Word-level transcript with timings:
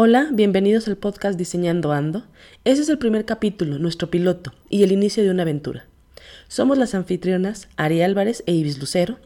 Hola, 0.00 0.28
bienvenidos 0.30 0.86
al 0.86 0.96
podcast 0.96 1.36
Diseñando 1.36 1.90
Ando. 1.90 2.22
Ese 2.62 2.82
es 2.82 2.88
el 2.88 2.98
primer 2.98 3.24
capítulo, 3.24 3.80
nuestro 3.80 4.08
piloto 4.08 4.52
y 4.70 4.84
el 4.84 4.92
inicio 4.92 5.24
de 5.24 5.30
una 5.32 5.42
aventura. 5.42 5.86
Somos 6.46 6.78
las 6.78 6.94
anfitrionas 6.94 7.66
Ari 7.76 8.02
Álvarez 8.02 8.44
e 8.46 8.52
Ibis 8.52 8.78
Lucero. 8.78 9.18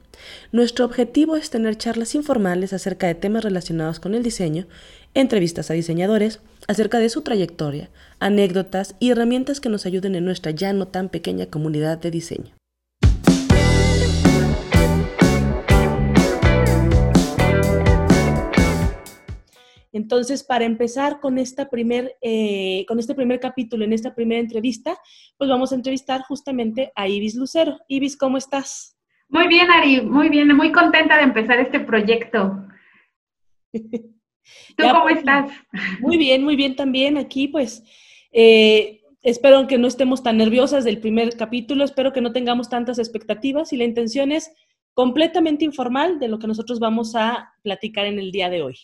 Nuestro 0.51 0.87
objetivo 0.87 1.37
es 1.37 1.51
tener 1.51 1.77
charlas 1.77 2.15
informales 2.15 2.73
acerca 2.73 3.07
de 3.07 3.15
temas 3.15 3.45
relacionados 3.45 4.01
con 4.01 4.15
el 4.15 4.23
diseño, 4.23 4.67
entrevistas 5.13 5.71
a 5.71 5.75
diseñadores, 5.75 6.41
acerca 6.67 7.01
de 7.01 7.11
su 7.11 7.21
trayectoria, 7.21 7.91
anécdotas 8.19 8.95
y 8.99 9.11
herramientas 9.11 9.61
que 9.61 9.69
nos 9.69 9.85
ayuden 9.85 10.15
en 10.15 10.25
nuestra 10.25 10.53
ya 10.53 10.73
no 10.73 10.89
tan 10.89 11.11
pequeña 11.11 11.45
comunidad 11.45 11.99
de 11.99 12.11
diseño. 12.11 12.55
Entonces, 19.93 20.43
para 20.43 20.65
empezar 20.65 21.21
con, 21.21 21.39
esta 21.39 21.69
primer, 21.69 22.17
eh, 22.23 22.85
con 22.89 22.99
este 22.99 23.15
primer 23.15 23.41
capítulo, 23.41 23.85
en 23.85 23.93
esta 23.93 24.15
primera 24.15 24.41
entrevista, 24.41 24.99
pues 25.37 25.51
vamos 25.51 25.73
a 25.73 25.75
entrevistar 25.75 26.23
justamente 26.23 26.93
a 26.95 27.09
Ibis 27.09 27.35
Lucero. 27.35 27.79
Ibis, 27.89 28.17
¿cómo 28.17 28.39
estás? 28.39 28.97
Muy 29.29 29.49
bien, 29.49 29.71
Ari, 29.71 30.01
muy 30.01 30.29
bien, 30.29 30.55
muy 30.57 30.73
contenta 30.73 31.17
de 31.17 31.25
empezar 31.25 31.61
este 31.61 31.81
proyecto. 31.81 32.67
¿Tú 33.73 34.83
cómo 34.83 35.03
pues, 35.03 35.19
estás? 35.19 35.53
Muy 36.01 36.17
bien, 36.17 36.43
muy 36.43 36.57
bien 36.57 36.75
también. 36.75 37.17
Aquí, 37.19 37.49
pues, 37.49 37.83
eh, 38.33 39.03
espero 39.23 39.67
que 39.67 39.79
no 39.79 39.89
estemos 39.89 40.23
tan 40.23 40.39
nerviosas 40.39 40.85
del 40.85 41.01
primer 41.01 41.37
capítulo, 41.37 41.85
espero 41.85 42.13
que 42.13 42.21
no 42.21 42.33
tengamos 42.33 42.69
tantas 42.69 42.99
expectativas 42.99 43.73
y 43.73 43.77
la 43.77 43.85
intención 43.85 44.33
es 44.33 44.53
completamente 44.95 45.65
informal 45.65 46.19
de 46.19 46.29
lo 46.29 46.39
que 46.39 46.47
nosotros 46.47 46.79
vamos 46.79 47.15
a 47.15 47.55
platicar 47.63 48.07
en 48.07 48.19
el 48.19 48.33
día 48.33 48.51
de 48.51 48.63
hoy. 48.63 48.77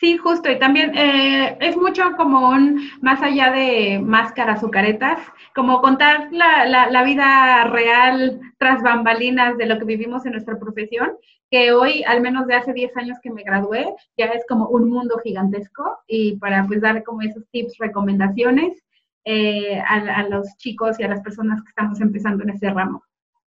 Sí, 0.00 0.16
justo, 0.16 0.50
y 0.50 0.58
también 0.58 0.96
eh, 0.96 1.58
es 1.60 1.76
mucho 1.76 2.02
como 2.16 2.48
un, 2.48 2.88
más 3.02 3.20
allá 3.20 3.50
de 3.50 3.98
máscaras 4.02 4.64
o 4.64 4.70
caretas, 4.70 5.20
como 5.54 5.82
contar 5.82 6.28
la, 6.32 6.64
la, 6.88 7.04
vida 7.04 7.64
real 7.64 8.40
tras 8.56 8.82
bambalinas 8.82 9.58
de 9.58 9.66
lo 9.66 9.78
que 9.78 9.84
vivimos 9.84 10.24
en 10.24 10.32
nuestra 10.32 10.58
profesión, 10.58 11.10
que 11.50 11.72
hoy, 11.72 12.02
al 12.04 12.22
menos 12.22 12.46
de 12.46 12.54
hace 12.54 12.72
10 12.72 12.96
años 12.96 13.18
que 13.22 13.30
me 13.30 13.42
gradué, 13.42 13.94
ya 14.16 14.24
es 14.26 14.42
como 14.48 14.68
un 14.68 14.88
mundo 14.88 15.18
gigantesco 15.22 15.98
y 16.06 16.36
para 16.36 16.64
pues 16.66 16.80
dar 16.80 17.04
como 17.04 17.20
esos 17.20 17.46
tips, 17.50 17.76
recomendaciones 17.78 18.82
eh, 19.26 19.82
a, 19.86 20.22
los 20.30 20.46
chicos 20.56 20.98
y 20.98 21.02
a 21.02 21.08
las 21.08 21.20
personas 21.20 21.62
que 21.62 21.68
estamos 21.68 22.00
empezando 22.00 22.42
en 22.44 22.50
ese 22.50 22.70
ramo. 22.70 23.04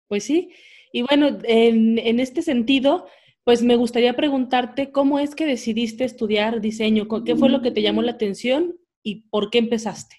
Pues 0.09 0.25
sí, 0.25 0.55
y 0.91 1.03
bueno, 1.03 1.39
en, 1.43 1.99
en 1.99 2.19
este 2.19 2.41
sentido, 2.41 3.09
pues 3.45 3.63
me 3.63 3.77
gustaría 3.77 4.15
preguntarte 4.15 4.93
cómo 4.93 5.19
es 5.19 5.35
que 5.35 5.47
decidiste 5.47 6.05
estudiar 6.05 6.61
diseño, 6.61 7.07
qué 7.25 7.37
fue 7.37 7.49
lo 7.49 7.63
que 7.63 7.71
te 7.71 7.83
llamó 7.83 8.03
la 8.03 8.13
atención 8.13 8.77
y 9.03 9.23
por 9.31 9.51
qué 9.51 9.59
empezaste. 9.59 10.17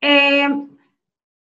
Eh, 0.00 0.48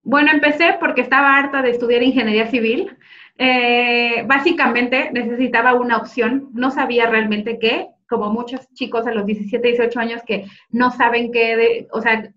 bueno, 0.02 0.30
empecé 0.32 0.76
porque 0.80 1.02
estaba 1.02 1.36
harta 1.36 1.62
de 1.62 1.70
estudiar 1.70 2.02
ingeniería 2.02 2.50
civil. 2.50 2.96
Eh, 3.38 4.22
básicamente 4.26 5.10
necesitaba 5.12 5.74
una 5.74 5.96
opción, 5.96 6.50
no 6.52 6.70
sabía 6.70 7.06
realmente 7.06 7.58
qué, 7.58 7.88
como 8.08 8.30
muchos 8.30 8.68
chicos 8.74 9.06
a 9.06 9.12
los 9.12 9.24
17, 9.24 9.66
18 9.66 10.00
años 10.00 10.22
que 10.26 10.44
no 10.70 10.90
saben 10.90 11.32
qué, 11.32 11.86
o 11.92 12.02
sea, 12.02 12.30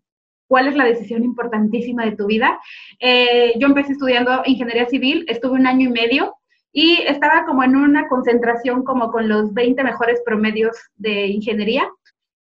cuál 0.47 0.67
es 0.67 0.75
la 0.75 0.85
decisión 0.85 1.23
importantísima 1.23 2.05
de 2.05 2.15
tu 2.15 2.27
vida. 2.27 2.59
Eh, 2.99 3.53
yo 3.57 3.67
empecé 3.67 3.93
estudiando 3.93 4.43
ingeniería 4.45 4.85
civil, 4.87 5.25
estuve 5.27 5.53
un 5.53 5.67
año 5.67 5.89
y 5.89 5.91
medio, 5.91 6.35
y 6.73 7.03
estaba 7.07 7.45
como 7.45 7.63
en 7.63 7.75
una 7.75 8.07
concentración 8.07 8.83
como 8.83 9.11
con 9.11 9.29
los 9.29 9.53
20 9.53 9.83
mejores 9.83 10.21
promedios 10.25 10.75
de 10.95 11.27
ingeniería 11.27 11.87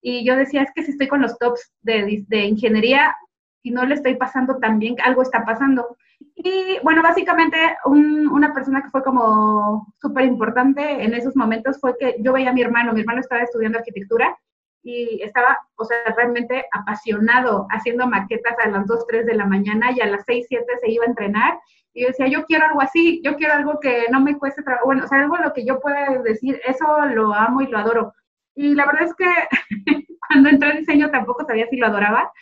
y 0.02 0.24
yo 0.24 0.36
decía, 0.36 0.62
es 0.62 0.72
que 0.74 0.82
si 0.82 0.90
estoy 0.90 1.06
con 1.06 1.22
los 1.22 1.38
tops 1.38 1.72
de, 1.82 2.24
ingeniería 2.44 3.16
y 3.62 3.70
no 3.70 3.86
le 3.86 3.94
estoy 3.94 4.16
pasando 4.16 4.58
tan 4.58 4.80
bien, 4.80 4.96
algo 5.04 5.22
está 5.22 5.44
pasando. 5.44 5.96
Y 6.34 6.78
bueno, 6.82 7.02
básicamente 7.02 7.56
una 7.84 8.52
persona 8.52 8.82
que 8.82 8.90
fue 8.90 9.04
como 9.04 9.94
súper 10.00 10.24
importante 10.24 11.04
en 11.04 11.14
esos 11.14 11.36
momentos 11.36 11.78
fue 11.80 11.96
que 11.96 12.16
yo 12.18 12.32
veía 12.32 12.50
a 12.50 12.52
mi 12.52 12.62
hermano, 12.62 12.92
mi 12.92 13.00
hermano 13.00 13.20
estaba 13.20 13.42
estudiando 13.42 13.78
arquitectura 13.78 14.36
y 14.82 15.22
estaba, 15.22 15.56
o 15.76 15.84
sea, 15.84 15.98
realmente 16.16 16.64
apasionado 16.72 17.68
haciendo 17.70 18.08
maquetas 18.08 18.56
a 18.64 18.68
las 18.68 18.84
2, 18.88 19.06
3 19.06 19.26
de 19.26 19.34
la 19.34 19.46
mañana 19.46 19.92
y 19.92 20.00
a 20.00 20.06
las 20.06 20.24
6, 20.26 20.46
7 20.48 20.64
se 20.80 20.90
iba 20.90 21.04
a 21.04 21.08
entrenar 21.08 21.60
y 21.94 22.02
yo 22.02 22.08
decía, 22.08 22.26
yo 22.26 22.44
quiero 22.46 22.66
algo 22.66 22.80
así, 22.80 23.20
yo 23.22 23.36
quiero 23.36 23.54
algo 23.54 23.78
que 23.80 24.06
no 24.10 24.20
me 24.20 24.38
cueste 24.38 24.62
trabajo, 24.62 24.86
bueno, 24.86 25.04
o 25.04 25.08
sea, 25.08 25.20
algo 25.20 25.36
lo 25.36 25.52
que 25.52 25.64
yo 25.64 25.80
pueda 25.80 26.18
decir, 26.22 26.60
eso 26.64 27.06
lo 27.06 27.34
amo 27.34 27.60
y 27.60 27.66
lo 27.66 27.78
adoro. 27.78 28.14
Y 28.54 28.74
la 28.74 28.86
verdad 28.86 29.04
es 29.04 29.14
que 29.14 29.26
cuando 30.28 30.48
entré 30.48 30.70
en 30.70 30.78
diseño 30.78 31.10
tampoco 31.10 31.44
sabía 31.44 31.66
si 31.68 31.76
lo 31.76 31.86
adoraba, 31.86 32.32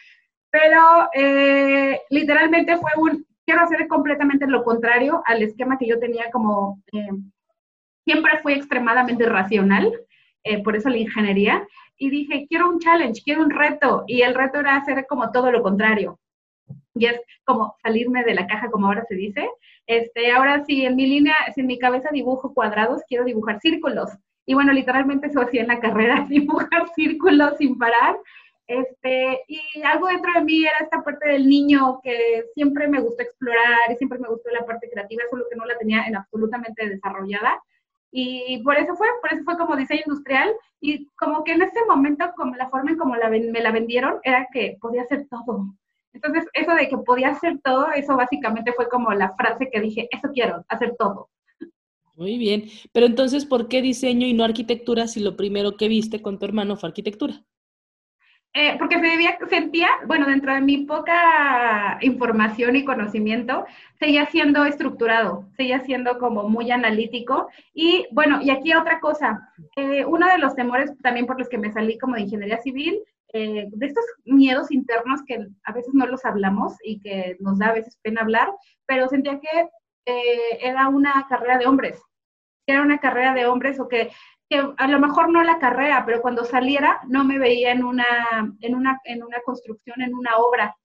pero 0.51 1.09
eh, 1.15 2.01
literalmente 2.11 2.77
fue 2.77 2.91
un, 2.97 3.27
quiero 3.45 3.63
hacer 3.63 3.89
completamente 3.89 4.47
lo 4.47 4.65
contrario 4.65 5.23
al 5.27 5.43
esquema 5.43 5.79
que 5.79 5.89
yo 5.89 5.99
tenía 5.99 6.31
como, 6.31 6.83
eh, 6.93 7.11
siempre 8.05 8.39
fui 8.43 8.55
extremadamente 8.55 9.27
racional, 9.27 9.93
eh, 10.45 10.63
por 10.63 10.77
eso 10.77 10.89
la 10.89 10.99
ingeniería, 10.99 11.67
y 11.97 12.11
dije, 12.11 12.47
quiero 12.49 12.69
un 12.71 12.79
challenge, 12.79 13.23
quiero 13.25 13.43
un 13.43 13.51
reto, 13.51 14.05
y 14.07 14.23
el 14.23 14.35
reto 14.35 14.61
era 14.61 14.77
hacer 14.77 15.07
como 15.09 15.31
todo 15.33 15.51
lo 15.51 15.63
contrario 15.63 16.19
y 16.95 17.07
es 17.07 17.21
como 17.45 17.77
salirme 17.83 18.25
de 18.25 18.35
la 18.35 18.47
caja, 18.47 18.71
como 18.71 18.87
ahora 18.87 19.05
se 19.09 19.15
dice. 19.15 19.49
Este, 19.87 20.31
ahora 20.33 20.65
sí, 20.65 20.85
en 20.85 20.97
mi 20.97 21.07
línea, 21.07 21.35
si 21.55 21.61
en 21.63 21.67
mi 21.67 21.79
cabeza 21.79 22.11
dibujo 22.13 22.55
cuadrados, 22.55 23.03
quiero 23.09 23.25
dibujar 23.25 23.61
círculos. 23.61 24.11
Y 24.47 24.55
bueno, 24.55 24.73
literalmente 24.73 25.29
eso 25.29 25.41
hacía 25.41 25.63
en 25.63 25.69
la 25.69 25.81
carrera, 25.81 26.27
dibujar 26.29 26.89
círculos 26.95 27.57
sin 27.59 27.79
parar. 27.79 28.17
Este, 28.67 29.41
y 29.49 29.83
algo 29.83 30.07
dentro 30.07 30.33
de 30.33 30.45
mí 30.45 30.65
era 30.65 30.79
esta 30.81 31.03
parte 31.03 31.29
del 31.29 31.49
niño 31.49 32.01
que 32.05 32.45
siempre 32.55 32.87
me 32.87 33.01
gustó 33.01 33.23
explorar 33.23 33.91
y 33.91 33.97
siempre 33.97 34.21
me 34.21 34.29
gustó 34.29 34.49
la 34.51 34.65
parte 34.65 34.89
creativa, 34.89 35.25
solo 35.29 35.45
que 35.51 35.57
no 35.57 35.65
la 35.65 35.77
tenía 35.77 36.05
en 36.07 36.15
absolutamente 36.15 36.89
desarrollada. 36.89 37.61
Y 38.13 38.63
por 38.63 38.77
eso 38.77 38.95
fue, 38.95 39.09
por 39.21 39.33
eso 39.33 39.45
fue 39.45 39.57
como 39.57 39.77
diseño 39.77 40.03
industrial. 40.07 40.55
Y 40.81 41.07
como 41.17 41.45
que 41.45 41.53
en 41.53 41.63
ese 41.63 41.85
momento, 41.87 42.33
como 42.37 42.55
la 42.57 42.69
forma 42.69 42.93
en 42.93 42.99
como 42.99 43.17
la, 43.17 43.29
me 43.29 43.61
la 43.61 43.73
vendieron, 43.73 44.21
era 44.23 44.47
que 44.53 44.79
podía 44.81 45.03
hacer 45.03 45.27
todo. 45.29 45.67
Entonces, 46.13 46.45
eso 46.53 46.75
de 46.75 46.89
que 46.89 46.99
podía 46.99 47.31
hacer 47.31 47.61
todo, 47.63 47.91
eso 47.93 48.17
básicamente 48.17 48.73
fue 48.73 48.89
como 48.89 49.13
la 49.13 49.33
frase 49.37 49.69
que 49.71 49.81
dije, 49.81 50.09
eso 50.11 50.29
quiero, 50.33 50.65
hacer 50.69 50.95
todo. 50.99 51.31
Muy 52.15 52.37
bien, 52.37 52.65
pero 52.93 53.07
entonces, 53.07 53.47
¿por 53.47 53.69
qué 53.69 53.81
diseño 53.81 54.27
y 54.27 54.35
no 54.35 54.45
arquitectura 54.45 55.07
si 55.07 55.21
lo 55.21 55.37
primero 55.37 55.77
que 55.77 55.89
viste 55.89 56.21
con 56.21 56.39
tu 56.39 56.45
hermano 56.45 56.77
fue 56.77 56.89
arquitectura? 56.89 57.43
Eh, 58.53 58.75
porque 58.81 58.99
se 58.99 59.49
sentía, 59.49 59.89
bueno, 60.07 60.27
dentro 60.27 60.53
de 60.53 60.61
mi 60.61 60.79
poca 60.79 61.99
información 62.01 62.75
y 62.75 62.85
conocimiento, 62.85 63.65
seguía 64.01 64.27
siendo 64.27 64.65
estructurado, 64.65 65.49
seguía 65.57 65.81
siendo 65.85 66.19
como 66.19 66.49
muy 66.49 66.73
analítico. 66.73 67.49
Y 67.73 68.09
bueno, 68.11 68.41
y 68.43 68.51
aquí 68.51 68.75
otra 68.75 68.99
cosa, 68.99 69.53
eh, 69.77 70.05
uno 70.05 70.27
de 70.27 70.39
los 70.39 70.57
temores 70.57 70.91
también 71.01 71.27
por 71.27 71.39
los 71.39 71.49
que 71.49 71.59
me 71.59 71.73
salí 71.73 71.97
como 71.97 72.17
de 72.17 72.23
ingeniería 72.23 72.59
civil 72.59 73.01
eh, 73.33 73.67
de 73.71 73.87
estos 73.87 74.05
miedos 74.25 74.71
internos 74.71 75.21
que 75.27 75.47
a 75.65 75.73
veces 75.73 75.95
no 75.95 76.07
los 76.07 76.25
hablamos 76.25 76.75
y 76.83 77.01
que 77.01 77.37
nos 77.41 77.59
da 77.59 77.69
a 77.69 77.75
veces 77.75 77.99
pena 78.03 78.23
hablar, 78.23 78.53
pero 78.87 79.09
sentía 79.09 79.39
que 79.41 79.69
eh, 80.07 80.59
era 80.61 80.89
una 80.89 81.27
carrera 81.29 81.59
de 81.59 81.67
hombres, 81.67 82.03
que 82.67 82.73
era 82.73 82.83
una 82.83 82.99
carrera 82.99 83.35
de 83.35 83.47
hombres 83.47 83.79
o 83.81 83.89
que, 83.89 84.11
a 84.79 84.89
lo 84.89 84.99
mejor 84.99 85.31
no 85.31 85.45
la 85.45 85.61
carrera, 85.61 86.05
pero 86.05 86.21
cuando 86.21 86.45
saliera 86.45 87.01
no 87.07 87.25
me 87.25 87.39
veía 87.39 87.71
en 87.71 87.85
una, 87.85 88.05
en 88.61 88.75
una, 88.75 89.01
en 89.05 89.23
una 89.23 89.41
construcción, 89.43 90.03
en 90.03 90.13
una 90.13 90.39
obra. 90.39 90.77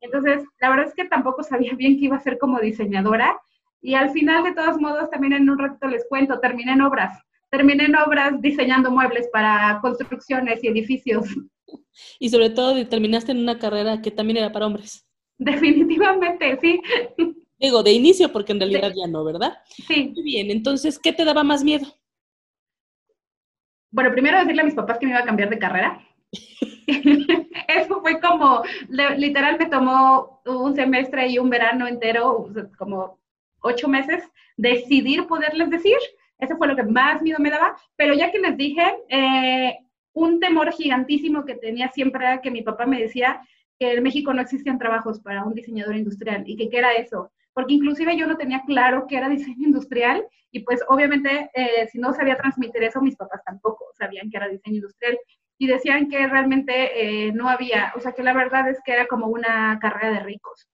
Entonces, 0.00 0.44
la 0.60 0.70
verdad 0.70 0.86
es 0.86 0.94
que 0.94 1.06
tampoco 1.06 1.42
sabía 1.42 1.74
bien 1.74 1.98
que 1.98 2.04
iba 2.04 2.16
a 2.16 2.20
ser 2.20 2.38
como 2.38 2.60
diseñadora 2.60 3.36
y 3.80 3.94
al 3.94 4.10
final, 4.10 4.44
de 4.44 4.54
todos 4.54 4.78
modos, 4.80 5.10
también 5.10 5.32
en 5.32 5.48
un 5.50 5.58
ratito 5.58 5.88
les 5.88 6.06
cuento, 6.08 6.40
terminé 6.40 6.72
en 6.72 6.82
obras. 6.82 7.20
Terminé 7.50 7.84
en 7.84 7.96
obras 7.96 8.40
diseñando 8.40 8.90
muebles 8.90 9.28
para 9.32 9.78
construcciones 9.80 10.62
y 10.62 10.68
edificios. 10.68 11.26
Y 12.18 12.28
sobre 12.28 12.50
todo 12.50 12.86
terminaste 12.86 13.32
en 13.32 13.38
una 13.38 13.58
carrera 13.58 14.00
que 14.00 14.10
también 14.10 14.38
era 14.38 14.52
para 14.52 14.66
hombres. 14.66 15.06
Definitivamente, 15.38 16.58
sí. 16.60 16.80
Digo, 17.58 17.82
de 17.82 17.92
inicio, 17.92 18.32
porque 18.32 18.52
en 18.52 18.60
realidad 18.60 18.92
ya 18.94 19.06
no, 19.06 19.24
¿verdad? 19.24 19.58
Sí. 19.68 20.12
Muy 20.14 20.22
bien, 20.22 20.50
entonces, 20.50 20.98
¿qué 20.98 21.12
te 21.12 21.24
daba 21.24 21.42
más 21.42 21.64
miedo? 21.64 21.86
Bueno, 23.90 24.12
primero 24.12 24.38
decirle 24.38 24.62
a 24.62 24.64
mis 24.64 24.74
papás 24.74 24.98
que 24.98 25.06
me 25.06 25.12
iba 25.12 25.20
a 25.20 25.24
cambiar 25.24 25.50
de 25.50 25.58
carrera. 25.58 26.00
Eso 27.68 28.00
fue 28.00 28.20
como, 28.20 28.62
literal 28.88 29.58
me 29.58 29.66
tomó 29.66 30.40
un 30.46 30.74
semestre 30.74 31.28
y 31.28 31.38
un 31.38 31.50
verano 31.50 31.86
entero, 31.86 32.48
como 32.76 33.18
ocho 33.60 33.88
meses, 33.88 34.24
decidir 34.56 35.26
poderles 35.26 35.70
decir. 35.70 35.96
Eso 36.38 36.56
fue 36.56 36.68
lo 36.68 36.76
que 36.76 36.84
más 36.84 37.22
miedo 37.22 37.38
me 37.40 37.50
daba. 37.50 37.76
Pero 37.96 38.14
ya 38.14 38.30
que 38.30 38.38
les 38.38 38.56
dije, 38.56 38.82
eh, 39.08 39.78
un 40.12 40.40
temor 40.40 40.72
gigantísimo 40.72 41.44
que 41.44 41.54
tenía 41.54 41.88
siempre 41.90 42.24
era 42.24 42.40
que 42.40 42.50
mi 42.50 42.62
papá 42.62 42.86
me 42.86 43.00
decía 43.00 43.40
que 43.78 43.94
en 43.94 44.02
México 44.02 44.34
no 44.34 44.42
existían 44.42 44.78
trabajos 44.78 45.20
para 45.20 45.44
un 45.44 45.54
diseñador 45.54 45.96
industrial 45.96 46.42
y 46.46 46.56
que 46.56 46.68
qué 46.68 46.78
era 46.78 46.92
eso. 46.92 47.30
Porque 47.52 47.74
inclusive 47.74 48.16
yo 48.16 48.26
no 48.26 48.36
tenía 48.36 48.62
claro 48.66 49.06
qué 49.08 49.16
era 49.16 49.28
diseño 49.28 49.66
industrial 49.66 50.26
y 50.50 50.60
pues 50.60 50.82
obviamente 50.88 51.50
eh, 51.54 51.88
si 51.90 51.98
no 51.98 52.12
sabía 52.12 52.36
transmitir 52.36 52.82
eso, 52.82 53.00
mis 53.00 53.16
papás 53.16 53.42
tampoco 53.44 53.86
sabían 53.94 54.30
que 54.30 54.36
era 54.36 54.48
diseño 54.48 54.76
industrial. 54.76 55.18
y 55.60 55.66
decían 55.66 56.08
que 56.08 56.26
realmente 56.28 57.26
eh, 57.26 57.32
no 57.32 57.48
había, 57.48 57.92
o 57.96 58.00
sea, 58.00 58.12
que 58.12 58.22
la 58.22 58.32
verdad 58.32 58.68
es 58.68 58.78
que 58.84 58.92
era 58.92 59.06
como 59.08 59.26
una 59.26 59.78
carrera 59.80 60.12
de 60.12 60.20
ricos. 60.20 60.68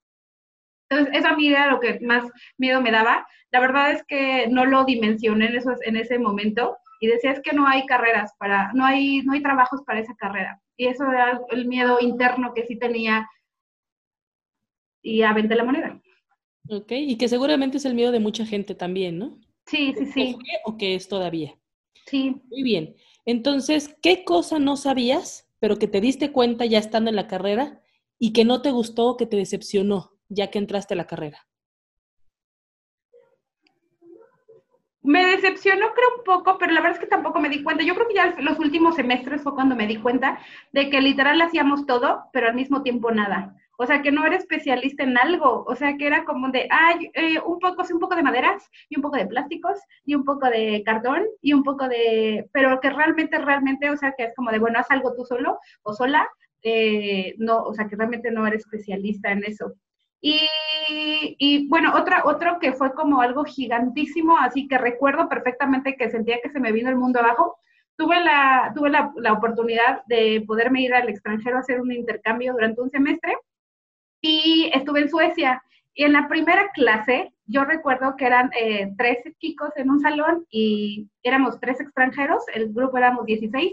Entonces, 0.95 1.21
eso 1.21 1.29
a 1.29 1.37
mí 1.37 1.49
era 1.49 1.71
lo 1.71 1.81
que 1.81 1.99
más 2.01 2.25
miedo 2.59 2.81
me 2.81 2.91
daba. 2.91 3.27
La 3.51 3.61
verdad 3.61 3.93
es 3.93 4.05
que 4.05 4.47
no 4.49 4.65
lo 4.65 4.85
dimensioné 4.85 5.51
en, 5.85 5.97
ese 5.97 6.19
momento 6.19 6.77
y 7.01 7.07
decía 7.07 7.33
es 7.33 7.41
que 7.41 7.55
no 7.55 7.67
hay 7.67 7.87
carreras 7.87 8.33
para, 8.39 8.73
no 8.73 8.85
hay, 8.85 9.23
no 9.23 9.33
hay 9.33 9.43
trabajos 9.43 9.83
para 9.87 10.01
esa 10.01 10.15
carrera. 10.15 10.61
Y 10.77 10.87
eso 10.87 11.05
era 11.05 11.41
el 11.51 11.67
miedo 11.67 11.99
interno 12.01 12.53
que 12.55 12.67
sí 12.67 12.79
tenía 12.79 13.29
y 15.03 15.23
aventé 15.23 15.55
la 15.55 15.65
moneda. 15.65 16.01
Ok, 16.69 16.93
y 16.93 17.17
que 17.17 17.29
seguramente 17.29 17.77
es 17.77 17.85
el 17.85 17.95
miedo 17.95 18.11
de 18.11 18.21
mucha 18.21 18.47
gente 18.47 18.75
también, 18.75 19.19
¿no? 19.19 19.39
Sí, 19.67 19.95
sí, 19.97 20.07
sí. 20.07 20.37
¿O 20.65 20.77
que 20.77 20.95
es 20.95 21.09
todavía? 21.09 21.55
Sí. 22.07 22.41
Muy 22.51 22.63
bien. 22.63 22.97
Entonces, 23.27 23.95
¿qué 24.03 24.25
cosa 24.25 24.59
no 24.59 24.77
sabías, 24.77 25.49
pero 25.59 25.79
que 25.79 25.89
te 25.89 26.01
diste 26.01 26.33
cuenta 26.33 26.65
ya 26.65 26.79
estando 26.79 27.11
en 27.11 27.17
la 27.17 27.27
carrera 27.27 27.83
y 28.19 28.33
que 28.33 28.45
no 28.45 28.63
te 28.63 28.71
gustó 28.71 29.07
o 29.07 29.17
que 29.17 29.27
te 29.27 29.37
decepcionó 29.37 30.14
ya 30.29 30.51
que 30.51 30.59
entraste 30.59 30.95
a 30.95 30.97
la 30.97 31.07
carrera? 31.07 31.47
Me 35.03 35.23
decepcionó 35.27 35.93
creo 35.93 36.09
un 36.17 36.25
poco, 36.25 36.57
pero 36.57 36.73
la 36.73 36.81
verdad 36.81 36.97
es 36.97 37.05
que 37.05 37.07
tampoco 37.07 37.39
me 37.39 37.51
di 37.51 37.63
cuenta. 37.63 37.85
Yo 37.85 37.95
creo 37.95 38.09
que 38.09 38.15
ya 38.15 38.35
los 38.39 38.59
últimos 38.59 38.97
semestres 38.97 39.43
fue 39.43 39.55
cuando 39.55 39.77
me 39.77 39.87
di 39.87 39.99
cuenta 39.99 40.39
de 40.73 40.89
que 40.89 41.03
literal 41.03 41.43
hacíamos 41.43 41.85
todo, 41.85 42.25
pero 42.33 42.49
al 42.49 42.55
mismo 42.55 42.83
tiempo 42.83 43.11
nada. 43.11 43.55
O 43.77 43.87
sea, 43.87 44.03
que 44.03 44.13
no 44.13 44.25
era 44.25 44.37
especialista 44.37 45.03
en 45.03 45.19
algo, 45.19 45.65
o 45.67 45.75
sea, 45.75 45.97
que 45.97 46.07
era 46.07 46.25
como 46.25 46.49
de, 46.51 46.69
ay, 46.71 47.11
eh, 47.15 47.39
un 47.45 47.59
poco, 47.59 47.85
sí, 47.85 47.93
un 47.93 47.99
poco 48.01 48.15
de 48.15 48.23
maderas 48.23 48.71
y 48.89 48.97
un 48.97 49.03
poco 49.03 49.17
de 49.17 49.27
plásticos 49.27 49.79
y 50.07 50.15
un 50.15 50.25
poco 50.25 50.49
de 50.49 50.83
cartón 50.87 51.25
y 51.43 51.53
un 51.53 51.65
poco 51.65 51.89
de, 51.89 52.49
pero 52.53 52.81
que 52.81 52.91
realmente, 52.91 53.37
realmente, 53.39 53.91
o 53.91 53.97
sea, 53.97 54.15
que 54.17 54.25
es 54.25 54.35
como 54.35 54.53
de, 54.53 54.59
bueno, 54.61 54.79
haz 54.79 54.91
algo 54.91 55.15
tú 55.15 55.25
solo 55.25 55.59
o 55.83 55.93
sola, 55.93 56.29
eh, 56.63 57.35
no, 57.39 57.63
o 57.63 57.75
sea, 57.75 57.89
que 57.89 57.97
realmente 57.97 58.31
no 58.31 58.47
eres 58.47 58.61
especialista 58.61 59.33
en 59.33 59.45
eso. 59.45 59.75
Y, 60.27 61.69
bueno, 61.69 61.93
otra, 61.95 62.23
otro 62.25 62.59
que 62.59 62.73
fue 62.73 62.95
como 62.95 63.21
algo 63.21 63.45
gigantísimo, 63.45 64.39
así 64.39 64.67
que 64.67 64.79
recuerdo 64.79 65.29
perfectamente 65.29 65.97
que 65.97 66.11
sentía 66.11 66.41
que 66.43 66.49
se 66.49 66.61
me 66.61 66.73
vino 66.73 66.89
el 66.89 66.97
mundo 66.97 67.21
abajo. 67.21 67.59
Tuve 67.97 68.25
la, 68.25 68.73
tuve 68.75 68.89
la, 68.89 69.13
la 69.17 69.35
oportunidad 69.35 70.03
de 70.07 70.43
poderme 70.47 70.81
ir 70.81 70.95
al 70.95 71.09
extranjero 71.11 71.57
a 71.59 71.61
hacer 71.61 71.81
un 71.81 71.93
intercambio 71.93 72.55
durante 72.55 72.81
un 72.81 72.91
semestre 72.91 73.37
y 74.23 74.71
estuve 74.73 75.01
en 75.01 75.11
Suecia. 75.11 75.63
Y 75.93 76.05
en 76.05 76.15
la 76.15 76.27
primera 76.27 76.71
clase, 76.73 77.33
yo 77.47 77.65
recuerdo 77.65 78.17
que 78.17 78.25
eran 78.25 78.51
eh, 78.59 78.93
tres 78.97 79.19
chicos 79.39 79.71
en 79.77 79.91
un 79.91 80.01
salón 80.01 80.47
y 80.51 81.09
éramos 81.23 81.61
tres 81.61 81.81
extranjeros, 81.81 82.43
el 82.55 82.73
grupo 82.73 82.97
éramos 82.97 83.27
16, 83.27 83.73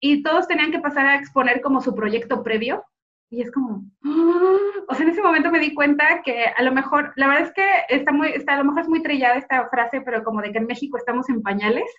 y 0.00 0.22
todos 0.24 0.48
tenían 0.48 0.72
que 0.72 0.80
pasar 0.80 1.06
a 1.06 1.16
exponer 1.16 1.60
como 1.60 1.80
su 1.80 1.94
proyecto 1.94 2.42
previo. 2.42 2.84
Y 3.32 3.40
es 3.40 3.50
como, 3.50 3.82
¡ah! 4.04 4.58
o 4.88 4.94
sea, 4.94 5.04
en 5.04 5.10
ese 5.10 5.22
momento 5.22 5.50
me 5.50 5.58
di 5.58 5.74
cuenta 5.74 6.22
que 6.22 6.44
a 6.56 6.62
lo 6.62 6.70
mejor, 6.70 7.12
la 7.16 7.26
verdad 7.26 7.48
es 7.48 7.52
que 7.54 7.64
está 7.88 8.12
muy, 8.12 8.28
está, 8.28 8.54
a 8.54 8.58
lo 8.58 8.64
mejor 8.64 8.82
es 8.82 8.88
muy 8.88 9.02
trillada 9.02 9.36
esta 9.36 9.68
frase, 9.70 10.02
pero 10.02 10.22
como 10.22 10.40
de 10.42 10.52
que 10.52 10.58
en 10.58 10.66
México 10.66 10.98
estamos 10.98 11.28
en 11.30 11.42
pañales. 11.42 11.90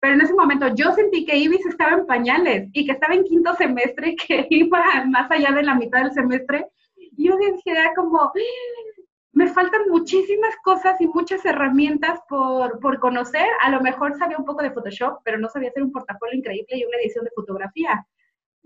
Pero 0.00 0.14
en 0.14 0.20
ese 0.20 0.34
momento 0.34 0.68
yo 0.74 0.92
sentí 0.92 1.26
que 1.26 1.36
Ibis 1.36 1.66
estaba 1.66 1.96
en 1.98 2.06
pañales 2.06 2.70
y 2.72 2.86
que 2.86 2.92
estaba 2.92 3.14
en 3.14 3.24
quinto 3.24 3.54
semestre 3.56 4.10
y 4.10 4.16
que 4.16 4.46
iba 4.50 5.04
más 5.06 5.30
allá 5.30 5.52
de 5.52 5.62
la 5.62 5.74
mitad 5.74 6.02
del 6.02 6.12
semestre 6.12 6.66
yo 7.16 7.36
decía 7.36 7.92
como, 7.94 8.32
me 9.32 9.48
faltan 9.48 9.82
muchísimas 9.88 10.54
cosas 10.62 11.00
y 11.00 11.06
muchas 11.08 11.44
herramientas 11.44 12.20
por, 12.28 12.78
por, 12.80 12.98
conocer. 12.98 13.46
A 13.62 13.70
lo 13.70 13.80
mejor 13.80 14.16
sabía 14.18 14.38
un 14.38 14.44
poco 14.44 14.62
de 14.62 14.70
Photoshop, 14.70 15.20
pero 15.24 15.38
no 15.38 15.48
sabía 15.48 15.70
hacer 15.70 15.82
un 15.82 15.92
portafolio 15.92 16.36
increíble 16.36 16.76
y 16.76 16.84
una 16.84 16.98
edición 16.98 17.24
de 17.24 17.30
fotografía. 17.34 18.06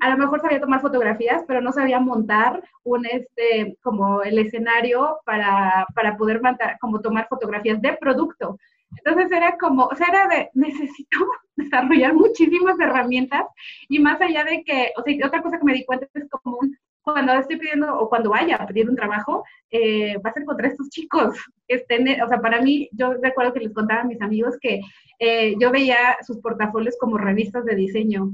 A 0.01 0.11
lo 0.11 0.17
mejor 0.17 0.41
sabía 0.41 0.61
tomar 0.61 0.81
fotografías, 0.81 1.45
pero 1.47 1.61
no 1.61 1.73
sabía 1.73 2.01
montar 2.01 2.63
un, 2.85 3.07
este, 3.07 3.77
como 3.83 4.23
el 4.23 4.39
escenario 4.39 5.19
para, 5.25 5.87
para 5.95 6.17
poder 6.17 6.43
montar, 6.43 6.79
como 6.81 7.01
tomar 7.01 7.29
fotografías 7.29 7.81
de 7.81 7.93
producto. 7.95 8.59
Entonces 8.97 9.31
era 9.31 9.57
como, 9.59 9.85
o 9.85 9.93
era 9.93 10.27
de, 10.29 10.51
necesito 10.55 11.19
desarrollar 11.57 12.15
muchísimas 12.15 12.79
herramientas 12.81 13.45
y 13.89 13.99
más 13.99 14.21
allá 14.21 14.45
de 14.45 14.63
que, 14.65 14.93
o 14.97 15.03
sea, 15.03 15.27
otra 15.27 15.43
cosa 15.43 15.59
que 15.59 15.65
me 15.65 15.75
di 15.75 15.85
cuenta 15.85 16.07
es 16.15 16.29
como 16.29 16.59
cuando 17.03 17.33
estoy 17.33 17.57
pidiendo 17.57 17.99
o 17.99 18.09
cuando 18.09 18.31
vaya 18.31 18.57
a 18.57 18.67
pedir 18.67 18.89
un 18.89 18.97
trabajo, 18.97 19.45
eh, 19.71 20.17
vas 20.23 20.37
a 20.37 20.41
encontrar 20.41 20.71
estos 20.71 20.91
chicos. 20.91 21.37
Estén, 21.67 22.21
o 22.23 22.29
sea, 22.29 22.41
para 22.41 22.61
mí, 22.61 22.89
yo 22.93 23.15
recuerdo 23.15 23.53
que 23.53 23.61
les 23.61 23.73
contaba 23.73 24.03
a 24.03 24.05
mis 24.05 24.21
amigos 24.21 24.59
que 24.61 24.81
eh, 25.19 25.55
yo 25.59 25.71
veía 25.71 26.17
sus 26.27 26.39
portafolios 26.39 26.97
como 27.01 27.19
revistas 27.19 27.65
de 27.65 27.75
diseño. 27.75 28.31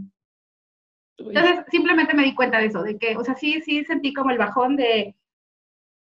Entonces, 1.19 1.65
simplemente 1.71 2.15
me 2.15 2.25
di 2.25 2.35
cuenta 2.35 2.59
de 2.59 2.67
eso, 2.67 2.83
de 2.83 2.99
que, 2.99 3.17
o 3.17 3.25
sea, 3.25 3.35
sí, 3.35 3.61
sí 3.63 3.85
sentí 3.85 4.13
como 4.13 4.31
el 4.31 4.39
bajón 4.39 4.77
de, 4.77 5.15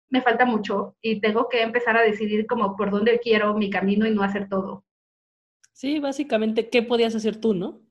me 0.10 0.22
falta 0.22 0.46
mucho 0.46 0.96
y 1.02 1.20
tengo 1.22 1.50
que 1.50 1.62
empezar 1.62 1.98
a 1.98 2.02
decidir 2.02 2.46
como 2.46 2.76
por 2.76 2.92
dónde 2.92 3.20
quiero 3.20 3.54
mi 3.56 3.70
camino 3.70 4.06
y 4.06 4.12
no 4.12 4.24
hacer 4.24 4.48
todo. 4.48 4.84
Sí, 5.72 6.00
básicamente, 6.00 6.70
¿qué 6.70 6.84
podías 6.84 7.16
hacer 7.16 7.42
tú, 7.42 7.54
no? 7.54 7.82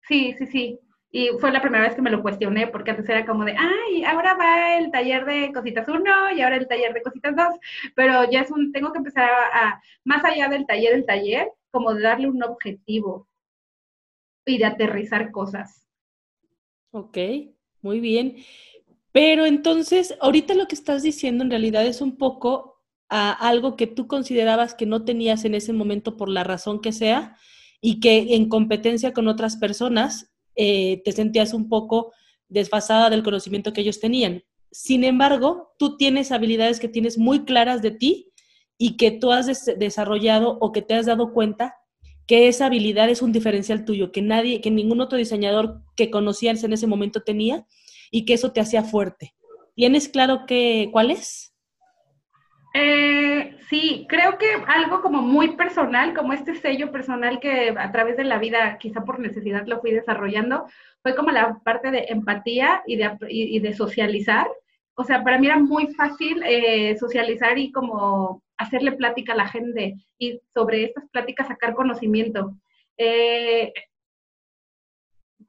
Sí, 0.00 0.34
sí, 0.38 0.46
sí. 0.46 0.80
Y 1.10 1.28
fue 1.38 1.52
la 1.52 1.60
primera 1.60 1.84
vez 1.84 1.94
que 1.94 2.02
me 2.02 2.10
lo 2.10 2.22
cuestioné, 2.22 2.66
porque 2.66 2.90
antes 2.90 3.08
era 3.08 3.24
como 3.24 3.44
de, 3.44 3.54
ay, 3.56 4.04
ahora 4.04 4.34
va 4.34 4.76
el 4.78 4.90
taller 4.90 5.24
de 5.24 5.52
cositas 5.52 5.88
1 5.88 6.32
y 6.32 6.40
ahora 6.40 6.56
el 6.56 6.66
taller 6.66 6.92
de 6.92 7.02
cositas 7.02 7.36
2, 7.36 7.46
pero 7.94 8.30
ya 8.30 8.40
es 8.40 8.50
un, 8.50 8.72
tengo 8.72 8.92
que 8.92 8.98
empezar 8.98 9.28
a, 9.30 9.80
más 10.04 10.24
allá 10.24 10.48
del 10.48 10.66
taller, 10.66 10.94
el 10.94 11.06
taller, 11.06 11.52
como 11.70 11.94
de 11.94 12.02
darle 12.02 12.28
un 12.28 12.42
objetivo 12.42 13.28
y 14.44 14.58
de 14.58 14.64
aterrizar 14.64 15.30
cosas. 15.30 15.85
Ok, 16.96 17.18
muy 17.82 18.00
bien. 18.00 18.36
Pero 19.12 19.44
entonces, 19.44 20.14
ahorita 20.18 20.54
lo 20.54 20.66
que 20.66 20.74
estás 20.74 21.02
diciendo 21.02 21.44
en 21.44 21.50
realidad 21.50 21.84
es 21.84 22.00
un 22.00 22.16
poco 22.16 22.80
a 23.10 23.32
algo 23.32 23.76
que 23.76 23.86
tú 23.86 24.06
considerabas 24.06 24.72
que 24.72 24.86
no 24.86 25.04
tenías 25.04 25.44
en 25.44 25.54
ese 25.54 25.74
momento 25.74 26.16
por 26.16 26.30
la 26.30 26.42
razón 26.42 26.80
que 26.80 26.92
sea 26.92 27.36
y 27.82 28.00
que 28.00 28.34
en 28.34 28.48
competencia 28.48 29.12
con 29.12 29.28
otras 29.28 29.58
personas 29.58 30.32
eh, 30.54 31.02
te 31.04 31.12
sentías 31.12 31.52
un 31.52 31.68
poco 31.68 32.14
desfasada 32.48 33.10
del 33.10 33.22
conocimiento 33.22 33.74
que 33.74 33.82
ellos 33.82 34.00
tenían. 34.00 34.44
Sin 34.70 35.04
embargo, 35.04 35.74
tú 35.78 35.98
tienes 35.98 36.32
habilidades 36.32 36.80
que 36.80 36.88
tienes 36.88 37.18
muy 37.18 37.44
claras 37.44 37.82
de 37.82 37.90
ti 37.90 38.32
y 38.78 38.96
que 38.96 39.10
tú 39.10 39.32
has 39.32 39.66
desarrollado 39.78 40.56
o 40.62 40.72
que 40.72 40.80
te 40.80 40.94
has 40.94 41.04
dado 41.04 41.34
cuenta 41.34 41.74
que 42.26 42.48
esa 42.48 42.66
habilidad 42.66 43.10
es 43.10 43.20
un 43.20 43.32
diferencial 43.32 43.84
tuyo, 43.84 44.12
que 44.12 44.22
nadie, 44.22 44.62
que 44.62 44.70
ningún 44.70 45.02
otro 45.02 45.18
diseñador 45.18 45.82
que 45.96 46.10
conocías 46.10 46.62
en 46.64 46.72
ese 46.72 46.86
momento 46.86 47.22
tenía 47.22 47.66
y 48.10 48.24
que 48.24 48.34
eso 48.34 48.52
te 48.52 48.60
hacía 48.60 48.82
fuerte. 48.82 49.34
¿Tienes 49.74 50.08
claro 50.08 50.46
que, 50.46 50.88
cuál 50.92 51.10
es? 51.10 51.52
Eh, 52.78 53.56
sí, 53.70 54.06
creo 54.08 54.36
que 54.36 54.46
algo 54.66 55.00
como 55.00 55.22
muy 55.22 55.56
personal, 55.56 56.14
como 56.14 56.34
este 56.34 56.54
sello 56.56 56.92
personal 56.92 57.40
que 57.40 57.74
a 57.76 57.90
través 57.90 58.16
de 58.18 58.24
la 58.24 58.38
vida, 58.38 58.76
quizá 58.78 59.02
por 59.02 59.18
necesidad 59.18 59.66
lo 59.66 59.80
fui 59.80 59.92
desarrollando, 59.92 60.66
fue 61.02 61.14
como 61.14 61.30
la 61.30 61.58
parte 61.64 61.90
de 61.90 62.06
empatía 62.08 62.82
y 62.86 62.96
de, 62.96 63.72
socializar. 63.74 64.46
O 64.94 65.04
sea, 65.04 65.24
para 65.24 65.38
mí 65.38 65.46
era 65.46 65.58
muy 65.58 65.88
fácil 65.94 66.42
eh, 66.44 66.96
socializar 66.98 67.58
y 67.58 67.72
como 67.72 68.42
hacerle 68.58 68.92
plática 68.92 69.32
a 69.32 69.36
la 69.36 69.48
gente 69.48 69.94
y 70.18 70.40
sobre 70.52 70.84
estas 70.84 71.08
pláticas 71.10 71.48
sacar 71.48 71.74
conocimiento. 71.74 72.56
Eh, 72.98 73.72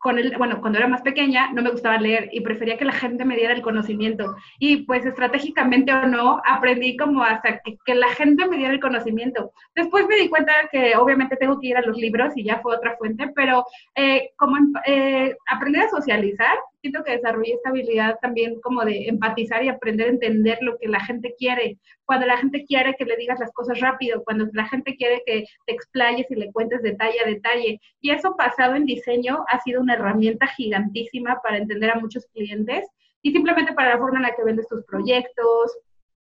con 0.08 0.18
el, 0.18 0.38
bueno, 0.38 0.62
cuando 0.62 0.80
era 0.80 0.88
más 0.88 1.02
pequeña 1.02 1.52
no 1.52 1.62
me 1.62 1.70
gustaba 1.70 1.98
leer 1.98 2.30
y 2.32 2.40
prefería 2.40 2.78
que 2.78 2.86
la 2.86 2.94
gente 2.94 3.26
me 3.26 3.36
diera 3.36 3.54
el 3.54 3.62
conocimiento. 3.62 4.38
Y 4.58 4.86
pues 4.86 5.06
estratégicamente 5.06 5.92
o 5.92 6.08
no, 6.08 6.42
aprendí 6.46 6.96
como 6.96 7.24
hasta 7.24 7.60
que, 7.60 7.78
que, 7.86 7.94
la 7.94 8.08
gente 8.12 8.48
me 8.48 8.56
diera 8.56 8.74
el 8.74 8.80
conocimiento. 8.80 9.52
Después 9.76 10.08
me 10.08 10.16
di 10.16 10.30
cuenta 10.30 10.54
que 10.72 10.96
obviamente 10.96 11.36
tengo 11.36 11.60
que 11.60 11.68
ir 11.68 11.76
a 11.76 11.82
los 11.82 11.98
libros 11.98 12.38
y 12.38 12.46
ya 12.46 12.60
fue 12.62 12.78
otra 12.78 12.96
fuente, 12.96 13.34
pero 13.36 13.66
eh, 13.96 14.30
como 14.38 14.56
eh, 14.86 15.36
aprender 15.52 15.84
a 15.84 15.90
socializar 15.90 16.58
siento 16.82 17.04
que 17.04 17.14
desarrollé 17.14 17.54
esta 17.54 17.70
habilidad 17.70 18.18
también 18.22 18.60
como 18.62 18.84
de 18.84 19.08
empatizar 19.08 19.64
y 19.64 19.70
aprender 19.70 20.08
a 20.08 20.12
entender 20.12 20.58
lo 20.62 20.78
que 20.78 20.88
la 20.88 21.00
gente 21.00 21.34
quiere. 21.38 21.78
Cuando 22.06 22.26
la 22.26 22.38
gente 22.38 22.66
quiere 22.66 22.96
que 22.98 23.06
le 23.06 23.18
digas 23.18 23.40
las 23.40 23.52
cosas 23.54 23.80
rápido, 23.80 24.24
cuando 24.24 24.48
la 24.54 24.68
gente 24.68 24.96
quiere 24.96 25.22
que 25.26 25.46
te 25.66 25.74
explayes 25.74 26.30
y 26.30 26.36
le 26.36 26.52
cuentes 26.52 26.82
detalle 26.82 27.20
a 27.20 27.28
detalle. 27.28 27.80
Y 28.02 28.12
eso 28.12 28.36
pasado 28.36 28.76
en 28.76 28.86
diseño 28.86 29.44
ha 29.48 29.60
sido 29.62 29.82
una 29.82 29.96
herramienta 29.96 30.48
gigantísima 30.48 31.40
para 31.44 31.58
entender 31.58 31.92
a 31.92 32.00
muchos 32.00 32.26
clientes 32.28 32.86
y 33.22 33.32
simplemente 33.32 33.74
para 33.74 33.90
la 33.90 33.98
forma 33.98 34.18
en 34.18 34.24
la 34.24 34.36
que 34.36 34.44
vendes 34.44 34.68
tus 34.68 34.86
proyectos, 34.86 35.78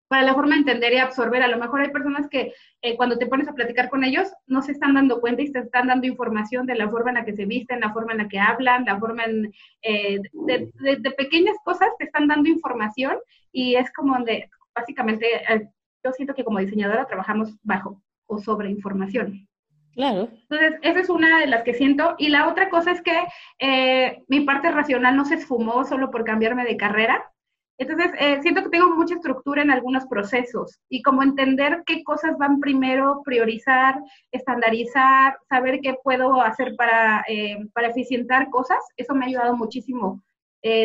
para 0.08 0.22
la 0.22 0.34
forma 0.34 0.54
de 0.54 0.60
entender 0.60 0.94
y 0.94 0.98
absorber. 0.98 1.42
A 1.42 1.48
lo 1.48 1.58
mejor 1.58 1.82
hay 1.82 1.90
personas 1.90 2.28
que 2.28 2.54
eh, 2.82 2.96
cuando 2.96 3.18
te 3.18 3.26
pones 3.26 3.46
a 3.46 3.54
platicar 3.54 3.90
con 3.90 4.04
ellos 4.04 4.28
no 4.46 4.62
se 4.62 4.72
están 4.72 4.94
dando 4.94 5.20
cuenta 5.20 5.42
y 5.42 5.52
te 5.52 5.60
están 5.60 5.86
dando 5.86 6.06
información 6.06 6.66
de 6.66 6.74
la 6.74 6.88
forma 6.88 7.10
en 7.10 7.16
la 7.16 7.24
que 7.24 7.34
se 7.34 7.44
visten, 7.44 7.80
la 7.80 7.92
forma 7.92 8.12
en 8.12 8.18
la 8.18 8.28
que 8.28 8.40
hablan, 8.40 8.86
la 8.86 8.98
forma 8.98 9.24
en, 9.24 9.52
eh, 9.82 10.18
de, 10.32 11.10
pequeñas 11.16 11.56
cosas 11.62 11.88
te 11.98 12.06
están 12.06 12.26
dando 12.26 12.48
información 12.48 13.16
y 13.52 13.76
es 13.76 13.92
como 13.92 14.18
de, 14.24 14.48
básicamente, 14.74 15.26
eh, 15.52 15.68
yo 16.02 16.12
siento 16.12 16.34
que 16.34 16.44
como 16.44 16.58
diseñadora 16.58 17.06
trabajamos 17.06 17.56
bajo 17.62 18.02
o 18.26 18.38
sobre 18.38 18.70
información. 18.70 19.46
Claro. 19.92 20.28
Entonces, 20.48 20.74
esa 20.82 21.00
es 21.00 21.08
una 21.10 21.40
de 21.40 21.48
las 21.48 21.64
que 21.64 21.74
siento. 21.74 22.14
Y 22.18 22.28
la 22.28 22.46
otra 22.48 22.70
cosa 22.70 22.92
es 22.92 23.02
que 23.02 24.22
mi 24.28 24.42
parte 24.42 24.70
racional 24.70 25.16
no 25.16 25.24
se 25.24 25.34
esfumó 25.34 25.84
solo 25.84 26.12
por 26.12 26.24
cambiarme 26.24 26.64
de 26.64 26.76
carrera. 26.76 27.32
Entonces, 27.78 28.10
eh, 28.18 28.40
siento 28.42 28.62
que 28.62 28.70
tengo 28.70 28.94
mucha 28.94 29.14
estructura 29.14 29.62
en 29.62 29.70
algunos 29.70 30.04
procesos 30.06 30.80
y 30.88 31.00
como 31.02 31.22
entender 31.22 31.84
qué 31.86 32.02
cosas 32.02 32.36
van 32.36 32.58
primero, 32.58 33.22
priorizar, 33.24 34.02
estandarizar, 34.32 35.38
saber 35.48 35.80
qué 35.80 35.96
puedo 36.02 36.42
hacer 36.42 36.74
para, 36.76 37.24
eh, 37.28 37.56
para 37.72 37.88
eficientar 37.88 38.50
cosas, 38.50 38.78
eso 38.96 39.14
me 39.14 39.24
ha 39.24 39.28
ayudado 39.28 39.56
muchísimo. 39.56 40.22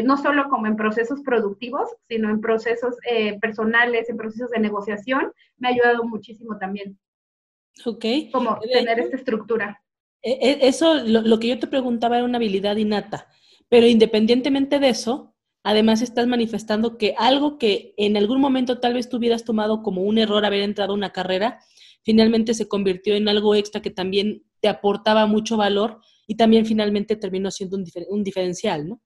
no 0.05 0.17
solo 0.17 0.50
como 0.50 0.67
en 0.67 0.75
procesos 0.75 1.21
productivos, 1.21 1.89
sino 2.07 2.29
en 2.29 2.41
procesos 2.41 2.95
personales, 3.41 4.07
en 4.07 4.17
procesos 4.17 4.51
de 4.51 4.59
negociación, 4.59 5.33
me 5.57 5.67
ha 5.67 5.71
ayudado 5.71 6.03
muchísimo 6.05 6.57
también. 6.59 6.97
Ok. 7.85 8.05
Como 8.31 8.59
tener 8.59 9.00
esta 9.00 9.17
estructura. 9.17 9.81
E, 10.21 10.31
e, 10.31 10.67
eso, 10.67 11.03
lo, 11.03 11.39
que 11.39 11.50
yo 11.50 11.59
te 11.59 11.67
preguntaba 11.67 12.17
era 12.17 12.25
una 12.25 12.38
habilidad 12.38 12.77
innata, 12.77 13.27
pero 13.67 13.88
independientemente 13.88 14.79
de 14.79 14.89
eso, 14.89 15.32
además 15.63 16.01
estás 16.01 16.27
manifestando 16.27 16.98
que 16.98 17.15
algo 17.17 17.58
que 17.58 17.93
en 17.98 18.17
algún 18.17 18.39
momento 18.39 18.79
tal 18.79 18.93
vez 18.93 19.10
tú 19.10 19.17
hubieras 19.17 19.46
tomado 19.46 19.82
como 19.82 20.03
un 20.03 20.17
error 20.17 20.46
haber 20.46 20.62
entrado 20.62 20.91
a 20.91 20.96
una 20.96 21.12
carrera, 21.12 21.60
finalmente 22.03 22.53
se 22.53 22.67
convirtió 22.67 23.15
en 23.15 23.27
algo 23.29 23.55
extra 23.55 23.82
que 23.82 23.89
también 23.89 24.43
te 24.60 24.67
aportaba 24.67 25.25
mucho 25.25 25.58
valor 25.58 26.01
y 26.27 26.36
también 26.36 26.65
finalmente 26.65 27.15
terminó 27.15 27.50
siendo 27.51 27.77
un, 28.10 28.24
diferencial, 28.24 28.88
¿no? 28.88 29.01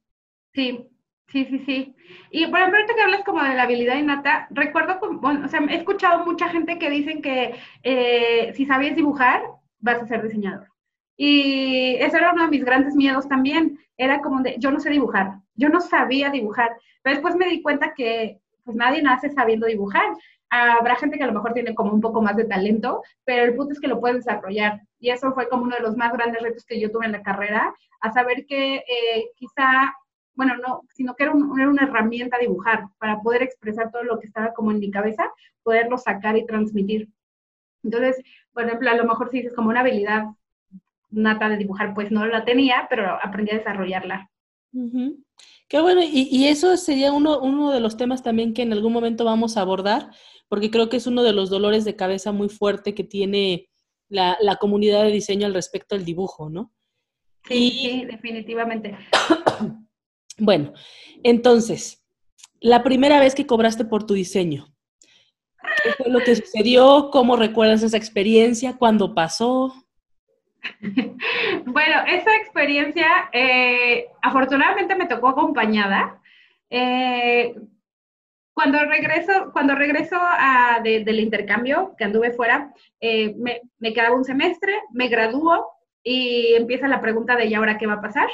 Sí, 0.53 0.89
Sí, 1.29 1.43
sí, 1.43 1.59
sí. 1.65 1.95
Y 2.31 2.47
por 2.47 2.57
ejemplo, 2.57 2.79
ahorita 2.79 2.95
que 2.95 3.01
hablas 3.01 3.23
como 3.25 3.43
de 3.43 3.53
la 3.53 3.63
habilidad 3.63 3.97
innata, 3.97 4.47
recuerdo, 4.49 4.97
bueno, 5.19 5.45
o 5.45 5.49
sea, 5.49 5.59
he 5.69 5.75
escuchado 5.75 6.25
mucha 6.25 6.47
gente 6.47 6.79
que 6.79 6.89
dicen 6.89 7.21
que 7.21 7.53
eh, 7.83 8.53
si 8.53 8.65
sabías 8.65 8.95
dibujar, 8.95 9.41
vas 9.79 10.01
a 10.01 10.07
ser 10.07 10.23
diseñador. 10.23 10.69
Y 11.17 11.95
eso 11.95 12.17
era 12.17 12.31
uno 12.31 12.43
de 12.43 12.49
mis 12.49 12.63
grandes 12.63 12.95
miedos 12.95 13.27
también. 13.27 13.79
Era 13.97 14.21
como 14.21 14.41
de, 14.41 14.55
yo 14.59 14.71
no 14.71 14.79
sé 14.79 14.89
dibujar, 14.89 15.39
yo 15.55 15.69
no 15.69 15.81
sabía 15.81 16.29
dibujar. 16.29 16.77
Pero 17.01 17.15
después 17.15 17.35
me 17.35 17.49
di 17.49 17.61
cuenta 17.61 17.93
que 17.93 18.39
pues 18.63 18.77
nadie 18.77 19.01
nace 19.01 19.29
sabiendo 19.31 19.67
dibujar. 19.67 20.05
Habrá 20.49 20.95
gente 20.95 21.17
que 21.17 21.23
a 21.23 21.27
lo 21.27 21.33
mejor 21.33 21.53
tiene 21.53 21.75
como 21.75 21.91
un 21.91 21.99
poco 21.99 22.21
más 22.21 22.37
de 22.37 22.45
talento, 22.45 23.01
pero 23.25 23.43
el 23.43 23.55
punto 23.55 23.73
es 23.73 23.81
que 23.81 23.87
lo 23.87 23.99
puedes 23.99 24.17
desarrollar. 24.17 24.81
Y 24.99 25.09
eso 25.09 25.33
fue 25.33 25.49
como 25.49 25.63
uno 25.63 25.75
de 25.75 25.81
los 25.81 25.97
más 25.97 26.13
grandes 26.13 26.41
retos 26.41 26.65
que 26.65 26.79
yo 26.79 26.91
tuve 26.91 27.05
en 27.05 27.11
la 27.11 27.23
carrera, 27.23 27.73
a 27.99 28.11
saber 28.13 28.45
que 28.45 28.75
eh, 28.75 29.31
quizá 29.35 29.93
bueno, 30.37 30.55
no, 30.57 30.83
sino 30.93 31.15
que 31.15 31.23
era, 31.23 31.33
una 31.33 31.83
herramienta 31.83 32.37
dibujar 32.37 32.85
para 32.99 33.19
poder 33.21 33.41
expresar 33.41 33.91
todo 33.91 34.03
lo 34.03 34.19
que 34.19 34.27
estaba 34.27 34.53
como 34.53 34.71
en 34.71 34.79
mi 34.79 34.91
cabeza, 34.91 35.31
poderlo 35.63 35.97
sacar 35.97 36.37
y 36.37 36.45
transmitir. 36.45 37.09
Entonces, 37.83 38.21
por 38.53 38.65
ejemplo, 38.65 38.89
a 38.91 38.95
lo 38.95 39.05
mejor 39.05 39.29
si 39.31 39.37
dices 39.37 39.55
como 39.55 39.69
una 39.69 39.79
habilidad 39.79 40.25
nata 41.09 41.49
de 41.49 41.57
dibujar, 41.57 41.93
pues 41.93 42.11
no 42.11 42.25
la 42.25 42.45
tenía, 42.45 42.87
pero 42.89 43.17
aprendí 43.21 43.51
a 43.51 43.57
desarrollarla. 43.57 44.29
Qué 45.69 45.81
bueno, 45.81 46.01
y, 46.03 46.47
eso 46.47 46.77
sería 46.77 47.11
uno, 47.11 47.39
uno 47.39 47.71
de 47.71 47.79
los 47.79 47.97
temas 47.97 48.23
también 48.23 48.53
que 48.53 48.61
en 48.61 48.73
algún 48.73 48.93
momento 48.93 49.25
vamos 49.25 49.57
a 49.57 49.61
abordar, 49.61 50.09
porque 50.47 50.71
creo 50.71 50.89
que 50.89 50.97
es 50.97 51.07
uno 51.07 51.23
de 51.23 51.33
los 51.33 51.49
dolores 51.49 51.83
de 51.83 51.95
cabeza 51.95 52.31
muy 52.31 52.49
fuerte 52.49 52.93
que 52.95 53.03
tiene 53.03 53.69
la, 54.09 54.57
comunidad 54.59 55.03
de 55.03 55.11
diseño 55.11 55.45
al 55.45 55.53
respecto 55.53 55.95
del 55.95 56.05
dibujo, 56.05 56.49
¿no? 56.49 56.73
Sí, 57.47 57.71
sí, 57.71 58.05
definitivamente. 58.05 58.97
Bueno, 60.39 60.71
entonces, 61.23 62.05
la 62.59 62.83
primera 62.83 63.19
vez 63.19 63.33
que 63.33 63.47
cobraste 63.47 63.85
por 63.85 64.05
tu 64.05 64.13
diseño, 64.13 64.71
¿qué 65.83 65.93
fue 65.93 66.11
lo 66.11 66.19
que 66.19 66.35
sucedió? 66.35 67.09
¿Cómo 67.11 67.35
recuerdas 67.37 67.81
esa 67.81 67.97
experiencia? 67.97 68.77
¿Cuándo 68.77 69.15
pasó? 69.15 69.73
Bueno, 71.65 72.03
esa 72.07 72.35
experiencia 72.35 73.29
eh, 73.31 74.07
afortunadamente 74.21 74.95
me 74.95 75.05
tocó 75.05 75.29
acompañada. 75.29 76.19
Eh, 76.69 77.55
cuando 78.53 78.83
regreso, 78.85 79.51
cuando 79.53 79.75
regreso 79.75 80.19
del 80.83 81.19
intercambio, 81.19 81.93
que 81.97 82.05
anduve 82.05 82.31
fuera, 82.31 82.73
eh, 82.99 83.35
me, 83.37 83.61
me, 83.77 83.93
quedaba 83.93 84.15
un 84.15 84.25
semestre, 84.25 84.73
me 84.91 85.09
gradúo 85.09 85.67
y 86.03 86.55
empieza 86.55 86.87
la 86.87 87.01
pregunta 87.01 87.35
de 87.35 87.45
¿y 87.45 87.53
ahora 87.53 87.77
qué 87.77 87.85
va 87.85 87.93
a 87.93 88.01
pasar? 88.01 88.29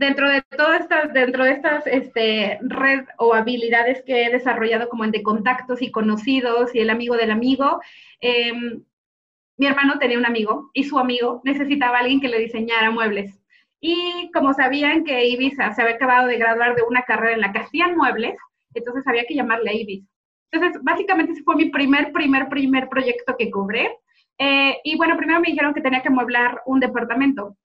dentro 0.00 0.30
de 0.30 0.42
todas 0.56 0.80
estas, 0.80 1.12
dentro 1.12 1.44
de 1.44 1.50
estas 1.52 1.86
este, 1.86 2.58
red 2.62 3.04
o 3.18 3.34
habilidades 3.34 4.02
que 4.02 4.24
he 4.24 4.30
desarrollado 4.30 4.88
como 4.88 5.04
en 5.04 5.10
de 5.10 5.22
contactos 5.22 5.82
y 5.82 5.90
conocidos 5.90 6.74
y 6.74 6.78
el 6.78 6.88
amigo 6.88 7.18
del 7.18 7.30
amigo, 7.30 7.80
em, 8.22 8.82
mi 9.60 9.66
hermano 9.66 9.98
tenía 9.98 10.16
un 10.16 10.24
amigo 10.24 10.70
y 10.72 10.84
su 10.84 10.98
amigo 10.98 11.42
necesitaba 11.44 11.98
a 11.98 12.00
alguien 12.00 12.18
que 12.22 12.28
le 12.28 12.38
diseñara 12.38 12.90
muebles. 12.90 13.38
Y 13.78 14.30
como 14.32 14.54
sabían 14.54 15.04
que 15.04 15.28
Ibiza 15.28 15.74
se 15.74 15.82
había 15.82 15.96
acabado 15.96 16.28
de 16.28 16.38
graduar 16.38 16.74
de 16.74 16.82
una 16.82 17.02
carrera 17.02 17.34
en 17.34 17.42
la 17.42 17.52
que 17.52 17.58
hacían 17.58 17.94
muebles, 17.94 18.34
entonces 18.72 19.06
había 19.06 19.26
que 19.26 19.34
llamarle 19.34 19.70
a 19.70 19.74
Ibis. 19.74 20.08
Entonces, 20.50 20.82
básicamente 20.82 21.32
ese 21.32 21.42
fue 21.42 21.56
mi 21.56 21.68
primer, 21.68 22.10
primer, 22.10 22.48
primer 22.48 22.88
proyecto 22.88 23.36
que 23.38 23.50
cobré. 23.50 23.98
Eh, 24.38 24.78
y 24.82 24.96
bueno, 24.96 25.18
primero 25.18 25.40
me 25.40 25.50
dijeron 25.50 25.74
que 25.74 25.82
tenía 25.82 26.00
que 26.00 26.08
mueblar 26.08 26.62
un 26.64 26.80
departamento 26.80 27.58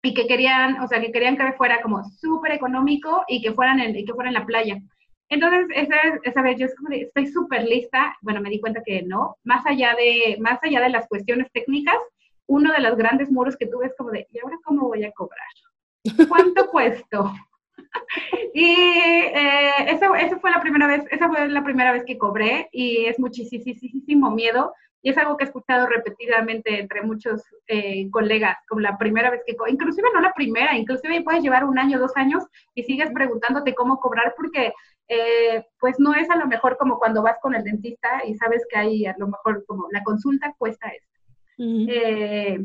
y 0.00 0.14
que 0.14 0.28
querían, 0.28 0.78
o 0.80 0.86
sea, 0.86 1.00
que 1.00 1.10
querían 1.10 1.36
que 1.36 1.54
fuera 1.54 1.82
como 1.82 2.04
súper 2.04 2.52
económico 2.52 3.24
y 3.26 3.42
que 3.42 3.50
fueran 3.50 3.80
en, 3.80 3.96
y 3.96 4.04
que 4.04 4.14
fuera 4.14 4.30
en 4.30 4.34
la 4.34 4.46
playa. 4.46 4.76
Entonces, 5.28 5.66
esa, 5.74 5.96
esa 6.24 6.42
vez 6.42 6.58
yo 6.58 6.66
estoy 6.90 7.26
súper 7.26 7.64
lista, 7.64 8.16
bueno, 8.20 8.40
me 8.40 8.50
di 8.50 8.60
cuenta 8.60 8.82
que 8.84 9.02
no, 9.02 9.36
más 9.44 9.64
allá, 9.66 9.94
de, 9.94 10.36
más 10.40 10.58
allá 10.62 10.80
de 10.80 10.90
las 10.90 11.08
cuestiones 11.08 11.50
técnicas, 11.52 11.96
uno 12.46 12.72
de 12.72 12.80
los 12.80 12.96
grandes 12.96 13.30
muros 13.30 13.56
que 13.56 13.66
tuve 13.66 13.86
es 13.86 13.94
como 13.96 14.10
de, 14.10 14.26
¿y 14.30 14.38
ahora 14.40 14.58
cómo 14.62 14.88
voy 14.88 15.04
a 15.04 15.12
cobrar? 15.12 16.28
¿Cuánto 16.28 16.66
cuesto? 16.70 17.32
y 18.54 18.64
eh, 18.64 19.70
esa, 19.88 20.18
esa, 20.20 20.38
fue 20.38 20.50
la 20.50 20.60
primera 20.60 20.86
vez, 20.86 21.04
esa 21.10 21.28
fue 21.28 21.48
la 21.48 21.64
primera 21.64 21.92
vez 21.92 22.04
que 22.04 22.18
cobré 22.18 22.68
y 22.72 23.06
es 23.06 23.18
muchísimo 23.18 24.30
miedo 24.30 24.74
y 25.02 25.10
es 25.10 25.18
algo 25.18 25.36
que 25.36 25.44
he 25.44 25.46
escuchado 25.48 25.86
repetidamente 25.86 26.78
entre 26.78 27.02
muchos 27.02 27.42
eh, 27.66 28.08
colegas, 28.10 28.56
como 28.68 28.80
la 28.80 28.96
primera 28.98 29.30
vez 29.30 29.42
que, 29.44 29.56
inclusive 29.68 30.08
no 30.14 30.20
la 30.20 30.32
primera, 30.32 30.76
inclusive 30.76 31.22
puedes 31.22 31.42
llevar 31.42 31.64
un 31.64 31.78
año, 31.78 31.98
dos 31.98 32.12
años 32.14 32.44
y 32.74 32.84
sigues 32.84 33.10
preguntándote 33.10 33.74
cómo 33.74 33.98
cobrar 33.98 34.34
porque 34.36 34.72
eh, 35.08 35.64
pues 35.80 35.96
no 35.98 36.14
es 36.14 36.30
a 36.30 36.36
lo 36.36 36.46
mejor 36.46 36.76
como 36.76 36.98
cuando 36.98 37.22
vas 37.22 37.36
con 37.40 37.54
el 37.54 37.64
dentista 37.64 38.22
y 38.26 38.34
sabes 38.36 38.64
que 38.68 38.78
hay 38.78 39.06
a 39.06 39.14
lo 39.18 39.28
mejor 39.28 39.64
como 39.66 39.88
la 39.90 40.02
consulta 40.02 40.54
cuesta 40.58 40.88
esto. 40.88 41.08
Eh, 41.58 42.58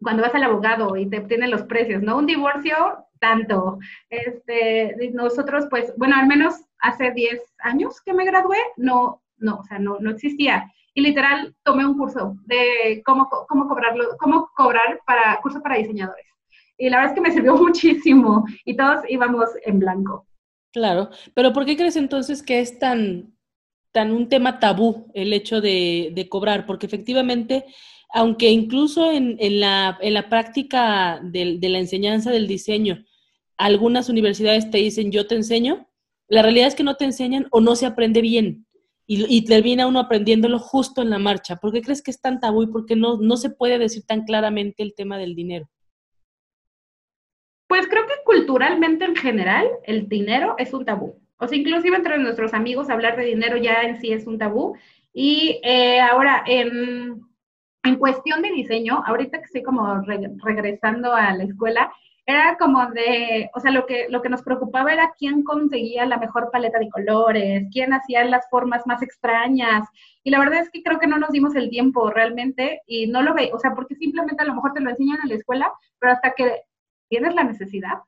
cuando 0.00 0.22
vas 0.22 0.34
al 0.34 0.42
abogado 0.42 0.96
y 0.96 1.08
te 1.08 1.18
obtienen 1.18 1.50
los 1.50 1.62
precios, 1.62 2.02
¿no? 2.02 2.18
Un 2.18 2.26
divorcio, 2.26 2.76
tanto. 3.20 3.78
Este, 4.10 5.10
nosotros, 5.12 5.66
pues, 5.70 5.92
bueno, 5.96 6.16
al 6.16 6.26
menos 6.26 6.54
hace 6.78 7.10
10 7.12 7.54
años 7.60 8.00
que 8.02 8.12
me 8.12 8.24
gradué, 8.24 8.58
no, 8.76 9.22
no, 9.38 9.56
o 9.56 9.64
sea, 9.64 9.78
no, 9.78 9.98
no 9.98 10.10
existía 10.10 10.70
y 10.98 11.00
literal 11.00 11.54
tomé 11.62 11.86
un 11.86 11.96
curso 11.96 12.36
de 12.46 13.02
cómo, 13.06 13.28
cómo, 13.28 13.68
cobrarlo, 13.68 14.16
cómo 14.18 14.50
cobrar 14.56 15.00
para 15.06 15.40
curso 15.40 15.62
para 15.62 15.76
diseñadores. 15.76 16.26
Y 16.76 16.90
la 16.90 16.96
verdad 16.96 17.12
es 17.12 17.14
que 17.14 17.20
me 17.20 17.30
sirvió 17.30 17.56
muchísimo 17.66 18.44
y 18.64 18.76
todos 18.76 19.04
íbamos 19.08 19.48
en 19.64 19.78
blanco. 19.78 20.26
Claro, 20.72 21.10
pero 21.34 21.52
¿por 21.52 21.64
qué 21.64 21.76
crees 21.76 21.96
entonces 21.96 22.42
que 22.42 22.60
es 22.60 22.78
tan, 22.78 23.34
tan 23.92 24.12
un 24.12 24.28
tema 24.28 24.60
tabú 24.60 25.10
el 25.14 25.32
hecho 25.32 25.60
de, 25.60 26.12
de 26.14 26.28
cobrar? 26.28 26.66
Porque 26.66 26.86
efectivamente, 26.86 27.64
aunque 28.12 28.50
incluso 28.50 29.10
en, 29.10 29.36
en, 29.40 29.60
la, 29.60 29.98
en 30.00 30.14
la, 30.14 30.28
práctica 30.28 31.20
de, 31.22 31.58
de 31.58 31.68
la 31.68 31.78
enseñanza 31.78 32.30
del 32.30 32.46
diseño, 32.46 33.04
algunas 33.56 34.08
universidades 34.08 34.70
te 34.70 34.78
dicen 34.78 35.10
yo 35.10 35.26
te 35.26 35.34
enseño, 35.34 35.88
la 36.28 36.42
realidad 36.42 36.68
es 36.68 36.74
que 36.74 36.84
no 36.84 36.96
te 36.96 37.06
enseñan 37.06 37.46
o 37.50 37.60
no 37.60 37.74
se 37.74 37.86
aprende 37.86 38.20
bien 38.20 38.66
y, 39.10 39.42
termina 39.46 39.86
uno 39.86 40.00
aprendiéndolo 40.00 40.58
justo 40.58 41.00
en 41.00 41.08
la 41.08 41.18
marcha. 41.18 41.56
¿Por 41.56 41.72
qué 41.72 41.80
crees 41.80 42.02
que 42.02 42.10
es 42.10 42.20
tan 42.20 42.40
tabú 42.40 42.62
y 42.62 42.66
por 42.66 42.84
qué 42.84 42.94
no, 42.94 43.16
no 43.16 43.38
se 43.38 43.48
puede 43.48 43.78
decir 43.78 44.02
tan 44.06 44.24
claramente 44.24 44.82
el 44.82 44.94
tema 44.94 45.16
del 45.16 45.34
dinero? 45.34 45.70
Pues 47.68 47.86
creo 47.86 48.06
que 48.06 48.14
culturalmente 48.24 49.04
en 49.04 49.14
general 49.14 49.68
el 49.84 50.08
dinero 50.08 50.56
es 50.58 50.72
un 50.72 50.84
tabú. 50.84 51.20
O 51.36 51.46
sea, 51.46 51.56
inclusive 51.56 51.96
entre 51.96 52.18
nuestros 52.18 52.54
amigos 52.54 52.90
hablar 52.90 53.16
de 53.16 53.26
dinero 53.26 53.56
ya 53.58 53.82
en 53.82 54.00
sí 54.00 54.12
es 54.12 54.26
un 54.26 54.38
tabú. 54.38 54.76
Y 55.12 55.60
eh, 55.62 56.00
ahora, 56.00 56.42
en, 56.46 57.22
en, 57.84 57.96
cuestión 57.96 58.42
de 58.42 58.50
diseño, 58.50 59.02
ahorita 59.06 59.38
que 59.38 59.44
estoy 59.44 59.62
como 59.62 60.02
regresando 60.42 61.14
a 61.14 61.34
la 61.34 61.44
escuela, 61.44 61.92
era 62.26 62.56
como 62.58 62.86
de, 62.90 63.50
o 63.54 63.60
sea, 63.60 63.70
lo 63.70 63.86
que, 63.86 64.06
lo 64.10 64.20
que 64.22 64.28
nos 64.28 64.42
preocupaba 64.42 64.92
era 64.92 65.14
quién 65.18 65.42
conseguía 65.44 66.04
la 66.06 66.18
mejor 66.18 66.50
paleta 66.50 66.78
de 66.78 66.90
colores, 66.90 67.66
quién 67.72 67.92
hacía 67.92 68.24
las 68.24 68.48
formas 68.50 68.86
más 68.86 69.02
extrañas. 69.02 69.88
Y 70.24 70.30
la 70.30 70.38
verdad 70.38 70.60
es 70.60 70.70
que 70.70 70.82
creo 70.82 70.98
que 70.98 71.06
no 71.06 71.18
nos 71.18 71.30
dimos 71.30 71.54
el 71.54 71.70
tiempo 71.70 72.10
realmente 72.10 72.82
y 72.86 73.06
no 73.06 73.22
lo 73.22 73.34
ve, 73.34 73.50
o 73.54 73.58
sea, 73.58 73.74
porque 73.74 73.94
simplemente 73.94 74.42
a 74.42 74.46
lo 74.46 74.54
mejor 74.54 74.74
te 74.74 74.80
lo 74.80 74.90
enseñan 74.90 75.18
en 75.22 75.30
la 75.30 75.36
escuela, 75.36 75.72
pero 75.98 76.12
hasta 76.12 76.32
que 76.32 76.67
tienes 77.08 77.34
la 77.34 77.44
necesidad, 77.44 77.98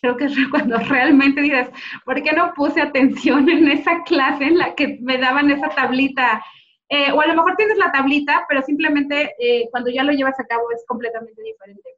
creo 0.00 0.16
que 0.16 0.24
es 0.26 0.36
cuando 0.50 0.78
realmente 0.78 1.40
dices, 1.40 1.68
¿por 2.04 2.22
qué 2.22 2.32
no 2.32 2.52
puse 2.54 2.80
atención 2.80 3.48
en 3.48 3.68
esa 3.68 4.02
clase 4.04 4.44
en 4.44 4.58
la 4.58 4.74
que 4.74 4.98
me 5.00 5.18
daban 5.18 5.50
esa 5.50 5.68
tablita? 5.70 6.44
Eh, 6.88 7.10
o 7.12 7.20
a 7.20 7.26
lo 7.26 7.34
mejor 7.34 7.56
tienes 7.56 7.78
la 7.78 7.90
tablita, 7.90 8.44
pero 8.48 8.62
simplemente 8.62 9.34
eh, 9.38 9.68
cuando 9.70 9.90
ya 9.90 10.04
lo 10.04 10.12
llevas 10.12 10.38
a 10.38 10.46
cabo 10.46 10.70
es 10.72 10.84
completamente 10.86 11.42
diferente. 11.42 11.90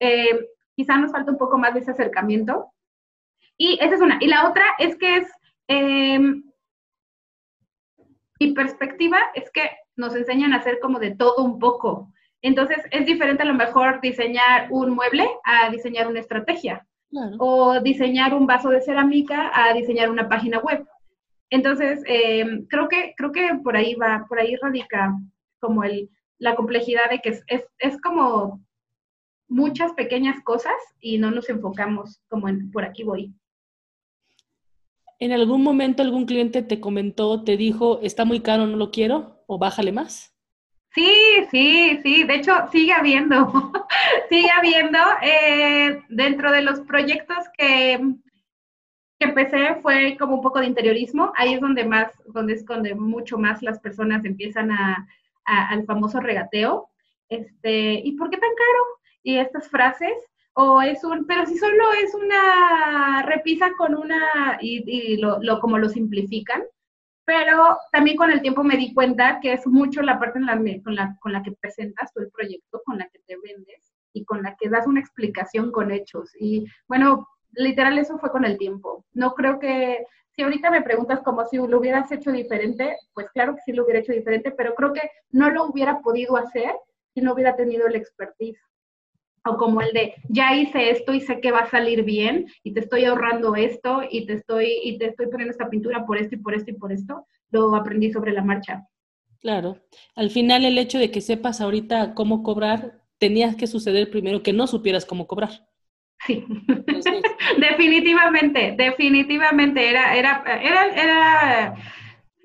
Eh, 0.00 0.48
quizá 0.74 0.96
nos 0.96 1.12
falta 1.12 1.30
un 1.30 1.38
poco 1.38 1.58
más 1.58 1.74
de 1.74 1.80
ese 1.80 1.90
acercamiento. 1.90 2.72
Y 3.58 3.78
esa 3.82 3.96
es 3.96 4.00
una. 4.00 4.16
Y 4.20 4.28
la 4.28 4.48
otra 4.48 4.64
es 4.78 4.96
que 4.96 5.16
es, 5.18 5.28
em, 5.68 6.42
mi 8.40 8.52
perspectiva 8.52 9.18
es 9.34 9.50
que 9.50 9.68
nos 9.96 10.16
enseñan 10.16 10.54
a 10.54 10.56
hacer 10.56 10.80
como 10.80 10.98
de 10.98 11.14
todo 11.14 11.44
un 11.44 11.58
poco. 11.58 12.10
Entonces 12.42 12.78
es 12.90 13.06
diferente 13.06 13.42
a 13.42 13.46
lo 13.46 13.54
mejor 13.54 14.00
diseñar 14.00 14.68
un 14.70 14.90
mueble 14.90 15.28
a 15.44 15.70
diseñar 15.70 16.08
una 16.08 16.20
estrategia. 16.20 16.86
O 17.38 17.80
diseñar 17.80 18.34
un 18.34 18.46
vaso 18.46 18.68
de 18.68 18.80
cerámica 18.80 19.50
a 19.52 19.74
diseñar 19.74 20.10
una 20.10 20.28
página 20.28 20.60
web. 20.60 20.86
Entonces, 21.50 22.04
em, 22.06 22.66
creo, 22.66 22.88
que, 22.88 23.14
creo 23.16 23.32
que 23.32 23.50
por 23.64 23.76
ahí 23.76 23.94
va, 23.94 24.26
por 24.28 24.38
ahí 24.38 24.54
radica 24.54 25.12
como 25.58 25.82
el, 25.82 26.08
la 26.38 26.54
complejidad 26.54 27.10
de 27.10 27.18
que 27.18 27.30
es, 27.30 27.42
es, 27.48 27.64
es 27.80 28.00
como 28.00 28.60
muchas 29.48 29.92
pequeñas 29.94 30.40
cosas 30.44 30.74
y 31.00 31.18
no 31.18 31.32
nos 31.32 31.50
enfocamos 31.50 32.20
como 32.28 32.48
en 32.48 32.70
por 32.70 32.84
aquí 32.84 33.02
voy. 33.02 33.34
¿En 35.18 35.32
algún 35.32 35.62
momento 35.62 36.02
algún 36.02 36.24
cliente 36.24 36.62
te 36.62 36.80
comentó, 36.80 37.42
te 37.42 37.56
dijo, 37.56 38.00
está 38.02 38.24
muy 38.24 38.40
caro, 38.40 38.66
no 38.66 38.76
lo 38.76 38.90
quiero 38.90 39.42
o 39.46 39.58
bájale 39.58 39.92
más? 39.92 40.29
Sí, 40.92 41.46
sí, 41.50 42.00
sí, 42.02 42.24
de 42.24 42.34
hecho 42.34 42.52
sigue 42.72 42.92
habiendo, 42.92 43.72
sigue 44.28 44.50
habiendo. 44.50 44.98
Eh, 45.22 46.02
dentro 46.08 46.50
de 46.50 46.62
los 46.62 46.80
proyectos 46.80 47.38
que, 47.56 48.00
que 49.18 49.26
empecé 49.26 49.76
fue 49.82 50.16
como 50.18 50.36
un 50.36 50.42
poco 50.42 50.58
de 50.58 50.66
interiorismo, 50.66 51.32
ahí 51.36 51.54
es 51.54 51.60
donde 51.60 51.84
más, 51.84 52.12
donde 52.26 52.54
es 52.54 52.64
donde 52.66 52.94
mucho 52.96 53.38
más 53.38 53.62
las 53.62 53.78
personas 53.78 54.24
empiezan 54.24 54.72
a, 54.72 55.06
al 55.44 55.84
famoso 55.86 56.20
regateo. 56.20 56.88
Este, 57.28 58.00
¿y 58.04 58.12
por 58.16 58.30
qué 58.30 58.38
tan 58.38 58.50
caro? 58.50 58.84
Y 59.22 59.36
estas 59.38 59.68
frases, 59.68 60.12
o 60.54 60.82
es 60.82 61.04
un, 61.04 61.24
pero 61.26 61.46
si 61.46 61.56
solo 61.56 61.84
es 62.02 62.14
una 62.14 63.22
repisa 63.26 63.70
con 63.78 63.94
una, 63.94 64.58
y, 64.60 64.82
y 64.86 65.16
lo, 65.18 65.38
lo, 65.40 65.60
como 65.60 65.78
lo 65.78 65.88
simplifican, 65.88 66.62
pero 67.30 67.78
también 67.92 68.16
con 68.16 68.32
el 68.32 68.42
tiempo 68.42 68.64
me 68.64 68.76
di 68.76 68.92
cuenta 68.92 69.38
que 69.40 69.52
es 69.52 69.64
mucho 69.64 70.02
la 70.02 70.18
parte 70.18 70.40
en 70.40 70.46
la, 70.46 70.56
con, 70.82 70.96
la, 70.96 71.16
con 71.20 71.32
la 71.32 71.44
que 71.44 71.52
presentas 71.52 72.12
tú 72.12 72.22
el 72.22 72.30
proyecto, 72.32 72.82
con 72.84 72.98
la 72.98 73.08
que 73.08 73.20
te 73.20 73.36
vendes 73.36 73.92
y 74.12 74.24
con 74.24 74.42
la 74.42 74.56
que 74.56 74.68
das 74.68 74.84
una 74.88 74.98
explicación 74.98 75.70
con 75.70 75.92
hechos. 75.92 76.32
Y 76.40 76.66
bueno, 76.88 77.28
literal 77.52 77.98
eso 77.98 78.18
fue 78.18 78.32
con 78.32 78.44
el 78.44 78.58
tiempo. 78.58 79.04
No 79.12 79.34
creo 79.34 79.60
que, 79.60 80.04
si 80.34 80.42
ahorita 80.42 80.72
me 80.72 80.82
preguntas 80.82 81.20
como 81.20 81.46
si 81.46 81.58
lo 81.58 81.78
hubieras 81.78 82.10
hecho 82.10 82.32
diferente, 82.32 82.96
pues 83.14 83.30
claro 83.30 83.54
que 83.54 83.62
sí 83.64 83.72
lo 83.72 83.84
hubiera 83.84 84.00
hecho 84.00 84.12
diferente, 84.12 84.50
pero 84.50 84.74
creo 84.74 84.92
que 84.92 85.08
no 85.30 85.50
lo 85.50 85.66
hubiera 85.66 86.00
podido 86.00 86.36
hacer 86.36 86.74
si 87.14 87.20
no 87.20 87.34
hubiera 87.34 87.54
tenido 87.54 87.86
el 87.86 87.94
expertise. 87.94 88.60
O 89.44 89.56
como 89.56 89.80
el 89.80 89.92
de, 89.92 90.14
ya 90.28 90.54
hice 90.54 90.90
esto 90.90 91.14
y 91.14 91.20
sé 91.20 91.40
que 91.40 91.50
va 91.50 91.60
a 91.60 91.70
salir 91.70 92.04
bien 92.04 92.46
y 92.62 92.74
te 92.74 92.80
estoy 92.80 93.04
ahorrando 93.04 93.56
esto 93.56 94.02
y 94.10 94.26
te 94.26 94.34
estoy, 94.34 94.80
y 94.84 94.98
te 94.98 95.06
estoy 95.06 95.28
poniendo 95.28 95.52
esta 95.52 95.70
pintura 95.70 96.04
por 96.04 96.18
esto 96.18 96.34
y 96.34 96.38
por 96.38 96.54
esto 96.54 96.70
y 96.70 96.74
por 96.74 96.92
esto, 96.92 97.26
lo 97.50 97.74
aprendí 97.74 98.12
sobre 98.12 98.32
la 98.32 98.42
marcha. 98.42 98.86
Claro. 99.40 99.78
Al 100.14 100.30
final 100.30 100.64
el 100.64 100.76
hecho 100.76 100.98
de 100.98 101.10
que 101.10 101.22
sepas 101.22 101.60
ahorita 101.60 102.14
cómo 102.14 102.42
cobrar, 102.42 103.00
tenías 103.18 103.56
que 103.56 103.66
suceder 103.66 104.10
primero 104.10 104.42
que 104.42 104.52
no 104.52 104.66
supieras 104.66 105.06
cómo 105.06 105.26
cobrar. 105.26 105.50
Sí, 106.26 106.44
definitivamente, 107.58 108.74
definitivamente 108.76 109.88
era, 109.88 110.14
era, 110.14 110.44
era, 110.62 110.86
era, 110.88 111.74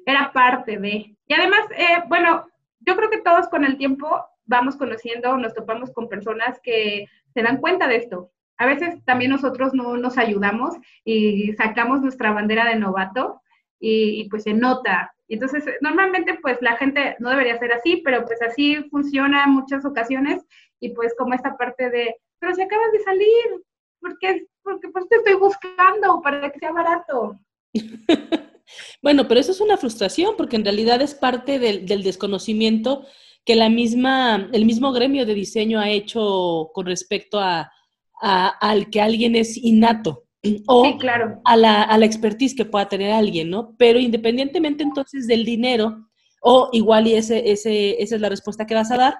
era 0.06 0.32
parte 0.32 0.78
de. 0.78 1.16
Y 1.28 1.34
además, 1.34 1.62
eh, 1.78 2.04
bueno, 2.08 2.48
yo 2.80 2.96
creo 2.96 3.10
que 3.10 3.22
todos 3.22 3.48
con 3.50 3.66
el 3.66 3.78
tiempo 3.78 4.24
vamos 4.46 4.75
conociendo, 4.75 5.38
nos 5.38 5.54
topamos 5.54 5.92
con 5.92 6.10
personas 6.10 6.60
que 6.62 7.08
se 7.34 7.42
dan 7.42 7.58
cuenta 7.58 7.88
de 7.88 7.98
esto. 7.98 8.32
A 8.58 8.66
veces 8.66 9.04
también 9.04 9.32
nosotros 9.32 9.74
no 9.74 9.98
nos 9.98 10.18
ayudamos 10.18 10.75
y 11.04 11.54
sacamos 11.54 12.02
nuestra 12.02 12.32
bandera 12.32 12.65
de 12.65 12.78
novato 12.78 13.41
y, 13.80 14.22
y 14.22 14.30
pues 14.30 14.43
se 14.43 14.54
nota. 14.54 15.13
Entonces, 15.28 15.65
normalmente 15.82 16.38
pues 16.41 16.58
la 16.62 16.78
gente 16.78 17.15
no 17.19 17.30
debería 17.32 17.58
ser 17.58 17.74
así, 17.74 18.02
pero 18.06 18.26
pues 18.26 18.41
así 18.41 18.84
funciona 18.89 19.43
en 19.43 19.52
muchas 19.52 19.84
ocasiones 19.84 20.46
y 20.80 20.89
pues 20.89 21.13
como 21.17 21.34
esta 21.34 21.58
parte 21.58 21.89
de, 21.89 22.15
pero 22.39 22.54
si 22.54 22.62
acabas 22.62 22.91
de 22.91 23.00
salir, 23.00 23.63
porque, 24.00 24.46
porque 24.62 24.89
pues 24.89 25.08
te 25.10 25.15
estoy 25.15 25.34
buscando 25.36 26.22
para 26.22 26.52
que 26.52 26.60
sea 26.60 26.72
barato. 26.72 27.39
bueno, 29.02 29.28
pero 29.28 29.39
eso 29.39 29.52
es 29.52 29.62
una 29.62 29.78
frustración 29.78 30.36
porque 30.38 30.56
en 30.56 30.63
realidad 30.63 31.02
es 31.02 31.15
parte 31.15 31.60
del, 31.60 31.86
del 31.86 32.04
desconocimiento 32.04 33.06
que 33.45 33.55
la 33.55 33.69
misma, 33.69 34.49
el 34.51 34.65
mismo 34.65 34.91
gremio 34.91 35.25
de 35.25 35.36
diseño 35.36 35.79
ha 35.79 35.89
hecho 35.89 36.71
con 36.73 36.88
respecto 36.88 37.39
a, 37.39 37.71
al 38.19 38.89
que 38.89 39.01
alguien 39.01 39.36
es 39.36 39.55
innato 39.55 40.23
o 40.67 40.97
claro. 40.97 41.41
a, 41.45 41.55
la, 41.55 41.84
a 41.84 41.97
la 41.97 42.05
expertise 42.05 42.55
que 42.55 42.65
pueda 42.65 42.89
tener 42.89 43.12
alguien, 43.12 43.49
¿no? 43.49 43.75
Pero 43.77 43.99
independientemente 43.99 44.84
entonces 44.84 45.27
del 45.27 45.45
dinero, 45.45 46.08
o 46.41 46.69
igual 46.73 47.08
y 47.08 47.13
ese, 47.13 47.51
ese, 47.51 48.01
esa 48.01 48.15
es 48.15 48.21
la 48.21 48.29
respuesta 48.29 48.65
que 48.65 48.75
vas 48.75 48.91
a 48.91 48.97
dar, 48.97 49.17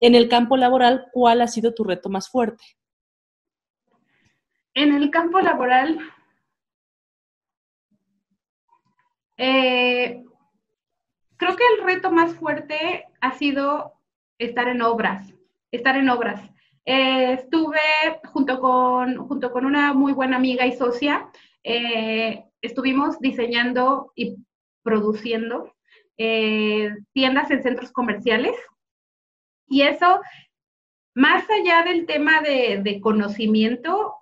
en 0.00 0.14
el 0.14 0.28
campo 0.28 0.56
laboral, 0.56 1.06
¿cuál 1.12 1.40
ha 1.40 1.48
sido 1.48 1.72
tu 1.72 1.84
reto 1.84 2.08
más 2.08 2.28
fuerte? 2.28 2.64
En 4.74 4.92
el 4.92 5.10
campo 5.10 5.40
laboral, 5.40 5.98
eh, 9.36 10.24
creo 11.42 11.56
que 11.56 11.64
el 11.76 11.84
reto 11.84 12.12
más 12.12 12.34
fuerte 12.36 13.06
ha 13.20 13.32
sido 13.32 13.94
estar 14.38 14.68
en 14.68 14.80
obras, 14.80 15.34
estar 15.72 15.96
en 15.96 16.08
obras. 16.08 16.40
Eh, 16.84 17.32
estuve 17.32 17.80
junto 18.32 18.60
con, 18.60 19.16
junto 19.26 19.50
con 19.50 19.66
una 19.66 19.92
muy 19.92 20.12
buena 20.12 20.36
amiga 20.36 20.66
y 20.66 20.76
socia, 20.76 21.28
eh, 21.64 22.44
estuvimos 22.60 23.18
diseñando 23.18 24.12
y 24.14 24.36
produciendo 24.84 25.74
tiendas 27.12 27.50
en 27.50 27.64
centros 27.64 27.90
comerciales 27.90 28.54
y 29.66 29.82
eso, 29.82 30.20
más 31.16 31.44
allá 31.50 31.82
del 31.82 32.06
tema 32.06 32.42
de, 32.42 33.00
conocimiento, 33.02 34.14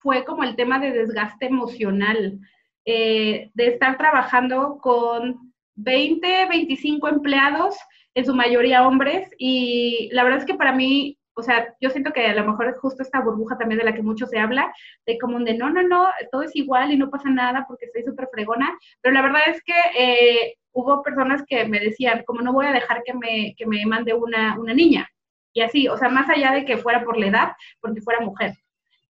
fue 0.00 0.24
como 0.24 0.42
el 0.42 0.56
tema 0.56 0.80
de 0.80 0.90
desgaste 0.90 1.46
emocional, 1.46 2.40
eh, 2.84 3.52
de 3.54 3.66
estar 3.68 3.96
trabajando 3.96 4.78
con 4.78 5.53
20, 5.76 6.46
25 6.48 7.08
empleados, 7.08 7.76
en 8.14 8.24
su 8.24 8.34
mayoría 8.34 8.86
hombres, 8.86 9.28
y 9.38 10.08
la 10.12 10.22
verdad 10.22 10.38
es 10.40 10.44
que 10.44 10.54
para 10.54 10.72
mí, 10.72 11.18
o 11.34 11.42
sea, 11.42 11.74
yo 11.80 11.90
siento 11.90 12.12
que 12.12 12.26
a 12.26 12.34
lo 12.34 12.44
mejor 12.44 12.68
es 12.68 12.78
justo 12.78 13.02
esta 13.02 13.20
burbuja 13.20 13.58
también 13.58 13.78
de 13.78 13.84
la 13.84 13.94
que 13.94 14.02
mucho 14.02 14.26
se 14.26 14.38
habla, 14.38 14.72
de 15.04 15.18
como 15.18 15.40
de 15.40 15.54
no, 15.54 15.70
no, 15.70 15.82
no, 15.82 16.06
todo 16.30 16.42
es 16.42 16.54
igual 16.54 16.92
y 16.92 16.96
no 16.96 17.10
pasa 17.10 17.28
nada 17.28 17.64
porque 17.66 17.86
estoy 17.86 18.04
súper 18.04 18.28
fregona, 18.32 18.78
pero 19.00 19.14
la 19.14 19.22
verdad 19.22 19.42
es 19.48 19.60
que 19.64 19.74
eh, 19.98 20.54
hubo 20.72 21.02
personas 21.02 21.42
que 21.46 21.64
me 21.64 21.80
decían, 21.80 22.22
como 22.24 22.42
no 22.42 22.52
voy 22.52 22.66
a 22.66 22.72
dejar 22.72 23.02
que 23.04 23.14
me, 23.14 23.54
que 23.56 23.66
me 23.66 23.84
mande 23.86 24.14
una, 24.14 24.58
una 24.58 24.74
niña. 24.74 25.08
Y 25.52 25.60
así, 25.62 25.88
o 25.88 25.96
sea, 25.96 26.08
más 26.08 26.28
allá 26.28 26.52
de 26.52 26.64
que 26.64 26.76
fuera 26.78 27.04
por 27.04 27.18
la 27.18 27.26
edad, 27.28 27.52
porque 27.80 28.00
fuera 28.00 28.20
mujer. 28.20 28.54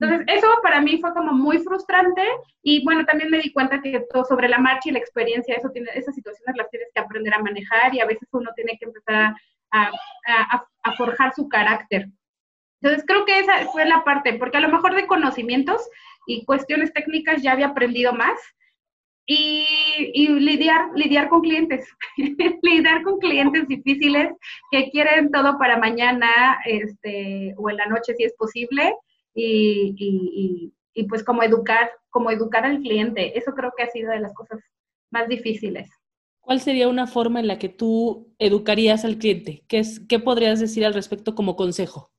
Entonces, 0.05 0.37
eso 0.37 0.47
para 0.63 0.81
mí 0.81 0.99
fue 1.01 1.13
como 1.13 1.33
muy 1.33 1.59
frustrante 1.59 2.23
y 2.63 2.85
bueno, 2.85 3.05
también 3.05 3.31
me 3.31 3.39
di 3.39 3.53
cuenta 3.53 3.81
que 3.81 4.05
todo 4.13 4.25
sobre 4.25 4.49
la 4.49 4.59
marcha 4.59 4.89
y 4.89 4.93
la 4.93 4.99
experiencia, 4.99 5.55
eso 5.55 5.71
tiene, 5.71 5.91
esas 5.95 6.15
situaciones 6.15 6.57
las 6.57 6.71
tienes 6.71 6.89
que 6.95 7.01
aprender 7.01 7.35
a 7.35 7.43
manejar 7.43 7.95
y 7.95 8.01
a 8.01 8.07
veces 8.07 8.29
uno 8.33 8.51
tiene 8.55 8.77
que 8.79 8.87
empezar 8.87 9.35
a, 9.73 9.91
forjar 10.97 11.35
su 11.35 11.49
carácter. 11.49 12.07
Entonces, 12.81 13.05
creo 13.07 13.25
que 13.25 13.39
esa 13.39 13.67
fue 13.73 13.85
la 13.87 14.05
parte, 14.05 14.35
porque 14.35 14.59
a 14.59 14.61
lo 14.61 14.69
mejor 14.69 14.95
de 14.95 15.07
conocimientos 15.07 15.89
y 16.27 16.45
cuestiones 16.45 16.93
técnicas 16.93 17.43
ya 17.43 17.53
había 17.53 17.69
aprendido 17.69 18.13
más, 18.13 18.39
y, 19.27 20.29
lidiar, 20.29 20.91
lidiar 20.95 21.29
con 21.29 21.41
clientes, 21.41 21.89
lidiar 22.63 23.03
con 23.03 23.19
clientes 23.19 23.67
difíciles 23.69 24.33
que 24.71 24.91
quieren 24.91 25.31
todo 25.31 25.59
para 25.59 25.79
mañana 25.79 26.59
este, 26.67 27.55
o 27.57 27.71
en 27.71 27.79
la 27.79 27.87
noche 27.87 28.15
si 28.15 28.25
es 28.25 28.35
posible 28.35 28.95
y, 29.35 29.95
y, 29.99 30.73
y, 30.95 31.05
pues 31.05 31.25
como 31.25 31.43
educar, 31.43 31.91
como 32.11 32.31
educar 32.31 32.65
al 32.65 32.81
cliente. 32.81 33.37
Eso 33.39 33.53
creo 33.53 33.73
que 33.77 33.83
ha 33.83 33.91
sido 33.91 34.11
de 34.11 34.21
las 34.21 34.33
cosas 34.35 34.61
más 35.11 35.29
difíciles. 35.29 35.91
¿Cuál 36.41 36.61
sería 36.61 36.89
una 36.89 37.07
forma 37.07 37.41
en 37.41 37.47
la 37.47 37.59
que 37.59 37.69
tú 37.69 38.35
educarías 38.39 39.05
al 39.05 39.19
cliente? 39.19 39.65
¿Qué, 39.67 39.79
es, 39.79 40.01
qué 40.09 40.19
podrías 40.19 40.61
decir 40.61 40.85
al 40.85 40.95
respecto 40.95 41.35
como 41.35 41.57
consejo? 41.57 42.11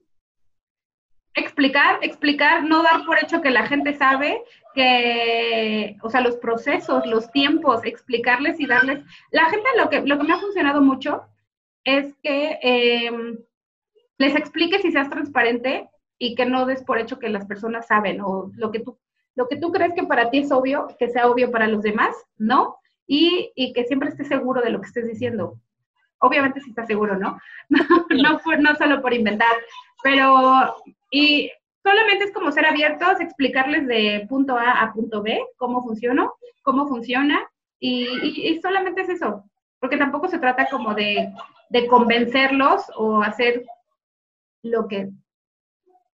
explicar, 1.36 2.00
explicar, 2.02 2.64
no 2.64 2.82
dar 2.82 3.06
por 3.06 3.22
hecho 3.22 3.42
que 3.42 3.52
la 3.52 3.68
gente 3.68 3.94
sabe 3.94 4.42
que, 4.74 5.98
o 6.02 6.10
sea, 6.10 6.22
los 6.22 6.38
procesos, 6.38 7.06
los 7.06 7.32
tiempos, 7.32 7.86
explicarles 7.86 8.60
y 8.60 8.66
darles. 8.66 9.04
La 9.32 9.46
gente 9.50 9.68
lo 9.78 9.90
que, 9.90 10.02
lo 10.02 10.18
que 10.18 10.24
me 10.24 10.34
ha 10.34 10.40
funcionado 10.40 10.82
mucho 10.82 11.24
es 11.84 12.16
que 12.24 12.58
em, 12.62 13.38
les 14.18 14.36
expliques 14.36 14.84
y 14.86 14.92
seas 14.92 15.10
transparente 15.10 15.90
y 16.18 16.36
que 16.36 16.46
no 16.46 16.66
des 16.66 16.84
por 16.84 17.00
hecho 17.00 17.20
que 17.20 17.30
las 17.30 17.46
personas 17.46 17.88
saben 17.88 18.22
o 18.22 18.52
lo 18.56 18.72
que 18.72 18.80
tú, 18.80 18.98
lo 19.36 19.48
que 19.48 19.58
tú 19.58 19.72
crees 19.72 19.94
que 19.94 20.04
para 20.04 20.30
ti 20.30 20.40
es 20.40 20.52
obvio, 20.52 20.88
que 20.98 21.10
sea 21.10 21.28
obvio 21.30 21.52
para 21.52 21.68
los 21.68 21.84
demás, 21.84 22.16
¿no? 22.38 22.78
Y, 23.08 23.52
y 23.56 23.74
que 23.74 23.86
siempre 23.86 24.10
estés 24.10 24.28
seguro 24.28 24.62
de 24.62 24.70
lo 24.70 24.82
que 24.82 24.88
estés 24.88 25.08
diciendo. 25.08 25.60
obviamente 26.20 26.62
si 26.62 26.70
está 26.70 26.86
seguro, 26.86 27.18
¿no? 27.18 27.38
no, 27.70 28.40
no 28.60 28.76
solo 28.76 29.02
por 29.02 29.14
inventar, 29.14 29.56
pero, 30.02 30.76
y 31.12 31.52
solamente 31.84 32.26
es 32.26 32.32
como 32.32 32.52
ser 32.52 32.66
abiertos, 32.66 33.20
explicarles 33.20 33.88
de 33.88 34.26
punto 34.30 34.58
A 34.58 34.82
a 34.82 34.94
punto 34.94 35.22
B 35.22 35.40
cómo 35.58 35.84
funciona, 35.84 36.30
cómo 36.64 36.88
funciona, 36.88 37.48
y, 37.80 38.60
solamente 38.62 39.02
es 39.02 39.10
eso, 39.10 39.44
porque 39.80 39.98
tampoco 39.98 40.28
se 40.28 40.40
trata 40.40 40.68
como 40.72 40.96
de, 40.96 41.32
de 41.70 41.88
convencerlos 41.88 42.84
o 42.96 43.22
hacer 43.22 43.66
lo 44.64 44.88
que 44.88 45.10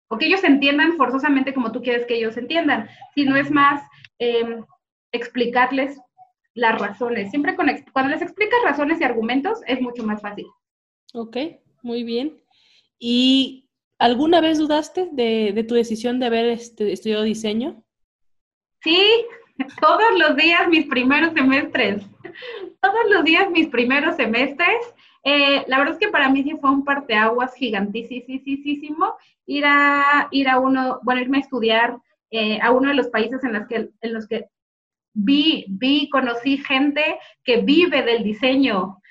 o 0.08 0.18
que 0.18 0.26
ellos 0.26 0.44
entiendan 0.44 0.96
forzosamente 0.96 1.54
como 1.54 1.72
tú 1.72 1.82
quieres 1.82 2.06
que 2.06 2.16
ellos 2.16 2.36
entiendan, 2.36 2.88
sino 3.14 3.36
es 3.36 3.50
más 3.50 3.82
em, 4.18 4.64
explicarles 5.12 5.98
las 6.54 6.78
razones. 6.78 7.30
Siempre 7.30 7.54
con, 7.54 7.68
cuando 7.92 8.10
les 8.10 8.22
explicas 8.22 8.58
razones 8.64 9.00
y 9.00 9.04
argumentos 9.04 9.60
es 9.66 9.80
mucho 9.80 10.02
más 10.02 10.20
fácil. 10.20 10.46
Ok, 11.14 11.36
muy 11.82 12.02
bien. 12.02 12.42
¿Y 12.98 13.68
alguna 13.98 14.40
vez 14.40 14.58
dudaste 14.58 15.08
de, 15.12 15.64
tu 15.66 15.74
decisión 15.74 16.18
de 16.18 16.26
haber 16.26 16.46
este, 16.46 16.92
estudiado 16.92 17.22
diseño? 17.22 17.84
Sí, 18.82 19.00
todos 19.80 20.18
los 20.18 20.36
días 20.36 20.68
mis 20.68 20.86
primeros 20.86 21.32
semestres. 21.34 22.04
Todos 22.80 23.10
los 23.10 23.24
días 23.24 23.50
mis 23.50 23.68
primeros 23.68 24.16
semestres. 24.16 24.94
Eh, 25.30 25.62
la 25.66 25.76
verdad 25.76 25.92
es 25.92 26.00
que 26.00 26.10
para 26.10 26.30
mí 26.30 26.42
sí 26.42 26.56
fue 26.58 26.70
un 26.70 26.86
parteaguas 26.86 27.54
gigantísimo 27.54 29.14
ir 29.44 29.64
a, 29.66 30.26
ir 30.30 30.48
a 30.48 30.58
uno, 30.58 31.00
bueno, 31.02 31.20
irme 31.20 31.36
a 31.36 31.40
estudiar 31.42 31.98
eh, 32.30 32.58
a 32.62 32.70
uno 32.70 32.88
de 32.88 32.94
los 32.94 33.08
países 33.08 33.44
en 33.44 33.52
los 33.52 33.66
que, 33.66 33.90
en 34.00 34.14
los 34.14 34.26
que 34.26 34.46
vi, 35.12 35.66
vi, 35.68 36.08
conocí 36.08 36.56
gente 36.56 37.18
que 37.44 37.58
vive 37.60 38.02
del 38.02 38.24
diseño 38.24 39.02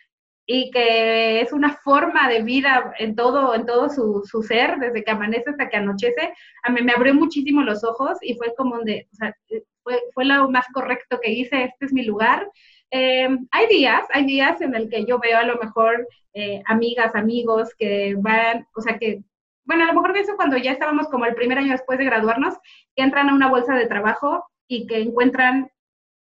y 0.47 0.71
que 0.71 1.41
es 1.41 1.53
una 1.53 1.75
forma 1.83 2.27
de 2.27 2.41
vida 2.41 2.95
en 2.97 3.15
todo, 3.15 3.53
en 3.53 3.67
todo 3.67 3.87
su, 3.87 4.23
su 4.25 4.41
ser, 4.41 4.77
desde 4.79 5.03
que 5.03 5.11
amanece 5.11 5.51
hasta 5.51 5.69
que 5.69 5.77
anochece, 5.77 6.33
a 6.63 6.71
mí 6.71 6.81
me 6.81 6.93
abrió 6.93 7.13
muchísimo 7.13 7.61
los 7.61 7.83
ojos 7.83 8.17
y 8.23 8.33
fue 8.37 8.55
como 8.55 8.79
de, 8.79 9.07
o 9.13 9.15
sea, 9.17 9.35
fue, 9.83 10.01
fue 10.15 10.25
lo 10.25 10.49
más 10.49 10.65
correcto 10.73 11.19
que 11.21 11.29
hice, 11.29 11.65
este 11.65 11.85
es 11.85 11.93
mi 11.93 12.03
lugar. 12.03 12.49
Eh, 12.91 13.27
hay 13.51 13.67
días, 13.67 14.05
hay 14.13 14.25
días 14.25 14.61
en 14.61 14.75
el 14.75 14.89
que 14.89 15.05
yo 15.05 15.19
veo 15.19 15.37
a 15.37 15.43
lo 15.43 15.57
mejor 15.57 16.07
eh, 16.33 16.61
amigas, 16.65 17.15
amigos 17.15 17.73
que 17.77 18.15
van, 18.17 18.67
o 18.75 18.81
sea, 18.81 18.97
que, 18.97 19.23
bueno, 19.65 19.83
a 19.83 19.87
lo 19.87 19.93
mejor 19.93 20.15
eso 20.17 20.35
cuando 20.35 20.57
ya 20.57 20.71
estábamos 20.71 21.07
como 21.09 21.25
el 21.25 21.35
primer 21.35 21.57
año 21.57 21.71
después 21.71 21.99
de 21.99 22.05
graduarnos, 22.05 22.55
que 22.95 23.03
entran 23.03 23.29
a 23.29 23.33
una 23.33 23.49
bolsa 23.49 23.75
de 23.75 23.87
trabajo 23.87 24.45
y 24.67 24.87
que 24.87 25.01
encuentran 25.01 25.69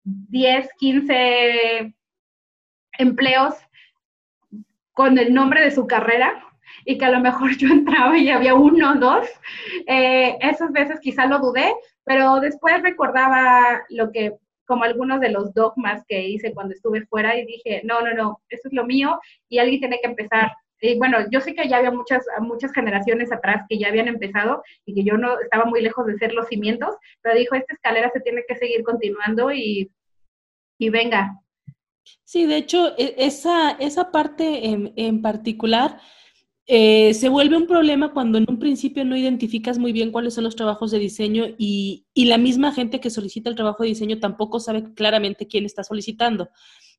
10, 0.03 0.69
15 0.77 1.93
empleos 2.99 3.55
con 4.93 5.17
el 5.17 5.33
nombre 5.33 5.61
de 5.61 5.71
su 5.71 5.85
carrera 5.85 6.43
y 6.85 6.97
que 6.97 7.05
a 7.05 7.11
lo 7.11 7.19
mejor 7.19 7.55
yo 7.57 7.67
entraba 7.71 8.17
y 8.17 8.29
había 8.29 8.55
uno 8.55 8.93
o 8.93 8.95
dos. 8.95 9.27
Eh, 9.85 10.37
esas 10.41 10.71
veces 10.71 10.99
quizá 11.01 11.25
lo 11.25 11.39
dudé, 11.39 11.73
pero 12.03 12.39
después 12.39 12.81
recordaba 12.81 13.83
lo 13.89 14.11
que, 14.11 14.37
como 14.67 14.83
algunos 14.83 15.19
de 15.19 15.29
los 15.29 15.53
dogmas 15.53 16.03
que 16.07 16.27
hice 16.27 16.53
cuando 16.53 16.73
estuve 16.73 17.05
fuera 17.07 17.37
y 17.37 17.45
dije, 17.45 17.81
no, 17.83 18.01
no, 18.01 18.13
no, 18.13 18.41
eso 18.49 18.67
es 18.67 18.73
lo 18.73 18.85
mío 18.85 19.19
y 19.49 19.59
alguien 19.59 19.79
tiene 19.79 19.99
que 20.01 20.09
empezar. 20.09 20.51
Y 20.79 20.97
bueno, 20.99 21.17
yo 21.31 21.41
sé 21.41 21.55
que 21.55 21.67
ya 21.67 21.77
había 21.77 21.89
muchas, 21.89 22.23
muchas 22.39 22.71
generaciones 22.71 23.31
atrás 23.31 23.63
que 23.67 23.79
ya 23.79 23.87
habían 23.87 24.07
empezado 24.07 24.61
y 24.85 24.93
que 24.93 25.03
yo 25.03 25.17
no 25.17 25.39
estaba 25.39 25.65
muy 25.65 25.81
lejos 25.81 26.05
de 26.05 26.17
ser 26.17 26.33
los 26.33 26.47
cimientos, 26.47 26.95
pero 27.21 27.35
dijo, 27.35 27.55
esta 27.55 27.73
escalera 27.73 28.11
se 28.11 28.19
tiene 28.19 28.43
que 28.47 28.55
seguir 28.55 28.83
continuando 28.83 29.51
y 29.51 29.89
y 30.77 30.89
venga. 30.89 31.41
Sí, 32.23 32.45
de 32.45 32.57
hecho, 32.57 32.97
e, 32.97 33.15
esa, 33.17 33.71
esa 33.71 34.11
parte 34.11 34.65
en, 34.95 35.21
particular 35.21 35.99
eh, 36.67 37.13
se 37.13 37.29
vuelve 37.29 37.55
un 37.55 37.65
problema 37.65 38.11
cuando 38.11 38.37
en 38.37 38.45
un 38.49 38.59
principio 38.59 39.05
no 39.05 39.15
identificas 39.15 39.77
muy 39.79 39.93
bien 39.93 40.11
cuáles 40.11 40.33
son 40.33 40.43
los 40.43 40.57
trabajos 40.57 40.91
de 40.91 40.99
diseño 40.99 41.45
y, 41.57 42.05
y, 42.13 42.25
la 42.25 42.37
misma 42.37 42.73
gente 42.73 42.99
que 42.99 43.09
solicita 43.09 43.49
el 43.49 43.55
trabajo 43.55 43.83
de 43.83 43.89
diseño 43.89 44.19
tampoco 44.19 44.59
sabe 44.59 44.93
claramente 44.93 45.47
quién 45.47 45.65
está 45.65 45.83
solicitando. 45.83 46.49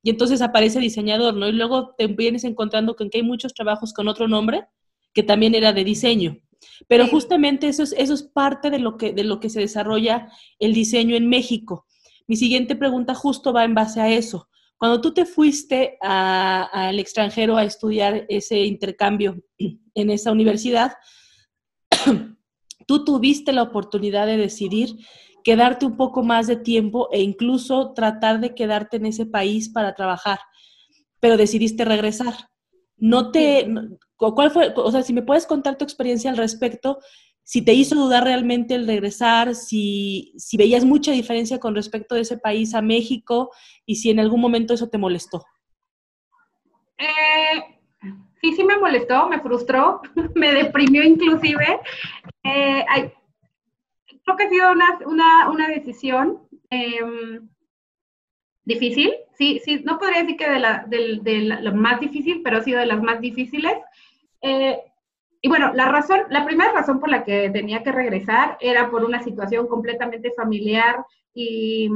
Y 0.01 0.09
entonces 0.09 0.41
aparece 0.41 0.79
diseñador, 0.79 1.35
¿no? 1.35 1.47
Y 1.47 1.51
luego 1.51 1.93
te 1.95 2.07
vienes 2.07 2.45
encontrando 2.45 2.95
con 2.95 3.09
que 3.09 3.19
hay 3.19 3.23
muchos 3.23 3.53
trabajos 3.53 3.93
con 3.93 4.07
otro 4.07 4.27
nombre 4.27 4.65
que 5.13 5.23
también 5.23 5.53
era 5.53 5.71
de 5.71 5.83
diseño. 5.83 6.39
Pero 6.87 7.07
justamente 7.07 7.67
eso 7.67 7.83
es, 7.83 7.93
eso 7.97 8.13
es 8.13 8.23
parte 8.23 8.69
de 8.69 8.79
lo, 8.79 8.97
que, 8.97 9.13
de 9.13 9.23
lo 9.23 9.39
que 9.39 9.49
se 9.49 9.59
desarrolla 9.59 10.31
el 10.57 10.73
diseño 10.73 11.15
en 11.15 11.29
México. 11.29 11.85
Mi 12.27 12.35
siguiente 12.35 12.75
pregunta 12.75 13.13
justo 13.13 13.53
va 13.53 13.63
en 13.65 13.75
base 13.75 14.01
a 14.01 14.09
eso. 14.09 14.48
Cuando 14.79 15.01
tú 15.01 15.13
te 15.13 15.25
fuiste 15.25 15.97
al 15.99 16.97
extranjero 16.99 17.57
a 17.57 17.65
estudiar 17.65 18.25
ese 18.29 18.61
intercambio 18.61 19.43
en 19.57 20.09
esa 20.09 20.31
universidad, 20.31 20.93
tú 22.87 23.03
tuviste 23.03 23.51
la 23.51 23.63
oportunidad 23.63 24.25
de 24.25 24.37
decidir 24.37 24.95
quedarte 25.43 25.85
un 25.85 25.97
poco 25.97 26.23
más 26.23 26.47
de 26.47 26.55
tiempo 26.55 27.09
e 27.11 27.21
incluso 27.21 27.91
tratar 27.91 28.39
de 28.39 28.55
quedarte 28.55 28.95
en 28.95 29.07
ese 29.07 29.25
país 29.25 29.67
para 29.67 29.95
trabajar, 29.95 30.39
pero 31.19 31.35
decidiste 31.35 31.83
regresar. 31.83 32.33
No 32.95 33.31
te, 33.31 33.67
¿cuál 34.15 34.49
fue, 34.49 34.73
o 34.73 34.91
sea, 34.91 35.03
si 35.03 35.11
me 35.11 35.23
puedes 35.23 35.45
contar 35.45 35.77
tu 35.77 35.83
experiencia 35.83 36.31
al 36.31 36.37
respecto 36.37 36.99
si 37.49 37.63
te 37.63 37.73
hizo 37.73 37.95
dudar 37.95 38.25
realmente 38.25 38.75
el 38.75 38.85
regresar, 38.85 39.55
si, 39.55 40.35
si 40.37 40.55
veías 40.55 40.85
mucha 40.85 41.11
diferencia 41.11 41.59
con 41.59 41.73
respecto 41.73 42.13
de 42.13 42.21
ese 42.21 42.37
país 42.37 42.75
a 42.75 42.81
México 42.83 43.49
y 43.87 43.95
si 43.95 44.11
en 44.11 44.19
algún 44.19 44.39
momento 44.39 44.75
eso 44.75 44.87
te 44.87 44.99
molestó. 44.99 45.43
Eh, 46.99 47.79
sí, 48.39 48.53
sí 48.53 48.63
me 48.63 48.77
molestó, 48.77 49.27
me 49.27 49.41
frustró, 49.41 49.99
me 50.35 50.53
deprimió 50.53 51.01
inclusive. 51.03 51.79
Eh, 52.43 52.85
creo 54.23 54.37
que 54.37 54.43
ha 54.43 54.49
sido 54.49 54.71
una, 55.07 55.47
una, 55.49 55.69
decisión 55.69 56.47
em, 56.69 57.49
difícil, 58.63 59.11
sí, 59.39 59.59
sí, 59.65 59.81
no 59.83 59.97
podría 59.97 60.21
decir 60.21 60.37
que 60.37 60.51
de 60.51 60.59
la, 60.59 60.85
de, 60.87 61.41
la, 61.41 61.71
más 61.71 61.99
difícil, 61.99 62.41
pero 62.43 62.57
ha 62.57 62.61
sido 62.61 62.79
de 62.79 62.85
las 62.85 63.01
más 63.01 63.19
difíciles. 63.19 63.73
Eh, 64.43 64.77
y 65.41 65.47
bueno, 65.47 65.71
la 65.73 65.89
razón, 65.89 66.21
la 66.29 66.45
primera 66.45 66.73
razón 66.73 66.99
por 66.99 67.09
la 67.09 67.23
que 67.23 67.49
tenía 67.49 67.81
que 67.81 67.91
regresar 67.91 68.57
era 68.59 68.89
por 68.89 69.05
una 69.05 69.23
situación 69.23 69.67
completamente 69.67 70.31
familiar 70.35 71.05
y, 71.33 71.89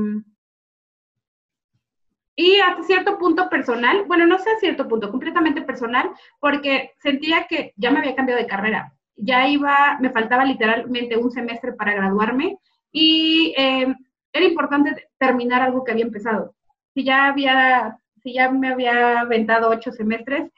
y 2.35 2.59
hasta 2.59 2.83
cierto 2.83 3.17
punto 3.17 3.49
personal, 3.49 4.05
bueno, 4.07 4.25
no 4.25 4.39
sé 4.39 4.49
a 4.49 4.59
cierto 4.59 4.87
punto, 4.87 5.11
completamente 5.11 5.61
personal, 5.61 6.11
porque 6.39 6.91
sentía 6.99 7.45
que 7.47 7.73
ya 7.75 7.91
me 7.91 7.99
había 7.99 8.15
cambiado 8.15 8.41
de 8.41 8.47
carrera, 8.47 8.93
ya 9.17 9.47
iba, 9.47 9.97
me 9.99 10.09
faltaba 10.09 10.45
literalmente 10.45 11.17
un 11.17 11.31
semestre 11.31 11.73
para 11.73 11.93
graduarme 11.93 12.57
y 12.91 13.53
eh, 13.57 13.93
era 14.31 14.45
importante 14.45 15.09
terminar 15.17 15.61
algo 15.61 15.83
que 15.83 15.91
había 15.91 16.05
empezado. 16.05 16.55
Si 16.93 17.03
ya 17.03 17.27
había, 17.27 17.97
si 18.21 18.33
ya 18.33 18.49
me 18.51 18.69
había 18.69 19.21
aventado 19.21 19.69
ocho 19.69 19.91
semestres, 19.91 20.49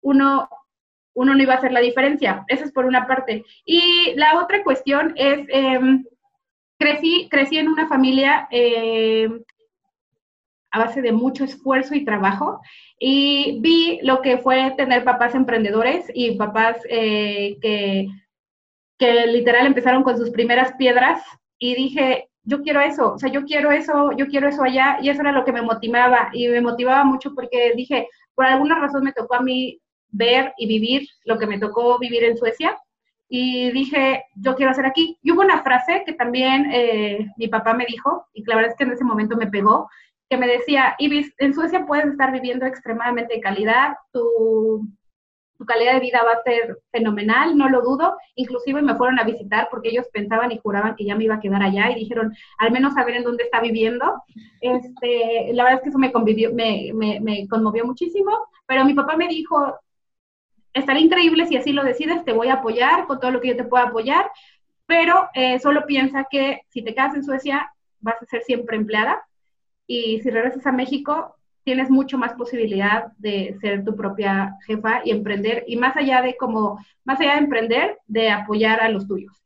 uno 0.00 0.48
uno 1.16 1.34
no 1.34 1.42
iba 1.42 1.54
a 1.54 1.56
hacer 1.56 1.72
la 1.72 1.80
diferencia. 1.80 2.44
Eso 2.46 2.64
es 2.64 2.72
por 2.72 2.84
una 2.84 3.06
parte. 3.06 3.44
Y 3.64 4.12
la 4.16 4.38
otra 4.38 4.62
cuestión 4.62 5.14
es, 5.16 5.46
em, 5.48 6.04
crecí, 6.78 7.28
crecí 7.30 7.58
en 7.58 7.68
una 7.68 7.88
familia 7.88 8.46
em, 8.50 9.42
a 10.70 10.78
base 10.78 11.00
de 11.00 11.12
mucho 11.12 11.44
esfuerzo 11.44 11.94
y 11.94 12.04
trabajo 12.04 12.60
y 12.98 13.58
vi 13.60 13.98
lo 14.02 14.20
que 14.20 14.38
fue 14.38 14.74
tener 14.76 15.04
papás 15.04 15.34
emprendedores 15.34 16.04
y 16.14 16.36
papás 16.36 16.76
eh, 16.90 17.56
que, 17.62 18.08
que 18.98 19.26
literal 19.26 19.66
empezaron 19.66 20.02
con 20.02 20.18
sus 20.18 20.30
primeras 20.30 20.72
piedras 20.74 21.22
y 21.58 21.74
dije, 21.74 22.28
yo 22.42 22.62
quiero 22.62 22.80
eso, 22.80 23.14
o 23.14 23.18
sea, 23.18 23.30
yo 23.30 23.44
quiero 23.44 23.72
eso, 23.72 24.12
yo 24.12 24.26
quiero 24.26 24.48
eso 24.48 24.62
allá, 24.62 24.98
y 25.00 25.08
eso 25.08 25.20
era 25.22 25.32
lo 25.32 25.44
que 25.44 25.52
me 25.52 25.62
motivaba, 25.62 26.28
y 26.32 26.48
me 26.48 26.60
motivaba 26.60 27.04
mucho 27.04 27.34
porque 27.34 27.72
dije, 27.74 28.08
por 28.34 28.44
alguna 28.44 28.78
razón 28.78 29.02
me 29.02 29.12
tocó 29.12 29.34
a 29.36 29.42
mí 29.42 29.80
ver 30.10 30.52
y 30.56 30.66
vivir 30.66 31.08
lo 31.24 31.38
que 31.38 31.46
me 31.46 31.58
tocó 31.58 31.98
vivir 31.98 32.24
en 32.24 32.36
Suecia. 32.36 32.76
Y 33.28 33.70
dije, 33.72 34.24
yo 34.36 34.54
quiero 34.54 34.70
hacer 34.70 34.86
aquí. 34.86 35.18
Y 35.22 35.32
hubo 35.32 35.42
una 35.42 35.62
frase 35.62 36.04
que 36.06 36.12
también 36.12 36.70
eh, 36.72 37.26
mi 37.36 37.48
papá 37.48 37.74
me 37.74 37.86
dijo, 37.86 38.26
y 38.32 38.44
la 38.44 38.56
verdad 38.56 38.72
es 38.72 38.76
que 38.76 38.84
en 38.84 38.92
ese 38.92 39.04
momento 39.04 39.36
me 39.36 39.48
pegó, 39.48 39.88
que 40.28 40.36
me 40.36 40.46
decía, 40.46 40.94
Ibis, 40.98 41.32
en 41.38 41.54
Suecia 41.54 41.86
puedes 41.86 42.06
estar 42.06 42.32
viviendo 42.32 42.66
extremadamente 42.66 43.34
de 43.34 43.40
calidad, 43.40 43.94
tu, 44.12 44.88
tu 45.58 45.64
calidad 45.64 45.94
de 45.94 46.00
vida 46.00 46.22
va 46.24 46.32
a 46.32 46.42
ser 46.42 46.78
fenomenal, 46.92 47.56
no 47.56 47.68
lo 47.68 47.82
dudo. 47.82 48.16
Inclusive 48.34 48.82
me 48.82 48.94
fueron 48.96 49.18
a 49.18 49.24
visitar 49.24 49.68
porque 49.70 49.88
ellos 49.88 50.06
pensaban 50.12 50.52
y 50.52 50.58
juraban 50.58 50.96
que 50.96 51.04
ya 51.04 51.16
me 51.16 51.24
iba 51.24 51.36
a 51.36 51.40
quedar 51.40 51.62
allá 51.62 51.90
y 51.90 51.96
dijeron, 51.96 52.34
al 52.58 52.72
menos 52.72 52.94
saber 52.94 53.16
en 53.16 53.24
dónde 53.24 53.44
está 53.44 53.60
viviendo. 53.60 54.22
Este, 54.60 55.52
la 55.52 55.64
verdad 55.64 55.78
es 55.78 55.82
que 55.84 55.88
eso 55.90 55.98
me, 55.98 56.12
conmovió 57.48 57.86
muchísimo, 57.86 58.32
pero 58.66 58.84
mi 58.84 58.94
papá 58.94 59.16
me 59.16 59.28
dijo, 59.28 59.74
estaría 60.76 61.02
increíble 61.02 61.46
si 61.46 61.56
así 61.56 61.72
lo 61.72 61.84
decides, 61.84 62.24
te 62.24 62.32
voy 62.32 62.48
a 62.48 62.54
apoyar 62.54 63.06
con 63.06 63.18
todo 63.20 63.30
lo 63.30 63.40
que 63.40 63.48
yo 63.48 63.56
te 63.56 63.64
pueda 63.64 63.84
apoyar, 63.84 64.30
pero 64.86 65.28
eh, 65.34 65.58
solo 65.58 65.86
piensa 65.86 66.26
que 66.30 66.62
si 66.68 66.82
te 66.82 66.94
quedas 66.94 67.14
en 67.14 67.24
Suecia 67.24 67.72
vas 68.00 68.20
a 68.22 68.26
ser 68.26 68.42
siempre 68.42 68.76
empleada 68.76 69.22
y 69.86 70.20
si 70.20 70.30
regresas 70.30 70.66
a 70.66 70.72
México 70.72 71.36
tienes 71.64 71.90
mucho 71.90 72.16
más 72.18 72.32
posibilidad 72.34 73.12
de 73.18 73.56
ser 73.60 73.84
tu 73.84 73.96
propia 73.96 74.56
jefa 74.66 75.00
y 75.04 75.10
emprender, 75.10 75.64
y 75.66 75.76
más 75.76 75.96
allá 75.96 76.22
de 76.22 76.36
como, 76.36 76.78
más 77.04 77.18
allá 77.18 77.32
de 77.32 77.38
emprender, 77.40 77.98
de 78.06 78.30
apoyar 78.30 78.80
a 78.80 78.88
los 78.88 79.08
tuyos. 79.08 79.42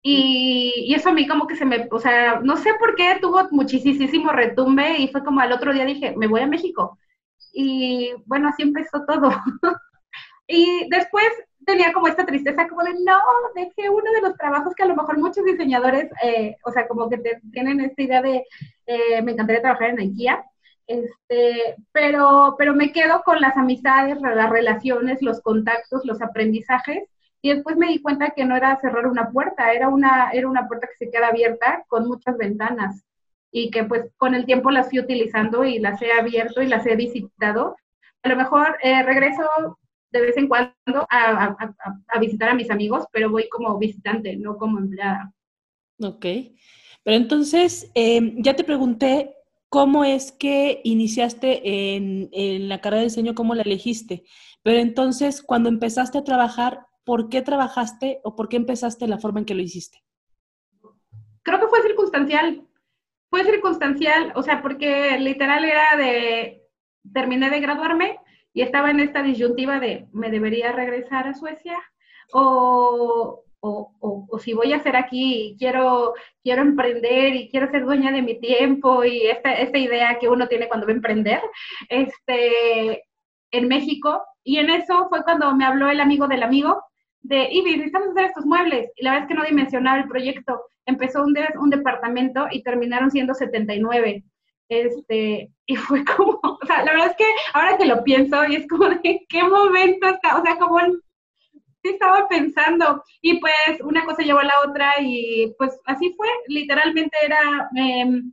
Y, 0.00 0.72
y, 0.86 0.94
eso 0.94 1.08
a 1.08 1.12
mí 1.12 1.26
como 1.26 1.46
que 1.48 1.56
se 1.56 1.64
me, 1.64 1.88
o 1.90 1.98
sea, 1.98 2.40
no 2.40 2.56
sé 2.56 2.70
por 2.78 2.94
qué 2.94 3.18
tuvo 3.20 3.48
muchísimo 3.50 4.30
retumbe 4.32 4.98
y 4.98 5.08
fue 5.08 5.24
como 5.24 5.40
al 5.40 5.52
otro 5.52 5.72
día 5.72 5.84
dije, 5.84 6.14
me 6.16 6.28
voy 6.28 6.40
a 6.40 6.46
México. 6.46 6.98
Y 7.52 8.12
bueno, 8.26 8.48
así 8.48 8.62
empezó 8.62 9.04
todo. 9.04 9.30
y 10.52 10.86
después 10.90 11.26
tenía 11.64 11.94
como 11.94 12.08
esta 12.08 12.26
tristeza 12.26 12.68
como 12.68 12.82
de, 12.82 12.92
no, 12.92 13.18
dejé 13.54 13.88
uno 13.88 14.12
de 14.12 14.20
los 14.20 14.36
trabajos 14.36 14.74
que 14.74 14.82
a 14.82 14.86
lo 14.86 14.94
mejor 14.94 15.16
muchos 15.16 15.46
diseñadores, 15.46 16.10
eh, 16.22 16.56
o 16.62 16.70
sea, 16.70 16.86
como 16.86 17.08
que 17.08 17.18
tienen 17.52 17.80
esta 17.80 18.02
idea 18.02 18.20
de, 18.20 18.44
eh, 18.84 19.22
me 19.22 19.32
encantaría 19.32 19.62
trabajar 19.62 19.88
en 19.90 20.00
IKEA, 20.00 20.44
este, 20.86 21.76
pero, 21.90 22.54
pero 22.58 22.74
me 22.74 22.92
quedo 22.92 23.22
con 23.22 23.40
las 23.40 23.56
amistades, 23.56 24.20
las 24.20 24.50
relaciones, 24.50 25.22
los 25.22 25.40
contactos, 25.40 26.04
los 26.04 26.20
aprendizajes, 26.20 27.08
y 27.40 27.54
después 27.54 27.78
me 27.78 27.88
di 27.88 28.02
cuenta 28.02 28.32
que 28.36 28.44
no 28.44 28.54
era 28.54 28.78
cerrar 28.82 29.06
una 29.06 29.30
puerta, 29.30 29.72
era 29.72 29.88
una, 29.88 30.32
era 30.32 30.46
una 30.48 30.68
puerta 30.68 30.86
que 30.86 31.06
se 31.06 31.10
queda 31.10 31.28
abierta 31.28 31.82
con 31.88 32.06
muchas 32.06 32.36
ventanas, 32.36 33.06
y 33.50 33.70
que 33.70 33.84
pues 33.84 34.10
con 34.18 34.34
el 34.34 34.44
tiempo 34.44 34.70
las 34.70 34.90
fui 34.90 35.00
utilizando 35.00 35.64
y 35.64 35.78
las 35.78 36.02
he 36.02 36.12
abierto 36.12 36.60
y 36.60 36.66
las 36.66 36.84
he 36.86 36.94
visitado. 36.94 37.76
A 38.22 38.28
lo 38.28 38.36
mejor 38.36 38.76
eh, 38.82 39.02
regreso 39.02 39.78
de 40.12 40.20
vez 40.20 40.36
en 40.36 40.46
cuando 40.46 41.06
a, 41.10 41.56
visitar 42.20 42.50
a 42.50 42.54
mis 42.54 42.70
amigos, 42.70 43.06
pero 43.12 43.30
voy 43.30 43.48
como 43.48 43.78
visitante, 43.78 44.36
no 44.36 44.56
como 44.56 44.78
empleada. 44.78 45.32
Ok. 46.00 46.26
Pero 47.02 47.16
entonces, 47.16 47.90
em, 47.94 48.42
ya 48.42 48.54
te 48.54 48.64
pregunté 48.64 49.34
cómo 49.68 50.04
es 50.04 50.30
que 50.32 50.80
iniciaste 50.84 51.94
en, 51.96 52.28
en, 52.32 52.68
la 52.68 52.80
carrera 52.80 53.00
de 53.00 53.08
diseño, 53.08 53.34
cómo 53.34 53.54
la 53.54 53.62
elegiste. 53.62 54.24
Pero 54.62 54.78
entonces, 54.78 55.42
cuando 55.42 55.68
empezaste 55.68 56.18
a 56.18 56.24
trabajar, 56.24 56.86
¿por 57.04 57.28
qué 57.30 57.42
trabajaste 57.42 58.20
o 58.22 58.36
por 58.36 58.48
qué 58.48 58.56
empezaste 58.56 59.08
la 59.08 59.18
forma 59.18 59.40
en 59.40 59.46
que 59.46 59.54
lo 59.54 59.62
hiciste? 59.62 60.04
Creo 61.42 61.58
que 61.58 61.68
fue 61.68 61.82
circunstancial. 61.82 62.66
Fue 63.30 63.44
circunstancial, 63.44 64.32
o 64.36 64.42
sea, 64.42 64.60
porque 64.60 65.18
literal 65.18 65.64
era 65.64 65.96
de, 65.96 66.68
terminé 67.14 67.48
de 67.48 67.60
graduarme, 67.60 68.18
y 68.54 68.62
estaba 68.62 68.90
en 68.90 69.00
esta 69.00 69.22
disyuntiva 69.22 69.80
de, 69.80 70.06
¿me 70.12 70.30
debería 70.30 70.72
regresar 70.72 71.26
a 71.26 71.34
Suecia? 71.34 71.78
O, 72.32 73.44
o, 73.60 74.26
o, 74.28 74.38
si 74.38 74.54
voy 74.54 74.72
a 74.72 74.76
hacer 74.76 74.96
aquí, 74.96 75.56
quiero, 75.58 76.14
quiero 76.42 76.62
emprender 76.62 77.34
y 77.34 77.48
quiero 77.48 77.70
ser 77.70 77.84
dueña 77.84 78.10
de 78.10 78.22
mi 78.22 78.40
tiempo 78.40 79.04
y 79.04 79.26
esta, 79.26 79.52
esta 79.54 79.78
idea 79.78 80.18
que 80.18 80.28
uno 80.28 80.48
tiene 80.48 80.68
cuando 80.68 80.86
va 80.86 80.92
a 80.92 80.96
emprender, 80.96 81.40
este, 81.88 83.04
en 83.52 83.68
México. 83.68 84.24
Y 84.44 84.58
en 84.58 84.70
eso 84.70 85.08
fue 85.08 85.22
cuando 85.22 85.54
me 85.54 85.64
habló 85.64 85.88
el 85.88 86.00
amigo 86.00 86.26
del 86.26 86.42
amigo 86.42 86.82
de, 87.20 87.48
Ivy, 87.52 87.76
necesitamos 87.76 88.08
hacer 88.08 88.24
estos 88.26 88.44
muebles. 88.44 88.90
Y 88.96 89.04
la 89.04 89.12
verdad 89.12 89.24
es 89.24 89.28
que 89.28 89.40
no 89.40 89.46
dimensionaba 89.46 89.98
el 89.98 90.08
proyecto. 90.08 90.60
Empezó 90.84 91.22
un, 91.22 91.32
de, 91.32 91.46
un 91.60 91.70
departamento 91.70 92.46
y 92.50 92.62
terminaron 92.62 93.10
siendo 93.10 93.34
79. 93.34 94.24
Este, 94.72 95.50
y 95.66 95.76
fue 95.76 96.02
como, 96.04 96.40
o 96.42 96.66
sea, 96.66 96.82
la 96.84 96.92
verdad 96.92 97.08
es 97.10 97.16
que 97.16 97.26
ahora 97.52 97.76
que 97.76 97.84
lo 97.84 98.02
pienso, 98.02 98.42
y 98.46 98.56
es 98.56 98.66
como 98.66 98.88
de 98.88 99.26
qué 99.28 99.42
momento 99.44 100.08
está, 100.08 100.38
o 100.38 100.42
sea, 100.42 100.56
como 100.56 100.78
estaba 101.82 102.26
pensando, 102.28 103.02
y 103.20 103.38
pues 103.38 103.54
una 103.82 104.04
cosa 104.06 104.22
llevó 104.22 104.38
a 104.38 104.44
la 104.44 104.54
otra, 104.66 104.94
y 105.00 105.54
pues 105.58 105.78
así 105.84 106.14
fue, 106.16 106.28
literalmente 106.46 107.14
era, 107.22 107.68
em, 107.76 108.32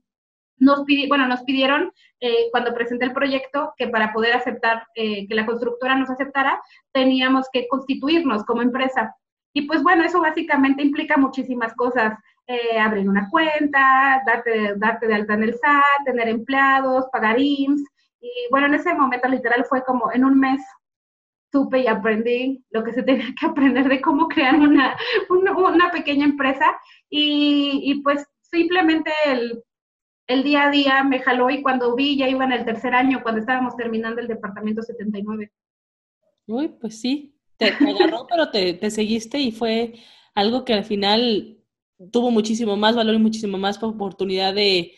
nos 0.58 0.86
bueno, 1.08 1.28
nos 1.28 1.44
pidieron 1.44 1.92
eh, 2.22 2.50
cuando 2.52 2.74
presenté 2.74 3.06
el 3.06 3.14
proyecto 3.14 3.74
que 3.78 3.88
para 3.88 4.14
poder 4.14 4.34
aceptar, 4.34 4.88
eh, 4.96 5.28
que 5.28 5.36
la 5.36 5.46
constructora 5.46 5.96
nos 5.96 6.10
aceptara, 6.10 6.62
teníamos 6.94 7.48
que 7.52 7.68
constituirnos 7.68 8.44
como 8.46 8.62
empresa. 8.62 9.16
Y 9.54 9.64
pues 9.64 9.84
bueno, 9.84 10.04
eso 10.04 10.22
básicamente 10.22 10.84
implica 10.84 11.18
muchísimas 11.18 11.74
cosas 11.76 12.14
eh, 12.50 12.80
abrir 12.80 13.08
una 13.08 13.30
cuenta, 13.30 14.24
darte, 14.26 14.74
darte 14.76 15.06
de 15.06 15.14
alta 15.14 15.36
en 15.36 15.44
el 15.44 15.54
SAT, 15.54 16.04
tener 16.04 16.28
empleados, 16.28 17.06
pagar 17.12 17.40
IMSS. 17.40 17.84
Y 18.22 18.30
bueno, 18.50 18.66
en 18.66 18.74
ese 18.74 18.92
momento 18.96 19.28
literal 19.28 19.66
fue 19.66 19.84
como 19.84 20.12
en 20.12 20.26
un 20.26 20.40
mes 20.40 20.60
supe 21.52 21.82
y 21.82 21.88
aprendí 21.88 22.66
lo 22.72 22.84
que 22.84 22.94
se 22.94 23.04
tenía 23.04 23.28
que 23.40 23.46
aprender 23.46 23.88
de 23.88 24.02
cómo 24.02 24.28
crear 24.28 24.56
una, 24.56 24.98
una, 25.30 25.92
pequeña 25.92 26.26
empresa. 26.26 26.76
Y, 27.08 27.82
y, 27.84 28.02
pues 28.02 28.26
simplemente 28.42 29.12
el, 29.28 29.64
el 30.26 30.44
día 30.44 30.64
a 30.64 30.72
día 30.72 31.04
me 31.04 31.20
jaló 31.20 31.52
y 31.52 31.62
cuando 31.62 31.96
vi 31.96 32.18
ya 32.18 32.28
iba 32.28 32.46
en 32.46 32.54
el 32.54 32.66
tercer 32.66 32.96
año, 32.96 33.22
cuando 33.22 33.42
estábamos 33.42 33.76
terminando 33.76 34.22
el 34.22 34.28
departamento 34.28 34.82
79. 34.82 35.52
Uy, 36.48 36.70
pues 36.82 37.00
sí, 37.00 37.36
te, 37.58 37.68
agarró, 37.68 38.26
pero 38.28 38.50
te, 38.50 38.74
te, 38.74 38.90
seguiste 38.90 39.38
y 39.38 39.52
fue 39.52 39.94
algo 40.34 40.66
que 40.66 40.74
al 40.74 40.84
final 40.84 41.59
tuvo 42.12 42.32
muchísimo 42.32 42.78
más 42.78 42.96
valor 42.96 43.16
y 43.16 43.20
muchísimo 43.20 43.58
más 43.58 43.82
oportunidad 43.84 44.54
de, 44.54 44.96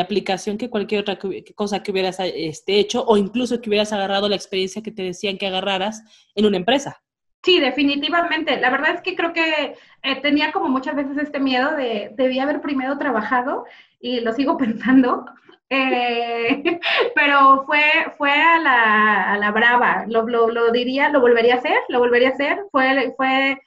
aplicación 0.00 0.56
que 0.56 0.70
cualquier 0.70 1.00
otra 1.00 1.18
cosa 1.56 1.82
que 1.82 1.90
hubieras 1.90 2.18
este, 2.20 2.78
hecho 2.78 3.04
o 3.04 3.16
incluso 3.16 3.60
que 3.60 3.68
hubieras 3.68 3.92
agarrado 3.92 4.28
la 4.28 4.36
experiencia 4.36 4.82
que 4.82 4.92
te 4.92 5.02
decían 5.02 5.36
que 5.36 5.48
agarraras 5.48 6.04
en 6.36 6.46
una 6.46 6.58
empresa. 6.58 7.02
Sí, 7.42 7.58
definitivamente. 7.58 8.60
La 8.60 8.70
verdad 8.70 8.94
es 8.94 9.00
que 9.00 9.16
creo 9.16 9.32
que 9.32 9.74
eh, 10.02 10.20
tenía 10.22 10.52
como 10.52 10.68
muchas 10.68 10.94
veces 10.94 11.16
este 11.16 11.40
miedo 11.40 11.74
de, 11.74 12.12
debía 12.14 12.44
haber 12.44 12.60
primero 12.60 12.98
trabajado 12.98 13.64
y 13.98 14.20
lo 14.20 14.32
sigo 14.32 14.56
pensando, 14.58 15.24
eh, 15.70 16.78
pero 17.14 17.64
fue, 17.64 17.82
fue 18.16 18.30
a, 18.30 18.58
la, 18.60 19.32
a 19.32 19.38
la 19.38 19.50
brava, 19.50 20.04
lo, 20.06 20.22
lo, 20.28 20.50
lo, 20.50 20.70
diría, 20.70 21.08
lo 21.08 21.20
volvería 21.20 21.54
a 21.54 21.58
hacer, 21.58 21.78
lo 21.88 21.98
volvería 21.98 22.28
a 22.28 22.32
hacer, 22.32 22.60
fue, 22.70 23.14
fue 23.16 23.58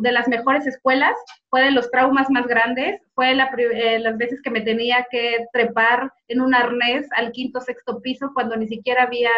de 0.00 0.12
las 0.12 0.28
mejores 0.28 0.66
escuelas, 0.66 1.16
fue 1.50 1.62
de 1.62 1.70
los 1.70 1.90
traumas 1.90 2.30
más 2.30 2.46
grandes, 2.46 3.00
fue 3.14 3.34
la, 3.34 3.50
eh, 3.56 3.98
las 3.98 4.16
veces 4.16 4.40
que 4.42 4.50
me 4.50 4.60
tenía 4.60 5.06
que 5.10 5.46
trepar 5.52 6.12
en 6.28 6.40
un 6.40 6.54
arnés 6.54 7.08
al 7.16 7.32
quinto, 7.32 7.60
sexto 7.60 8.00
piso 8.00 8.30
cuando 8.34 8.56
ni 8.56 8.68
siquiera 8.68 9.04
había, 9.04 9.30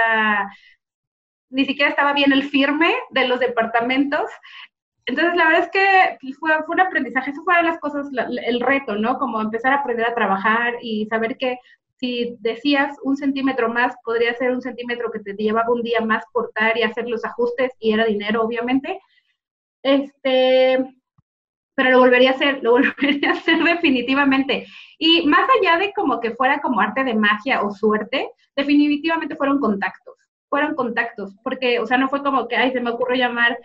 ni 1.51 1.65
siquiera 1.65 1.91
estaba 1.91 2.13
bien 2.13 2.33
el 2.33 2.45
firme 2.45 2.93
de 3.11 3.29
los 3.29 3.41
departamentos. 3.41 4.31
Entonces, 5.07 5.35
la 5.35 5.45
verdad 5.47 5.63
es 5.65 5.71
que 5.71 6.35
fue, 6.39 6.51
fue 6.65 6.75
un 6.75 6.81
aprendizaje, 6.81 7.31
eso 7.31 7.43
fue 7.45 7.57
de 7.57 7.63
las 7.65 7.79
cosas, 7.79 8.07
el 8.47 8.61
reto, 8.61 8.95
¿no? 8.97 9.19
Como 9.19 9.41
empezar 9.41 9.73
a 9.73 9.77
aprender 9.77 10.07
a 10.07 10.15
trabajar 10.15 10.75
y 10.83 11.07
saber 11.07 11.37
que 11.37 11.59
si 12.01 12.37
decías 12.41 12.97
un 13.05 13.17
centímetro 13.17 13.69
más, 13.69 13.95
podría 14.05 14.35
ser 14.35 14.53
un 14.53 14.63
centímetro 14.63 15.11
que 15.11 15.21
te 15.21 15.35
llevaba 15.35 15.71
un 15.71 15.83
día 15.83 16.01
más 16.01 16.25
cortar 16.33 16.77
y 16.79 16.83
hacer 16.83 17.07
los 17.07 17.25
ajustes 17.25 17.73
y 17.79 17.93
era 17.93 18.07
dinero, 18.07 18.43
obviamente, 18.43 18.99
este, 19.83 20.79
pero 21.75 21.91
lo 21.91 22.01
volvería 22.01 22.31
a 22.31 22.35
hacer, 22.35 22.61
lo 22.63 22.73
volvería 22.73 23.31
a 23.31 23.35
hacer 23.35 23.63
definitivamente. 23.63 24.67
Y 24.99 25.27
más 25.27 25.49
allá 25.59 25.79
de 25.79 25.93
como 25.93 26.21
que 26.21 26.33
fuera 26.33 26.61
como 26.61 26.81
arte 26.81 27.05
de 27.05 27.15
magia 27.15 27.63
o 27.63 27.71
suerte, 27.71 28.31
definitivamente 28.55 29.37
fueron 29.37 29.61
contactos, 29.61 30.15
fueron 30.49 30.75
contactos, 30.75 31.35
porque, 31.43 31.79
o 31.79 31.87
sea, 31.87 31.97
no 31.97 32.09
fue 32.09 32.23
como 32.23 32.49
que, 32.49 32.57
ay, 32.57 32.73
se 32.73 32.81
me 32.81 32.91
ocurrió 32.91 33.17
llamar, 33.17 33.59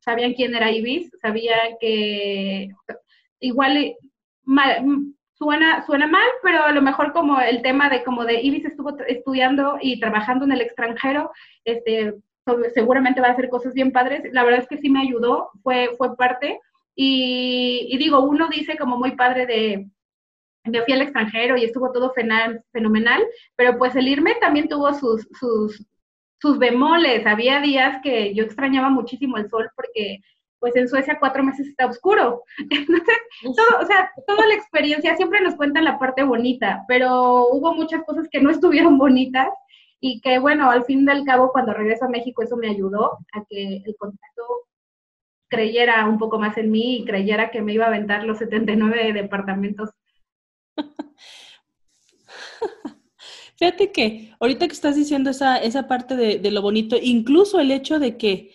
sabían 0.00 0.34
quién 0.34 0.54
era 0.54 0.70
Ibis, 0.70 1.10
sabían 1.20 1.76
que 1.80 2.68
igual 3.40 3.96
suena, 5.34 5.84
suena 5.84 6.06
mal, 6.06 6.28
pero 6.42 6.62
a 6.62 6.72
lo 6.72 6.82
mejor 6.82 7.12
como 7.12 7.40
el 7.40 7.62
tema 7.62 7.88
de 7.88 8.02
como 8.04 8.24
de 8.24 8.40
Ibis 8.40 8.64
estuvo 8.64 8.96
estudiando 9.06 9.78
y 9.80 10.00
trabajando 10.00 10.44
en 10.44 10.52
el 10.52 10.60
extranjero, 10.60 11.30
este, 11.64 12.14
seguramente 12.74 13.20
va 13.20 13.28
a 13.28 13.32
hacer 13.32 13.48
cosas 13.48 13.74
bien 13.74 13.92
padres. 13.92 14.22
La 14.32 14.44
verdad 14.44 14.60
es 14.60 14.68
que 14.68 14.78
sí 14.78 14.88
me 14.88 15.00
ayudó, 15.00 15.50
fue, 15.62 15.90
fue 15.96 16.16
parte. 16.16 16.60
Y, 16.94 17.96
digo, 17.98 18.20
uno 18.20 18.48
dice 18.48 18.78
como 18.78 18.96
muy 18.96 19.16
padre 19.16 19.46
de, 19.46 19.90
me 20.64 20.82
fui 20.82 20.94
al 20.94 21.02
extranjero 21.02 21.56
y 21.56 21.64
estuvo 21.64 21.92
todo 21.92 22.12
fenomenal, 22.72 23.26
pero 23.54 23.76
pues 23.76 23.94
el 23.96 24.08
irme 24.08 24.36
también 24.40 24.68
tuvo 24.68 24.94
sus, 24.94 25.28
sus, 25.38 25.84
sus 26.40 26.58
bemoles. 26.58 27.26
Había 27.26 27.60
días 27.60 27.98
que 28.02 28.34
yo 28.34 28.44
extrañaba 28.44 28.88
muchísimo 28.88 29.36
el 29.36 29.48
sol 29.50 29.68
porque 29.76 30.20
pues 30.58 30.74
en 30.74 30.88
Suecia 30.88 31.18
cuatro 31.20 31.42
meses 31.44 31.66
está 31.68 31.86
oscuro. 31.86 32.42
Entonces, 32.70 33.16
todo, 33.42 33.80
o 33.82 33.86
sea, 33.86 34.10
toda 34.26 34.46
la 34.46 34.54
experiencia, 34.54 35.16
siempre 35.16 35.40
nos 35.40 35.54
cuentan 35.54 35.84
la 35.84 35.98
parte 35.98 36.22
bonita, 36.22 36.84
pero 36.88 37.48
hubo 37.48 37.74
muchas 37.74 38.02
cosas 38.04 38.26
que 38.30 38.40
no 38.40 38.50
estuvieron 38.50 38.96
bonitas 38.96 39.48
y 40.00 40.20
que 40.20 40.38
bueno, 40.38 40.70
al 40.70 40.84
fin 40.84 41.04
del 41.04 41.24
cabo 41.24 41.52
cuando 41.52 41.72
regreso 41.72 42.04
a 42.04 42.08
México 42.08 42.42
eso 42.42 42.56
me 42.56 42.68
ayudó 42.68 43.18
a 43.32 43.44
que 43.48 43.82
el 43.84 43.96
contacto 43.96 44.42
creyera 45.48 46.06
un 46.08 46.18
poco 46.18 46.38
más 46.38 46.56
en 46.58 46.70
mí 46.70 46.98
y 46.98 47.04
creyera 47.04 47.50
que 47.50 47.62
me 47.62 47.72
iba 47.72 47.84
a 47.84 47.88
aventar 47.88 48.24
los 48.24 48.38
79 48.38 49.12
departamentos. 49.12 49.90
Fíjate 53.58 53.90
que 53.90 54.34
ahorita 54.38 54.66
que 54.66 54.74
estás 54.74 54.96
diciendo 54.96 55.30
esa, 55.30 55.56
esa 55.56 55.88
parte 55.88 56.14
de, 56.14 56.50
lo 56.50 56.60
bonito, 56.60 56.96
incluso 57.00 57.58
el 57.58 57.70
hecho 57.70 57.98
de 57.98 58.18
que 58.18 58.54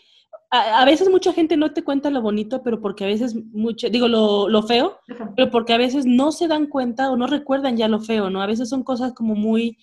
a, 0.52 0.86
veces 0.86 1.10
mucha 1.10 1.34
gente 1.34 1.58
no 1.58 1.74
te 1.74 1.84
cuenta 1.84 2.12
lo 2.12 2.22
bonito, 2.22 2.62
pero 2.62 2.82
porque 2.82 3.06
a 3.06 3.08
veces 3.08 3.36
mucho, 3.36 3.90
digo 3.90 4.08
lo, 4.08 4.48
lo 4.48 4.62
feo, 4.62 5.00
pero 5.36 5.50
porque 5.50 5.74
a 5.74 5.78
veces 5.78 6.06
no 6.06 6.32
se 6.32 6.48
dan 6.48 6.68
cuenta 6.68 7.10
o 7.10 7.18
no 7.18 7.26
recuerdan 7.26 7.78
ya 7.78 7.88
lo 7.88 8.00
feo, 8.00 8.30
¿no? 8.30 8.44
A 8.44 8.48
veces 8.48 8.70
son 8.70 8.84
cosas 8.84 9.14
como 9.14 9.34
muy, 9.34 9.78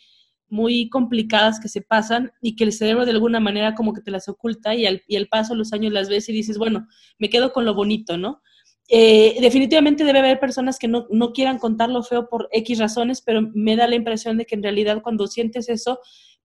muy 0.49 0.89
complicadas 0.89 1.61
que 1.61 1.69
se 1.69 1.83
pasan 1.83 2.33
y 2.41 2.57
que 2.57 2.65
el 2.65 2.73
cerebro 2.73 3.05
de 3.05 3.13
alguna 3.13 3.41
manera 3.41 3.75
como 3.75 3.93
que 3.93 4.01
te 4.01 4.11
las 4.11 4.29
oculta 4.29 4.75
y 4.75 4.87
al, 4.87 5.03
y 5.07 5.17
al 5.17 5.29
paso 5.29 5.53
de 5.53 5.59
los 5.59 5.73
años 5.73 5.93
las 5.93 6.09
ves 6.09 6.29
y 6.29 6.33
dices, 6.33 6.59
bueno, 6.59 6.87
me 7.19 7.29
quedo 7.29 7.53
con 7.53 7.65
lo 7.65 7.75
bonito, 7.75 8.17
¿no? 8.17 8.43
Eh, 8.91 9.37
definitivamente 9.43 10.03
debe 10.03 10.21
haber 10.21 10.41
personas 10.41 10.79
que 10.79 10.89
no, 10.89 11.07
no, 11.11 11.33
quieran 11.33 11.59
contar 11.59 11.91
lo 11.91 12.03
feo 12.03 12.29
por 12.31 12.49
X 12.53 12.79
razones, 12.79 13.21
pero 13.21 13.43
me 13.55 13.77
da 13.77 13.87
la 13.87 13.97
impresión 13.97 14.39
de 14.39 14.47
que 14.47 14.55
en 14.55 14.63
realidad 14.63 15.03
cuando 15.03 15.27
sientes 15.27 15.69
eso 15.69 16.01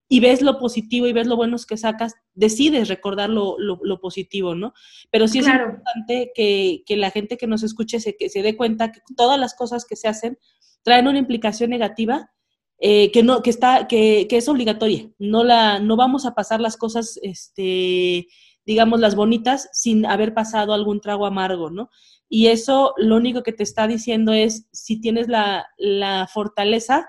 y 0.08 0.20
ves 0.20 0.42
lo 0.42 0.58
positivo 0.58 1.06
y 1.06 1.14
ves 1.14 1.26
lo 1.26 1.36
bueno 1.36 1.56
que 1.66 1.78
sacas, 1.78 2.14
decides 2.34 2.88
recordar 2.88 3.30
lo, 3.30 3.56
lo, 3.58 4.00
positivo, 4.00 4.54
¿no? 4.54 4.74
Pero 5.10 5.26
sí 5.26 5.38
es 5.38 5.46
importante 5.46 6.30
que, 6.34 6.82
que, 6.84 6.96
la 6.98 7.10
gente 7.10 7.38
que 7.38 7.46
nos 7.46 7.62
escuche 7.62 7.98
se, 8.00 8.14
que 8.14 8.28
se 8.28 8.42
dé 8.42 8.56
cuenta 8.56 8.92
que 8.92 9.00
todas 9.16 9.40
las 9.40 9.54
cosas 9.54 9.86
que 9.86 9.96
se 9.96 10.08
hacen 10.08 10.38
traen 10.82 11.08
una 11.08 11.18
implicación 11.18 11.70
negativa 11.70 12.30
eh, 12.78 13.12
que 13.12 13.22
no 13.22 13.42
que 13.42 13.50
está 13.50 13.86
que, 13.86 14.26
que, 14.28 14.36
es 14.36 14.48
obligatoria. 14.48 15.08
No 15.18 15.44
la 15.44 15.78
no 15.78 15.96
vamos 15.96 16.26
a 16.26 16.34
pasar 16.34 16.60
las 16.60 16.76
cosas 16.76 17.18
este 17.22 18.26
digamos 18.66 19.00
las 19.00 19.14
bonitas 19.14 19.68
sin 19.72 20.06
haber 20.06 20.34
pasado 20.34 20.72
algún 20.72 21.00
trago 21.00 21.26
amargo 21.26 21.70
no 21.70 21.90
y 22.28 22.48
eso 22.48 22.94
lo 22.96 23.16
único 23.16 23.42
que 23.42 23.52
te 23.52 23.62
está 23.62 23.86
diciendo 23.86 24.32
es 24.32 24.66
si 24.72 25.00
tienes 25.00 25.28
la, 25.28 25.66
la 25.76 26.26
fortaleza 26.32 27.06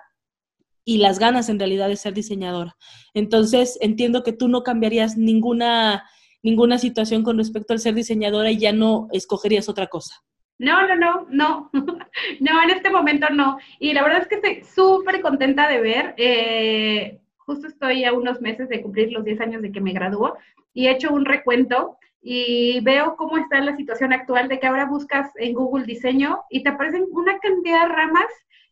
y 0.83 0.97
las 0.97 1.17
ganas 1.17 1.49
en 1.49 1.57
realidad 1.57 1.87
de 1.87 1.95
ser 1.95 2.13
diseñadora. 2.13 2.77
Entonces 3.13 3.77
entiendo 3.81 4.23
que 4.23 4.33
tú 4.33 4.47
no 4.47 4.63
cambiarías 4.63 5.17
ninguna 5.17 6.05
ninguna 6.43 6.77
situación 6.77 7.23
con 7.23 7.37
respecto 7.39 7.73
al 7.73 7.79
ser 7.79 7.95
diseñadora 7.95 8.51
y 8.51 8.59
ya 8.59 8.71
no 8.71 9.07
escogerías 9.11 9.67
otra 9.67 9.87
cosa 9.87 10.13
no, 10.57 10.87
no, 10.87 10.95
no, 10.95 11.27
no, 11.29 11.69
no, 12.39 12.63
en 12.63 12.69
este 12.69 12.89
momento 12.89 13.29
no. 13.29 13.57
Y 13.79 13.93
la 13.93 14.03
verdad 14.03 14.21
es 14.21 14.27
que 14.27 14.35
estoy 14.35 14.63
súper 14.63 15.21
contenta 15.21 15.67
de 15.67 15.81
ver, 15.81 16.13
eh, 16.17 17.19
justo 17.37 17.67
estoy 17.67 18.05
a 18.05 18.13
unos 18.13 18.41
meses 18.41 18.69
de 18.69 18.81
cumplir 18.81 19.11
los 19.11 19.23
10 19.23 19.41
años 19.41 19.61
de 19.61 19.71
que 19.71 19.81
me 19.81 19.93
graduó 19.93 20.37
y 20.73 20.87
he 20.87 20.91
hecho 20.91 21.13
un 21.13 21.25
recuento 21.25 21.97
y 22.21 22.79
veo 22.81 23.15
cómo 23.17 23.37
está 23.37 23.61
la 23.61 23.75
situación 23.75 24.11
actual 24.11 24.47
de 24.47 24.59
que 24.59 24.65
ahora 24.65 24.85
buscas 24.85 25.31
en 25.35 25.53
Google 25.53 25.85
diseño 25.85 26.43
y 26.49 26.63
te 26.63 26.69
aparecen 26.69 27.05
una 27.11 27.37
cantidad 27.37 27.87
de 27.87 27.93
ramas 27.93 28.25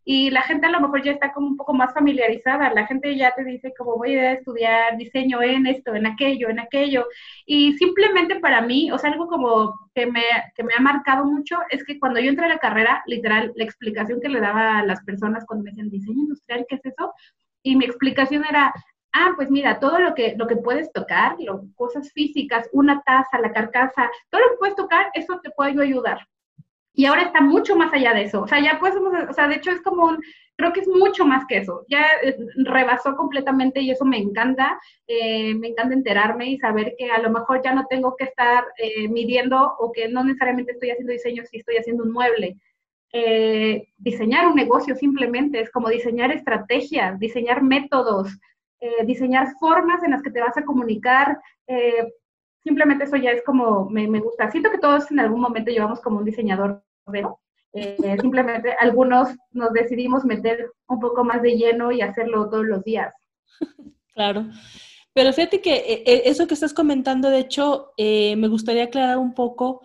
y 0.05 0.29
la 0.31 0.41
gente 0.41 0.67
a 0.67 0.71
lo 0.71 0.81
mejor 0.81 1.03
ya 1.03 1.11
está 1.11 1.31
como 1.31 1.47
un 1.47 1.57
poco 1.57 1.73
más 1.73 1.93
familiarizada, 1.93 2.73
la 2.73 2.85
gente 2.87 3.15
ya 3.15 3.33
te 3.35 3.43
dice 3.43 3.73
como 3.77 3.97
voy 3.97 4.15
a 4.15 4.33
estudiar 4.33 4.97
diseño 4.97 5.41
en 5.41 5.67
esto, 5.67 5.95
en 5.95 6.05
aquello, 6.05 6.49
en 6.49 6.59
aquello, 6.59 7.07
y 7.45 7.73
simplemente 7.77 8.39
para 8.39 8.61
mí, 8.61 8.91
o 8.91 8.97
sea, 8.97 9.11
algo 9.11 9.27
como 9.27 9.73
que 9.93 10.05
me, 10.05 10.23
que 10.55 10.63
me 10.63 10.73
ha 10.77 10.81
marcado 10.81 11.25
mucho 11.25 11.57
es 11.69 11.83
que 11.83 11.99
cuando 11.99 12.19
yo 12.19 12.29
entré 12.29 12.45
a 12.45 12.49
la 12.49 12.57
carrera, 12.57 13.03
literal, 13.07 13.53
la 13.55 13.63
explicación 13.63 14.19
que 14.21 14.29
le 14.29 14.39
daba 14.39 14.79
a 14.79 14.85
las 14.85 15.03
personas 15.03 15.45
cuando 15.45 15.63
me 15.63 15.71
decían 15.71 15.89
diseño 15.89 16.23
industrial, 16.23 16.65
¿qué 16.67 16.75
es 16.75 16.85
eso? 16.85 17.13
Y 17.63 17.75
mi 17.75 17.85
explicación 17.85 18.43
era, 18.49 18.73
ah, 19.13 19.31
pues 19.35 19.49
mira, 19.49 19.79
todo 19.79 19.99
lo 19.99 20.13
que, 20.15 20.35
lo 20.37 20.47
que 20.47 20.57
puedes 20.57 20.91
tocar, 20.91 21.35
lo, 21.39 21.63
cosas 21.75 22.11
físicas, 22.13 22.69
una 22.73 23.01
taza, 23.03 23.39
la 23.39 23.53
carcasa, 23.53 24.09
todo 24.29 24.41
lo 24.41 24.49
que 24.51 24.57
puedes 24.59 24.75
tocar, 24.75 25.07
eso 25.13 25.39
te 25.41 25.51
puede 25.51 25.81
ayudar. 25.81 26.19
Y 26.93 27.05
ahora 27.05 27.23
está 27.23 27.41
mucho 27.41 27.75
más 27.75 27.91
allá 27.93 28.13
de 28.13 28.23
eso. 28.23 28.41
O 28.41 28.47
sea, 28.47 28.59
ya 28.61 28.77
pues, 28.79 28.93
o 28.95 29.33
sea, 29.33 29.47
de 29.47 29.55
hecho 29.55 29.71
es 29.71 29.81
como 29.81 30.05
un, 30.05 30.19
creo 30.55 30.73
que 30.73 30.81
es 30.81 30.87
mucho 30.87 31.25
más 31.25 31.45
que 31.47 31.57
eso. 31.57 31.85
Ya 31.89 32.05
eh, 32.23 32.37
rebasó 32.57 33.15
completamente 33.15 33.81
y 33.81 33.91
eso 33.91 34.05
me 34.05 34.17
encanta. 34.17 34.79
Eh, 35.07 35.53
me 35.55 35.69
encanta 35.69 35.93
enterarme 35.93 36.49
y 36.49 36.57
saber 36.59 36.93
que 36.97 37.09
a 37.09 37.19
lo 37.19 37.31
mejor 37.31 37.61
ya 37.63 37.73
no 37.73 37.85
tengo 37.89 38.15
que 38.15 38.25
estar 38.25 38.65
eh, 38.77 39.07
midiendo 39.07 39.75
o 39.79 39.91
que 39.91 40.07
no 40.07 40.23
necesariamente 40.23 40.73
estoy 40.73 40.91
haciendo 40.91 41.13
diseño 41.13 41.43
si 41.45 41.57
estoy 41.57 41.77
haciendo 41.77 42.03
un 42.03 42.11
mueble. 42.11 42.57
diseñar 43.97 44.47
un 44.47 44.55
negocio 44.55 44.95
simplemente 44.95 45.59
es 45.61 45.69
como 45.71 45.89
diseñar 45.89 46.31
estrategias, 46.31 47.19
diseñar 47.19 47.61
métodos, 47.61 48.27
diseñar 49.05 49.47
formas 49.59 50.03
en 50.03 50.11
las 50.11 50.23
que 50.23 50.31
te 50.31 50.41
vas 50.41 50.57
a 50.57 50.65
comunicar 50.65 51.37
simplemente 52.63 53.03
eso 53.03 53.17
ya 53.17 53.31
es 53.31 53.43
como, 53.43 53.89
me, 53.89 54.07
me, 54.07 54.19
gusta. 54.19 54.49
Siento 54.51 54.71
que 54.71 54.77
todos 54.77 55.11
en 55.11 55.19
algún 55.19 55.41
momento 55.41 55.71
llevamos 55.71 55.99
como 56.01 56.19
un 56.19 56.25
diseñador 56.25 56.83
eh, 57.73 57.97
simplemente 58.21 58.73
algunos 58.79 59.29
nos 59.51 59.73
decidimos 59.73 60.23
meter 60.25 60.71
un 60.87 60.99
poco 60.99 61.23
más 61.23 61.41
de 61.41 61.57
lleno 61.57 61.91
y 61.91 62.01
hacerlo 62.01 62.49
todos 62.49 62.65
los 62.65 62.83
días. 62.83 63.13
Claro. 64.13 64.47
Pero 65.13 65.33
fíjate 65.33 65.61
que 65.61 65.73
eh, 65.75 66.03
eh, 66.05 66.21
eso 66.25 66.47
que 66.47 66.53
estás 66.53 66.73
comentando, 66.73 67.29
de 67.29 67.39
hecho, 67.39 67.91
me 67.97 68.47
gustaría 68.47 68.85
aclarar 68.85 69.17
un 69.17 69.33
poco 69.33 69.81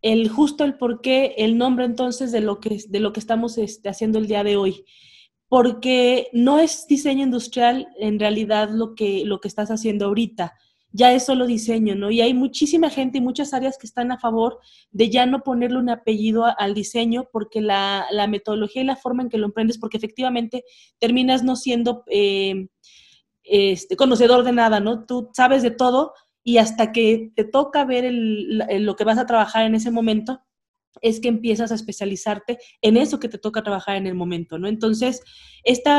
el 0.00 0.28
justo 0.28 0.64
el 0.64 0.76
por 0.76 1.00
qué 1.00 1.34
el 1.38 1.58
nombre 1.58 1.84
entonces 1.84 2.30
de 2.32 2.40
lo 2.40 2.60
que, 2.60 2.78
de 2.88 3.00
lo 3.00 3.12
que 3.12 3.20
estamos 3.20 3.58
este, 3.58 3.88
haciendo 3.88 4.18
el 4.18 4.26
día 4.26 4.44
de 4.44 4.56
hoy. 4.56 4.84
Porque 5.48 6.28
no 6.34 6.58
es 6.58 6.86
diseño 6.86 7.24
industrial 7.24 7.88
en 7.98 8.18
realidad 8.18 8.68
lo 8.70 8.94
que, 8.94 9.24
lo 9.24 9.40
que 9.40 9.48
estás 9.48 9.70
haciendo 9.70 10.06
ahorita 10.06 10.54
ya 10.90 11.12
es 11.12 11.26
solo 11.26 11.46
diseño, 11.46 11.94
¿no? 11.94 12.10
Y 12.10 12.20
hay 12.20 12.34
muchísima 12.34 12.90
gente 12.90 13.18
y 13.18 13.20
muchas 13.20 13.52
áreas 13.52 13.76
que 13.78 13.86
están 13.86 14.10
a 14.10 14.18
favor 14.18 14.58
de 14.90 15.10
ya 15.10 15.26
no 15.26 15.42
ponerle 15.42 15.78
un 15.78 15.90
apellido 15.90 16.44
al 16.58 16.74
diseño 16.74 17.28
porque 17.30 17.60
la, 17.60 18.06
metodología 18.28 18.82
y 18.82 18.86
la 18.86 18.96
forma 18.96 19.22
en 19.22 19.28
que 19.28 19.38
lo 19.38 19.46
emprendes, 19.46 19.78
porque 19.78 19.98
efectivamente 19.98 20.64
terminas 20.98 21.42
no 21.44 21.56
siendo 21.56 22.04
eh, 22.06 22.68
este, 23.42 23.96
conocedor 23.96 24.44
de 24.44 24.52
nada, 24.52 24.80
¿no? 24.80 25.04
Tú 25.04 25.30
sabes 25.34 25.62
de 25.62 25.70
todo 25.70 26.14
y 26.42 26.58
hasta 26.58 26.92
que 26.92 27.32
te 27.36 27.44
toca 27.44 27.84
ver 27.84 28.10
lo 28.10 28.96
que 28.96 29.04
vas 29.04 29.18
a 29.18 29.26
trabajar 29.26 29.66
en 29.66 29.74
ese 29.74 29.90
momento, 29.90 30.40
es 31.02 31.20
que 31.20 31.28
empiezas 31.28 31.70
a 31.70 31.74
especializarte 31.74 32.58
en 32.82 32.96
eso 32.96 33.20
que 33.20 33.28
te 33.28 33.38
toca 33.38 33.62
trabajar 33.62 33.96
en 33.96 34.06
el 34.06 34.14
momento, 34.14 34.58
¿no? 34.58 34.68
Entonces, 34.68 35.22
este 35.64 35.90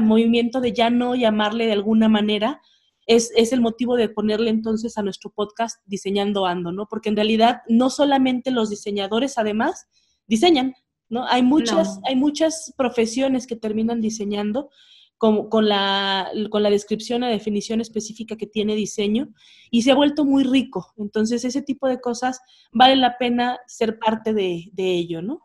movimiento 0.00 0.60
de 0.60 0.72
ya 0.72 0.90
no 0.90 1.14
llamarle 1.14 1.66
de 1.66 1.72
alguna 1.72 2.08
manera, 2.08 2.60
es, 3.06 3.52
el 3.52 3.60
motivo 3.60 3.96
de 3.96 4.08
ponerle 4.08 4.50
entonces 4.50 4.96
a 4.98 5.02
nuestro 5.02 5.30
podcast 5.30 5.80
Diseñando 5.86 6.46
Ando, 6.46 6.72
¿no? 6.72 6.86
Porque 6.86 7.08
en 7.08 7.16
realidad 7.16 7.62
no 7.68 7.90
solamente 7.90 8.50
los 8.50 8.70
diseñadores 8.70 9.38
además 9.38 9.86
diseñan, 10.26 10.74
¿no? 11.08 11.26
Hay 11.26 11.42
muchas, 11.42 12.00
hay 12.06 12.16
muchas 12.16 12.72
profesiones 12.76 13.46
que 13.46 13.56
terminan 13.56 14.00
diseñando 14.00 14.70
con, 15.18 15.48
con, 15.48 15.68
la, 15.68 16.30
con 16.50 16.62
la 16.62 16.70
descripción, 16.70 17.20
la 17.20 17.28
definición 17.28 17.80
específica 17.80 18.36
que 18.36 18.46
tiene 18.46 18.74
diseño 18.74 19.28
y 19.70 19.82
se 19.82 19.90
ha 19.90 19.94
vuelto 19.94 20.24
muy 20.24 20.44
rico. 20.44 20.92
Entonces, 20.96 21.44
ese 21.44 21.62
tipo 21.62 21.88
de 21.88 22.00
cosas 22.00 22.40
vale 22.72 22.96
la 22.96 23.16
pena 23.18 23.58
ser 23.66 23.98
parte 23.98 24.32
de, 24.32 24.70
de 24.72 24.92
ello, 24.92 25.22
¿no? 25.22 25.40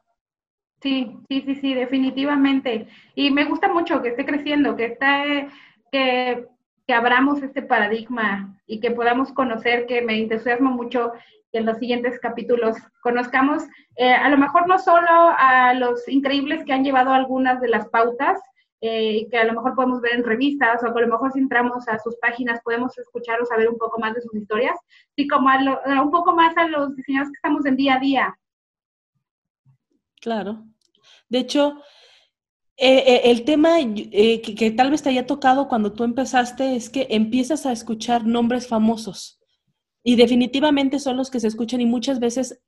Sí, 0.81 1.11
sí, 1.27 1.43
sí, 1.45 1.55
sí, 1.55 1.73
definitivamente. 1.73 2.87
Y 3.15 3.31
me 3.31 3.45
gusta 3.45 3.71
mucho 3.71 4.01
que 4.01 4.09
esté 4.09 4.25
creciendo, 4.25 4.77
que 4.77 4.85
esté, 4.85 5.49
que 5.91 6.47
que 6.89 6.95
abramos 6.95 7.43
este 7.43 7.61
paradigma 7.61 8.59
y 8.65 8.79
que 8.79 8.89
podamos 8.89 9.31
conocer, 9.31 9.85
que 9.85 10.01
me 10.01 10.17
entusiasmo 10.17 10.71
mucho 10.71 11.11
que 11.51 11.59
en 11.59 11.67
los 11.67 11.77
siguientes 11.77 12.19
capítulos 12.19 12.77
conozcamos 13.03 13.61
eh, 13.95 14.11
a 14.11 14.27
lo 14.27 14.39
mejor 14.39 14.67
no 14.67 14.79
solo 14.79 15.07
a 15.37 15.75
los 15.75 16.07
increíbles 16.07 16.65
que 16.65 16.73
han 16.73 16.83
llevado 16.83 17.13
algunas 17.13 17.61
de 17.61 17.67
las 17.67 17.87
pautas, 17.89 18.39
eh, 18.81 19.27
que 19.29 19.37
a 19.37 19.43
lo 19.43 19.53
mejor 19.53 19.75
podemos 19.75 20.01
ver 20.01 20.15
en 20.15 20.23
revistas 20.23 20.81
o 20.81 20.87
a 20.87 21.01
lo 21.01 21.07
mejor 21.07 21.31
si 21.31 21.37
entramos 21.37 21.87
a 21.87 21.99
sus 21.99 22.15
páginas 22.15 22.59
podemos 22.63 22.97
escuchar 22.97 23.39
o 23.39 23.45
saber 23.45 23.69
un 23.69 23.77
poco 23.77 23.99
más 23.99 24.15
de 24.15 24.21
sus 24.21 24.33
historias, 24.33 24.75
y 25.15 25.27
como 25.27 25.47
a 25.47 25.59
un 26.01 26.09
poco 26.09 26.33
más 26.33 26.57
a 26.57 26.67
los 26.67 26.95
diseñadores 26.95 27.29
que 27.29 27.35
estamos 27.35 27.67
en 27.67 27.75
día 27.75 27.97
a 27.97 27.99
día. 27.99 28.39
Claro. 30.21 30.63
De 31.29 31.37
hecho, 31.37 31.83
eh, 32.81 33.03
eh, 33.05 33.21
el 33.25 33.43
tema 33.43 33.81
eh, 33.81 34.41
que, 34.41 34.71
tal 34.71 34.91
vez 34.91 35.03
te 35.03 35.09
haya 35.09 35.25
tocado 35.25 35.67
cuando 35.67 35.91
tú 35.91 36.05
empezaste 36.05 36.77
es 36.77 36.89
que 36.89 37.07
empiezas 37.09 37.65
a 37.65 37.73
escuchar 37.73 38.25
nombres 38.25 38.67
famosos 38.67 39.41
y 40.01 40.15
definitivamente 40.15 40.99
son 40.99 41.17
los 41.17 41.29
que 41.29 41.41
se 41.41 41.47
escuchan 41.47 41.81
y 41.81 41.85
muchas 41.85 42.21
veces 42.21 42.61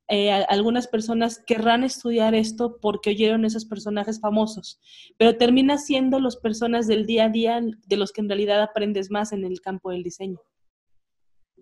algunas 0.48 0.86
personas 0.86 1.42
querrán 1.46 1.82
estudiar 1.82 2.34
esto 2.34 2.78
porque 2.82 3.10
oyeron 3.10 3.46
esos 3.46 3.64
personajes 3.64 4.20
famosos, 4.20 4.80
pero 5.16 5.38
termina 5.38 5.78
siendo 5.78 6.20
los 6.20 6.36
personas 6.36 6.86
del 6.86 7.06
día 7.06 7.24
a 7.24 7.28
día 7.30 7.62
de 7.86 7.96
los 7.96 8.12
que 8.12 8.20
en 8.20 8.28
realidad 8.28 8.60
aprendes 8.62 9.10
más 9.10 9.32
en 9.32 9.44
el 9.44 9.62
campo 9.62 9.90
del 9.92 10.02
diseño. 10.02 10.40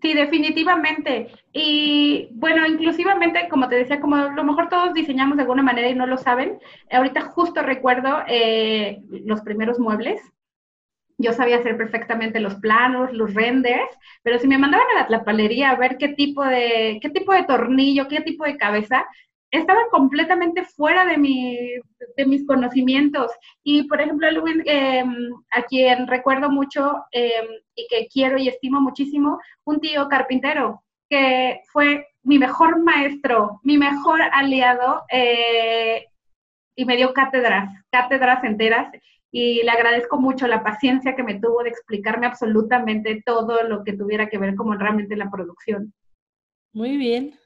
Sí, 0.01 0.15
definitivamente. 0.15 1.29
Y 1.53 2.29
bueno, 2.33 2.67
inclusivamente, 2.67 3.49
como 3.51 3.69
te 3.69 3.75
decía, 3.77 4.01
como 4.01 4.17
a 4.17 4.33
lo 4.33 4.45
mejor 4.45 4.71
todos 4.71 4.95
diseñamos 4.95 5.37
de 5.37 5.43
alguna 5.43 5.63
manera 5.63 5.89
y 5.91 5.95
no 5.95 6.07
lo 6.07 6.17
saben, 6.17 6.59
ahorita 6.91 7.21
justo 7.23 7.61
recuerdo 7.63 8.23
eh, 8.27 9.03
los 9.11 9.43
primeros 9.43 9.79
muebles. 9.79 10.23
Yo 11.19 11.33
sabía 11.35 11.59
hacer 11.59 11.77
perfectamente 11.77 12.41
los 12.41 12.55
planos, 12.57 13.13
los 13.13 13.35
renders, 13.35 13.91
pero 14.23 14.39
si 14.39 14.49
me 14.49 14.57
mandaban 14.57 14.87
a 14.97 15.01
la 15.01 15.07
tlapalería 15.07 15.71
a 15.71 15.77
ver 15.77 15.99
qué 15.99 16.09
tipo 16.09 16.43
de, 16.45 16.99
qué 17.03 17.11
tipo 17.11 17.35
de 17.35 17.45
tornillo, 17.45 18.09
qué 18.09 18.23
tipo 18.23 18.45
de 18.45 18.57
cabeza, 18.57 19.07
estaba 19.51 19.81
completamente 19.91 20.65
fuera 20.65 21.05
de, 21.05 21.17
mi, 21.17 21.57
de 22.17 22.27
mis 22.27 22.47
conocimientos. 22.47 23.33
Y, 23.63 23.85
por 23.85 24.01
ejemplo, 24.01 24.29
em, 24.65 25.31
a 25.51 25.63
quien 25.63 26.07
recuerdo 26.07 26.51
mucho 26.51 27.05
em, 27.13 27.47
y 27.75 27.87
que 27.89 28.09
quiero 28.09 28.39
y 28.39 28.49
estimo 28.49 28.81
muchísimo, 28.81 29.39
un 29.65 29.81
tío 29.81 30.09
carpintero, 30.09 30.83
que 31.09 31.61
fue 31.73 32.07
mi 32.23 32.39
mejor 32.39 32.83
maestro, 32.83 33.61
mi 33.65 33.77
mejor 33.79 34.21
aliado, 34.23 35.03
eh, 35.11 36.07
y 36.77 36.85
me 36.85 36.97
dio 36.97 37.13
cátedras, 37.13 37.71
cátedras 37.91 38.45
enteras. 38.45 38.93
y 39.33 39.63
le 39.63 39.71
agradezco 39.71 40.19
mucho 40.19 40.49
la 40.49 40.65
paciencia 40.65 41.15
que 41.15 41.23
me 41.23 41.39
tuvo 41.39 41.63
de 41.63 41.71
explicarme 41.71 42.27
absolutamente 42.27 43.23
todo 43.25 43.63
lo 43.63 43.85
que 43.85 43.93
tuviera 43.93 44.29
que 44.29 44.39
ver 44.39 44.57
como 44.57 44.75
realmente 44.75 45.15
la 45.15 45.31
producción. 45.31 45.95
Muy 46.73 46.97
bien. 46.97 47.40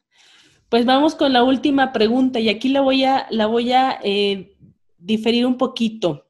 Pues 0.74 0.86
vamos 0.86 1.14
con 1.14 1.32
la 1.32 1.44
última 1.44 1.92
pregunta 1.92 2.40
y 2.40 2.48
aquí 2.48 2.68
la 2.68 2.80
voy 2.80 3.04
a, 3.04 3.28
la 3.30 3.46
voy 3.46 3.70
a 3.70 4.00
eh, 4.02 4.56
diferir 4.98 5.46
un 5.46 5.56
poquito. 5.56 6.26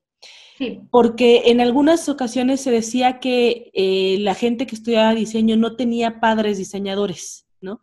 Sí. 0.58 0.80
Porque 0.90 1.44
en 1.46 1.62
algunas 1.62 2.10
ocasiones 2.10 2.60
se 2.60 2.70
decía 2.70 3.20
que 3.20 3.70
eh, 3.72 4.18
la 4.20 4.34
gente 4.34 4.66
que 4.66 4.74
estudiaba 4.74 5.14
diseño 5.14 5.56
no 5.56 5.76
tenía 5.76 6.20
padres 6.20 6.58
diseñadores, 6.58 7.46
¿no? 7.62 7.80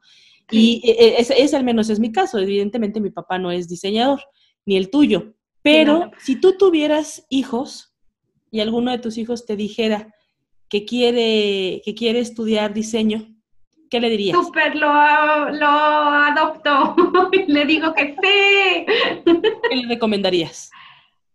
Y 0.52 0.88
e, 0.88 0.92
e, 0.92 1.26
ese, 1.36 1.56
al 1.56 1.64
menos 1.64 1.90
es 1.90 2.00
mi 2.00 2.12
caso. 2.12 2.38
Evidentemente 2.38 3.02
mi 3.02 3.10
papá 3.10 3.40
no 3.40 3.50
es 3.50 3.68
diseñador, 3.68 4.22
ni 4.64 4.78
el 4.78 4.92
tuyo. 4.92 5.34
Pero 5.64 6.12
si 6.20 6.40
tú 6.40 6.60
tuvieras 6.60 7.26
hijos 7.32 7.96
y 8.52 8.60
alguno 8.60 8.92
de 8.92 9.00
tus 9.00 9.18
hijos 9.18 9.48
te 9.48 9.56
dijera 9.56 10.14
que 10.70 10.86
quiere, 10.86 11.82
que 11.84 11.96
quiere 11.96 12.20
estudiar 12.20 12.72
diseño, 12.72 13.31
¿qué 13.92 14.00
le 14.00 14.10
dirías? 14.10 14.38
Súper, 14.38 14.76
lo, 14.76 14.88
lo 14.88 15.68
adopto. 15.68 16.96
le 17.48 17.66
digo 17.66 17.94
que 17.94 18.16
sí. 18.22 18.86
¿Qué 19.70 19.76
le 19.76 19.88
recomendarías? 19.88 20.72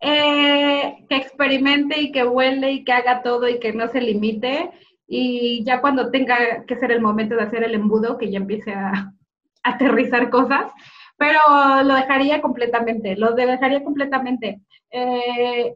Eh, 0.00 1.04
que 1.08 1.16
experimente 1.16 2.00
y 2.00 2.10
que 2.10 2.24
huele 2.24 2.72
y 2.72 2.84
que 2.84 2.92
haga 2.92 3.22
todo 3.22 3.48
y 3.48 3.60
que 3.60 3.72
no 3.72 3.88
se 3.88 4.00
limite. 4.00 4.70
Y 5.06 5.62
ya 5.64 5.80
cuando 5.80 6.10
tenga 6.10 6.64
que 6.66 6.76
ser 6.76 6.90
el 6.90 7.00
momento 7.00 7.36
de 7.36 7.42
hacer 7.42 7.62
el 7.62 7.74
embudo, 7.74 8.18
que 8.18 8.30
ya 8.30 8.38
empiece 8.38 8.72
a 8.72 9.12
aterrizar 9.62 10.30
cosas, 10.30 10.72
pero 11.18 11.38
lo 11.84 11.94
dejaría 11.94 12.40
completamente, 12.40 13.16
lo 13.16 13.34
dejaría 13.34 13.84
completamente. 13.84 14.62
Eh, 14.90 15.74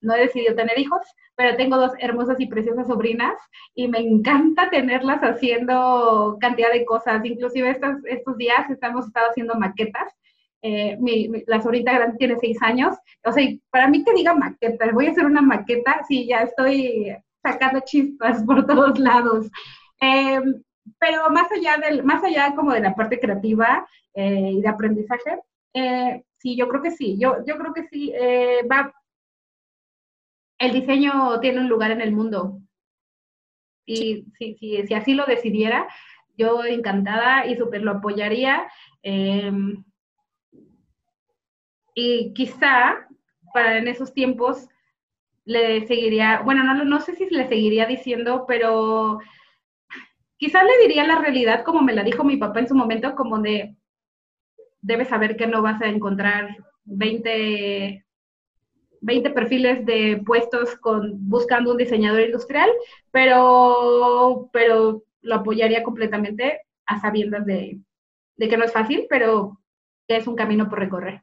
no 0.00 0.14
he 0.14 0.20
decidido 0.20 0.54
tener 0.54 0.78
hijos, 0.78 1.00
pero 1.36 1.56
tengo 1.56 1.76
dos 1.76 1.92
hermosas 1.98 2.38
y 2.38 2.46
preciosas 2.46 2.86
sobrinas 2.86 3.34
y 3.74 3.88
me 3.88 3.98
encanta 3.98 4.68
tenerlas 4.70 5.20
haciendo 5.22 6.36
cantidad 6.40 6.70
de 6.72 6.84
cosas. 6.84 7.24
Inclusive 7.24 7.70
estos, 7.70 7.96
estos 8.04 8.36
días 8.36 8.68
estamos 8.68 9.06
estado 9.06 9.30
haciendo 9.30 9.54
maquetas. 9.54 10.12
Eh, 10.62 10.98
mi, 11.00 11.30
la 11.46 11.62
sobrina 11.62 11.94
grande 11.94 12.18
tiene 12.18 12.36
seis 12.38 12.58
años. 12.60 12.94
O 13.24 13.32
sea, 13.32 13.46
para 13.70 13.88
mí 13.88 14.04
que 14.04 14.12
diga 14.12 14.34
maqueta, 14.34 14.90
voy 14.92 15.06
a 15.06 15.10
hacer 15.12 15.24
una 15.24 15.40
maqueta, 15.40 16.02
sí, 16.06 16.26
ya 16.26 16.42
estoy 16.42 17.16
sacando 17.42 17.80
chispas 17.80 18.42
por 18.44 18.66
todos 18.66 18.98
lados. 18.98 19.50
Em, 20.00 20.62
pero 20.98 21.30
más 21.30 21.50
allá, 21.52 21.76
del, 21.78 22.04
más 22.04 22.22
allá 22.22 22.54
como 22.54 22.72
de 22.72 22.80
la 22.80 22.94
parte 22.94 23.18
creativa 23.18 23.86
eh, 24.14 24.50
y 24.52 24.60
de 24.60 24.68
aprendizaje, 24.68 25.38
eh, 25.72 26.22
sí, 26.36 26.56
yo 26.56 26.68
creo 26.68 26.82
que 26.82 26.90
sí, 26.90 27.16
yo, 27.18 27.36
yo 27.46 27.56
creo 27.56 27.72
que 27.72 27.86
sí, 27.88 28.12
va, 28.70 28.92
el 30.60 30.72
diseño 30.72 31.40
tiene 31.40 31.60
un 31.60 31.68
lugar 31.68 31.90
en 31.90 32.02
el 32.02 32.12
mundo. 32.12 32.60
Y 33.86 34.26
si, 34.38 34.54
si, 34.54 34.86
si 34.86 34.94
así 34.94 35.14
lo 35.14 35.26
decidiera, 35.26 35.88
yo 36.36 36.64
encantada 36.64 37.46
y 37.46 37.56
súper 37.56 37.82
lo 37.82 37.92
apoyaría. 37.92 38.70
Em, 39.02 39.82
y 41.94 42.32
quizá 42.34 43.08
para 43.52 43.78
en 43.78 43.88
esos 43.88 44.12
tiempos 44.12 44.68
le 45.44 45.86
seguiría, 45.86 46.42
bueno, 46.44 46.62
no, 46.62 46.84
no 46.84 47.00
sé 47.00 47.16
si 47.16 47.28
le 47.30 47.48
seguiría 47.48 47.86
diciendo, 47.86 48.44
pero 48.46 49.18
quizás 50.36 50.62
le 50.64 50.86
diría 50.86 51.06
la 51.06 51.18
realidad 51.18 51.64
como 51.64 51.82
me 51.82 51.94
la 51.94 52.04
dijo 52.04 52.22
mi 52.22 52.36
papá 52.36 52.60
en 52.60 52.68
su 52.68 52.74
momento, 52.74 53.14
como 53.14 53.38
de, 53.40 53.76
debes 54.82 55.08
saber 55.08 55.36
que 55.36 55.46
no 55.46 55.62
vas 55.62 55.80
a 55.80 55.88
encontrar 55.88 56.56
20, 56.84 58.04
20 59.00 59.30
perfiles 59.30 59.86
de 59.86 60.22
puestos 60.24 60.76
con, 60.76 61.28
buscando 61.28 61.72
un 61.72 61.76
diseñador 61.76 62.20
industrial, 62.20 62.70
pero, 63.10 64.48
pero 64.52 65.02
lo 65.22 65.34
apoyaría 65.34 65.82
completamente 65.82 66.60
a 66.86 67.00
sabiendas 67.00 67.46
de, 67.46 67.78
de 68.36 68.48
que 68.48 68.56
no 68.56 68.64
es 68.64 68.72
fácil, 68.72 69.06
pero 69.08 69.60
que 70.08 70.16
es 70.16 70.26
un 70.26 70.36
camino 70.36 70.68
por 70.68 70.78
recorrer. 70.78 71.22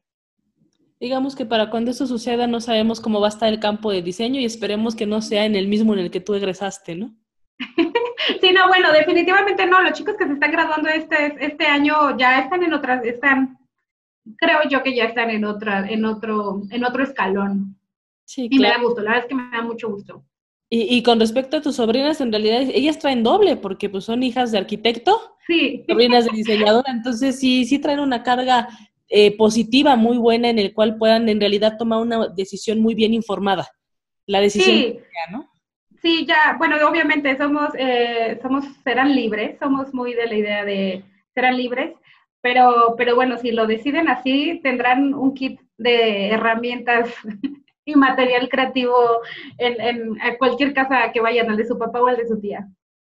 Digamos 1.00 1.36
que 1.36 1.46
para 1.46 1.70
cuando 1.70 1.92
eso 1.92 2.08
suceda 2.08 2.48
no 2.48 2.60
sabemos 2.60 3.00
cómo 3.00 3.20
va 3.20 3.28
a 3.28 3.30
estar 3.30 3.50
el 3.50 3.60
campo 3.60 3.92
de 3.92 4.02
diseño 4.02 4.40
y 4.40 4.46
esperemos 4.46 4.96
que 4.96 5.06
no 5.06 5.22
sea 5.22 5.46
en 5.46 5.56
el 5.56 5.68
mismo 5.68 5.94
en 5.94 6.00
el 6.00 6.12
que 6.12 6.22
tú 6.22 6.34
egresaste, 6.34 6.96
¿no? 6.96 7.14
Sí, 8.42 8.52
no, 8.52 8.68
bueno, 8.68 8.92
definitivamente 8.92 9.66
no. 9.66 9.82
Los 9.82 9.94
chicos 9.94 10.16
que 10.18 10.26
se 10.26 10.34
están 10.34 10.52
graduando 10.52 10.90
este, 10.90 11.34
este 11.40 11.66
año 11.66 12.18
ya 12.18 12.40
están 12.40 12.62
en 12.64 12.74
otras, 12.74 13.04
están, 13.06 13.58
creo 14.38 14.60
yo 14.70 14.84
que 14.84 14.96
ya 14.96 15.06
están 15.06 15.30
en 15.30 15.46
otra, 15.46 15.90
en 15.90 16.06
otro, 16.06 16.64
en 16.70 16.84
otro 16.84 17.04
escalón. 17.04 17.78
Sí, 18.26 18.48
y 18.52 18.60
me 18.60 18.68
da 18.68 18.80
gusto, 18.82 19.02
la 19.02 19.12
verdad 19.12 19.26
es 19.26 19.30
que 19.30 19.36
me 19.36 19.50
da 19.52 19.62
mucho 19.62 19.90
gusto. 19.90 20.24
Y, 20.70 20.98
y, 20.98 21.02
con 21.02 21.18
respecto 21.20 21.58
a 21.58 21.62
tus 21.62 21.78
sobrinas, 21.78 22.20
en 22.20 22.32
realidad 22.32 22.62
ellas 22.74 23.00
traen 23.00 23.24
doble, 23.24 23.56
porque 23.56 23.90
pues 23.90 24.04
son 24.04 24.22
hijas 24.22 24.52
de 24.52 24.58
arquitecto, 24.58 25.38
sí. 25.48 25.86
sobrinas 25.88 26.26
de 26.26 26.32
diseñadora, 26.36 26.92
entonces 26.92 27.40
sí, 27.40 27.64
sí 27.64 27.80
traen 27.80 28.02
una 28.02 28.22
carga 28.22 28.68
eh, 29.08 29.38
positiva 29.38 29.96
muy 29.96 30.18
buena 30.18 30.50
en 30.50 30.60
el 30.60 30.74
cual 30.74 30.98
puedan 30.98 31.30
en 31.30 31.40
realidad 31.40 31.78
tomar 31.78 32.02
una 32.02 32.28
decisión 32.28 32.82
muy 32.82 32.96
bien 32.96 33.14
informada. 33.14 33.70
La 34.26 34.42
decisión, 34.42 34.76
sí. 34.76 35.00
¿no? 35.32 35.50
Sí, 36.02 36.26
ya, 36.26 36.56
bueno, 36.58 36.76
obviamente 36.88 37.38
somos, 37.38 37.70
eh, 37.78 38.38
somos, 38.42 38.66
serán 38.84 39.16
libres, 39.16 39.58
somos 39.60 39.94
muy 39.94 40.14
de 40.14 40.28
la 40.28 40.36
idea 40.36 40.66
de 40.66 41.04
serán 41.34 41.56
libres, 41.56 41.94
pero, 42.48 42.96
pero 42.98 43.14
bueno, 43.14 43.38
si 43.38 43.52
lo 43.52 43.68
deciden 43.68 44.08
así, 44.08 44.62
tendrán 44.64 45.14
un 45.14 45.34
kit 45.34 45.60
de 45.78 46.30
herramientas 46.30 47.14
y 47.86 47.94
material 47.94 48.48
creativo 48.48 48.96
en, 49.58 50.16
en 50.18 50.38
cualquier 50.38 50.74
casa 50.74 51.12
que 51.12 51.20
vayan, 51.20 51.50
al 51.50 51.58
de 51.58 51.68
su 51.68 51.78
papá 51.78 52.02
o 52.02 52.08
al 52.08 52.16
de 52.16 52.26
su 52.26 52.40
tía. 52.40 52.66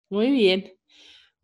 Muy 0.08 0.30
bien. 0.30 0.77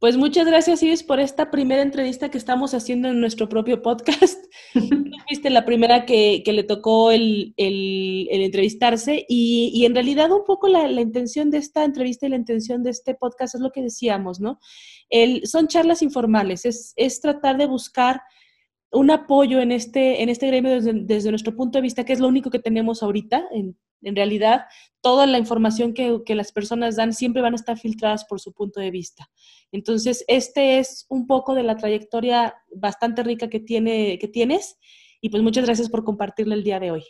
Pues 0.05 0.19
muchas 0.19 0.47
gracias, 0.47 0.83
Iris, 0.83 1.03
por 1.03 1.19
esta 1.19 1.51
primera 1.51 1.81
entrevista 1.81 2.31
que 2.31 2.37
estamos 2.37 2.75
haciendo 2.75 3.09
en 3.09 3.21
nuestro 3.21 3.49
propio 3.49 3.81
podcast. 3.81 4.39
Fuiste 5.27 5.49
la 5.49 5.65
primera 5.65 6.05
que, 6.05 6.43
le 6.45 6.63
tocó 6.63 7.11
el, 7.11 7.55
entrevistarse 7.57 9.25
y, 9.27 9.83
en 9.87 9.95
realidad 9.95 10.31
un 10.31 10.45
poco 10.45 10.69
la, 10.69 10.91
intención 11.01 11.51
de 11.51 11.57
esta 11.57 11.85
entrevista 11.85 12.27
y 12.27 12.29
la 12.29 12.37
intención 12.37 12.83
de 12.83 12.91
este 12.91 13.15
podcast 13.15 13.55
es 13.55 13.63
lo 13.63 13.71
que 13.71 13.81
decíamos, 13.81 14.41
¿no? 14.41 14.61
El, 15.09 15.47
son 15.47 15.69
charlas 15.69 16.03
informales, 16.03 16.67
es, 16.67 16.93
es 16.97 17.23
tratar 17.23 17.57
de 17.57 17.65
buscar 17.65 18.21
un 18.93 19.11
apoyo 19.11 19.61
en 19.61 19.73
este, 19.73 20.23
en 20.23 20.29
este 20.29 20.49
gremio 20.49 20.83
desde, 20.83 21.31
nuestro 21.31 21.57
punto 21.57 21.79
de 21.79 21.83
vista, 21.83 22.05
que 22.05 22.13
es 22.13 22.21
lo 22.21 22.29
único 22.29 22.51
que 22.51 22.59
tenemos 22.59 23.03
ahorita. 23.03 23.47
En, 23.53 23.75
en 24.05 24.17
realidad, 24.17 24.67
toda 25.01 25.27
la 25.27 25.39
información 25.39 25.95
que, 25.95 26.21
que, 26.25 26.35
las 26.35 26.53
personas 26.53 26.97
dan 26.97 27.13
siempre 27.13 27.43
van 27.43 27.55
a 27.55 27.57
estar 27.57 27.79
filtradas 27.79 28.25
por 28.25 28.41
su 28.41 28.53
punto 28.53 28.81
de 28.81 28.91
vista. 28.91 29.29
Entonces, 29.73 30.25
este 30.29 30.79
es 30.79 31.07
un 31.09 31.27
poco 31.27 31.55
de 31.55 31.63
la 31.63 31.77
trayectoria 31.77 32.55
bastante 32.75 33.23
rica 33.23 33.49
que, 33.49 33.61
tiene, 33.61 34.19
que 34.19 34.29
tienes 34.29 34.79
y 35.21 35.31
pues 35.31 35.43
muchas 35.43 35.65
gracias 35.65 35.89
por 35.89 36.05
compartirlo 36.05 36.55
el 36.55 36.65
día 36.65 36.81
de 36.81 36.91
hoy. 36.91 37.05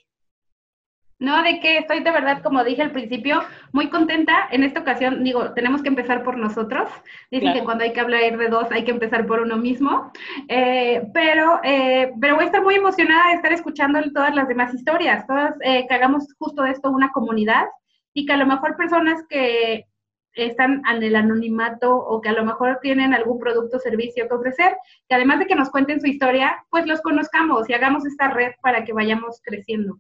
No, 1.25 1.43
de 1.43 1.59
que 1.59 1.79
estoy 1.79 2.01
de 2.01 2.11
verdad, 2.11 2.43
como 2.43 2.63
dije 2.63 2.83
al 2.83 2.91
principio, 2.91 3.43
muy 3.73 3.89
contenta. 3.89 4.47
En 4.51 4.63
esta 4.63 4.81
ocasión, 4.81 5.25
digo, 5.25 5.55
tenemos 5.55 5.83
que 5.83 5.89
empezar 5.89 6.23
por 6.23 6.37
nosotros. 6.37 6.91
Dicen 7.31 7.55
que 7.55 7.65
cuando 7.65 7.83
hay 7.83 7.95
que 7.95 8.01
hablar 8.01 8.37
de 8.37 8.49
dos, 8.49 8.71
hay 8.71 8.85
que 8.85 8.91
empezar 8.91 9.27
por 9.27 9.41
uno 9.41 9.57
mismo. 9.57 10.13
Eh, 10.49 11.03
pero, 11.15 11.61
eh, 11.63 12.13
pero 12.21 12.35
voy 12.35 12.45
a 12.45 12.47
estar 12.47 12.63
muy 12.63 12.75
emocionada 12.75 13.31
de 13.31 13.37
estar 13.37 13.55
escuchando 13.55 13.99
todas 14.13 14.35
las 14.35 14.49
demás 14.49 14.75
historias, 14.75 15.27
todas, 15.27 15.55
eh, 15.63 15.87
que 15.89 15.95
hagamos 15.95 16.27
justo 16.39 16.63
de 16.63 16.73
esto 16.73 16.91
una 16.91 17.11
comunidad 17.11 17.65
y 18.13 18.27
que 18.27 18.35
a 18.35 18.37
lo 18.37 18.45
mejor 18.45 18.77
personas 18.77 19.25
que 19.27 19.87
están 20.35 20.83
en 20.93 21.03
el 21.03 21.17
anonimato 21.17 21.97
o 21.97 22.21
que 22.21 22.29
a 22.29 22.33
lo 22.33 22.45
mejor 22.45 22.81
tienen 22.83 23.15
algún 23.15 23.39
producto 23.39 23.79
o 23.79 23.81
servicio 23.81 24.29
que 24.29 24.35
ofrecer, 24.35 24.77
que 25.09 25.15
además 25.15 25.39
de 25.39 25.47
que 25.47 25.55
nos 25.55 25.71
cuenten 25.71 26.03
su 26.03 26.07
historia, 26.07 26.67
pues 26.69 26.87
los 26.87 27.01
conozcamos 27.01 27.71
y 27.71 27.73
hagamos 27.73 28.05
esta 28.05 28.29
red 28.29 28.53
para 28.61 28.85
que 28.85 28.93
vayamos 28.93 29.41
creciendo. 29.43 29.99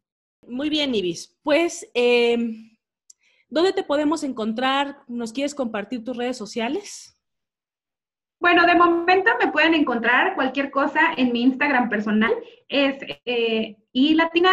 Muy 0.48 0.68
bien, 0.68 0.94
Ibis. 0.94 1.36
Pues, 1.42 1.90
em, 1.94 2.76
¿dónde 3.48 3.72
te 3.72 3.82
podemos 3.82 4.22
encontrar? 4.22 4.98
¿Nos 5.08 5.32
quieres 5.32 5.54
compartir 5.54 6.04
tus 6.04 6.16
redes 6.16 6.36
sociales? 6.36 7.18
Bueno, 8.40 8.66
de 8.66 8.74
momento 8.74 9.30
me 9.42 9.50
pueden 9.50 9.74
encontrar 9.74 10.34
cualquier 10.34 10.70
cosa 10.70 11.14
en 11.16 11.32
mi 11.32 11.42
Instagram 11.42 11.88
personal. 11.88 12.32
Es 12.68 12.96
eh, 13.24 13.76
y 13.92 14.14
latina, 14.14 14.50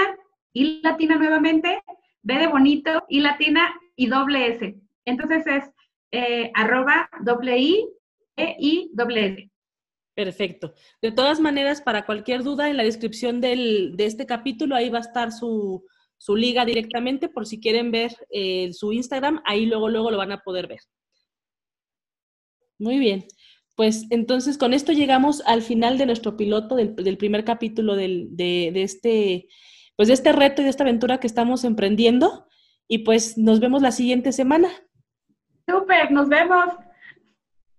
latina 0.53 1.17
nuevamente, 1.17 1.81
B 2.21 2.35
de 2.35 2.47
bonito, 2.47 3.03
y 3.09 3.19
latina 3.19 3.73
y 3.95 4.07
doble 4.07 4.47
S. 4.47 4.75
Entonces 5.05 5.45
es 5.45 5.71
eh, 6.11 6.51
arroba 6.53 7.09
doble 7.21 7.57
I, 7.57 7.89
E, 8.37 8.55
I, 8.59 8.91
doble 8.93 9.25
S. 9.25 9.50
Perfecto. 10.23 10.75
De 11.01 11.11
todas 11.11 11.39
maneras, 11.39 11.81
para 11.81 12.05
cualquier 12.05 12.43
duda, 12.43 12.69
en 12.69 12.77
la 12.77 12.83
descripción 12.83 13.41
del, 13.41 13.95
de 13.95 14.05
este 14.05 14.27
capítulo, 14.27 14.75
ahí 14.75 14.87
va 14.87 14.99
a 14.99 15.01
estar 15.01 15.31
su, 15.31 15.83
su 16.19 16.35
liga 16.35 16.63
directamente 16.63 17.27
por 17.27 17.47
si 17.47 17.59
quieren 17.59 17.89
ver 17.89 18.15
eh, 18.29 18.71
su 18.71 18.93
Instagram, 18.93 19.41
ahí 19.45 19.65
luego, 19.65 19.89
luego 19.89 20.11
lo 20.11 20.17
van 20.17 20.31
a 20.31 20.43
poder 20.43 20.67
ver. 20.67 20.81
Muy 22.77 22.99
bien. 22.99 23.25
Pues 23.75 24.05
entonces 24.11 24.59
con 24.59 24.75
esto 24.75 24.91
llegamos 24.91 25.41
al 25.47 25.63
final 25.63 25.97
de 25.97 26.05
nuestro 26.05 26.37
piloto 26.37 26.75
del, 26.75 27.17
primer 27.17 27.43
capítulo 27.43 27.95
del, 27.95 28.27
de, 28.37 28.69
de, 28.71 28.83
este 28.83 29.47
pues 29.95 30.07
de 30.07 30.13
este 30.13 30.33
reto 30.33 30.61
y 30.61 30.65
de 30.65 30.69
esta 30.69 30.83
aventura 30.83 31.19
que 31.19 31.25
estamos 31.25 31.63
emprendiendo. 31.63 32.47
Y 32.87 32.99
pues 32.99 33.39
nos 33.39 33.59
vemos 33.59 33.81
la 33.81 33.91
siguiente 33.91 34.33
semana. 34.33 34.69
Súper, 35.67 36.11
nos 36.11 36.29
vemos. 36.29 36.65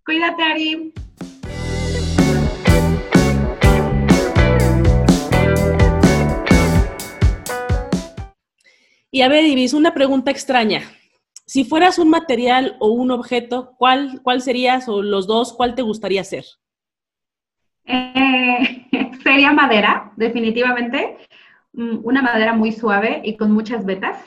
Cuídate, 0.04 0.42
Ari. 0.42 0.92
Y 9.14 9.20
a 9.20 9.28
ver, 9.28 9.44
Ibis, 9.44 9.74
una 9.74 9.92
pregunta 9.92 10.30
extraña. 10.30 10.80
Si 11.44 11.64
fueras 11.64 11.98
un 11.98 12.08
material 12.08 12.76
o 12.80 12.88
un 12.92 13.10
objeto, 13.10 13.74
¿cuál, 13.76 14.22
cuál 14.22 14.40
serías 14.40 14.88
o 14.88 15.02
los 15.02 15.26
dos, 15.26 15.52
cuál 15.52 15.74
te 15.74 15.82
gustaría 15.82 16.24
ser? 16.24 16.46
Eh, 17.84 18.86
sería 19.22 19.52
madera, 19.52 20.12
definitivamente. 20.16 21.18
Mm, 21.74 21.98
una 22.02 22.22
madera 22.22 22.54
muy 22.54 22.72
suave 22.72 23.20
y 23.22 23.36
con 23.36 23.52
muchas 23.52 23.84
vetas. 23.84 24.18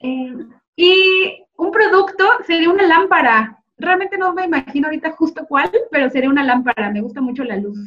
Eh, 0.00 0.36
y 0.76 1.44
un 1.56 1.70
producto 1.70 2.24
sería 2.46 2.68
una 2.68 2.86
lámpara. 2.86 3.64
Realmente 3.78 4.18
no 4.18 4.34
me 4.34 4.44
imagino 4.44 4.88
ahorita 4.88 5.12
justo 5.12 5.46
cuál, 5.48 5.70
pero 5.90 6.10
sería 6.10 6.28
una 6.28 6.44
lámpara. 6.44 6.90
Me 6.90 7.00
gusta 7.00 7.22
mucho 7.22 7.44
la 7.44 7.56
luz. 7.56 7.78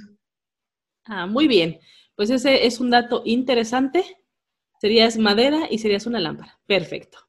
Ah, 1.05 1.27
muy 1.27 1.47
bien. 1.47 1.79
Pues 2.15 2.31
ese 2.31 2.65
es 2.65 2.79
un 2.79 2.89
dato 2.89 3.21
interesante. 3.25 4.24
Serías 4.79 5.17
madera 5.17 5.67
y 5.69 5.79
serías 5.79 6.05
una 6.05 6.19
lámpara. 6.19 6.59
Perfecto. 6.65 7.19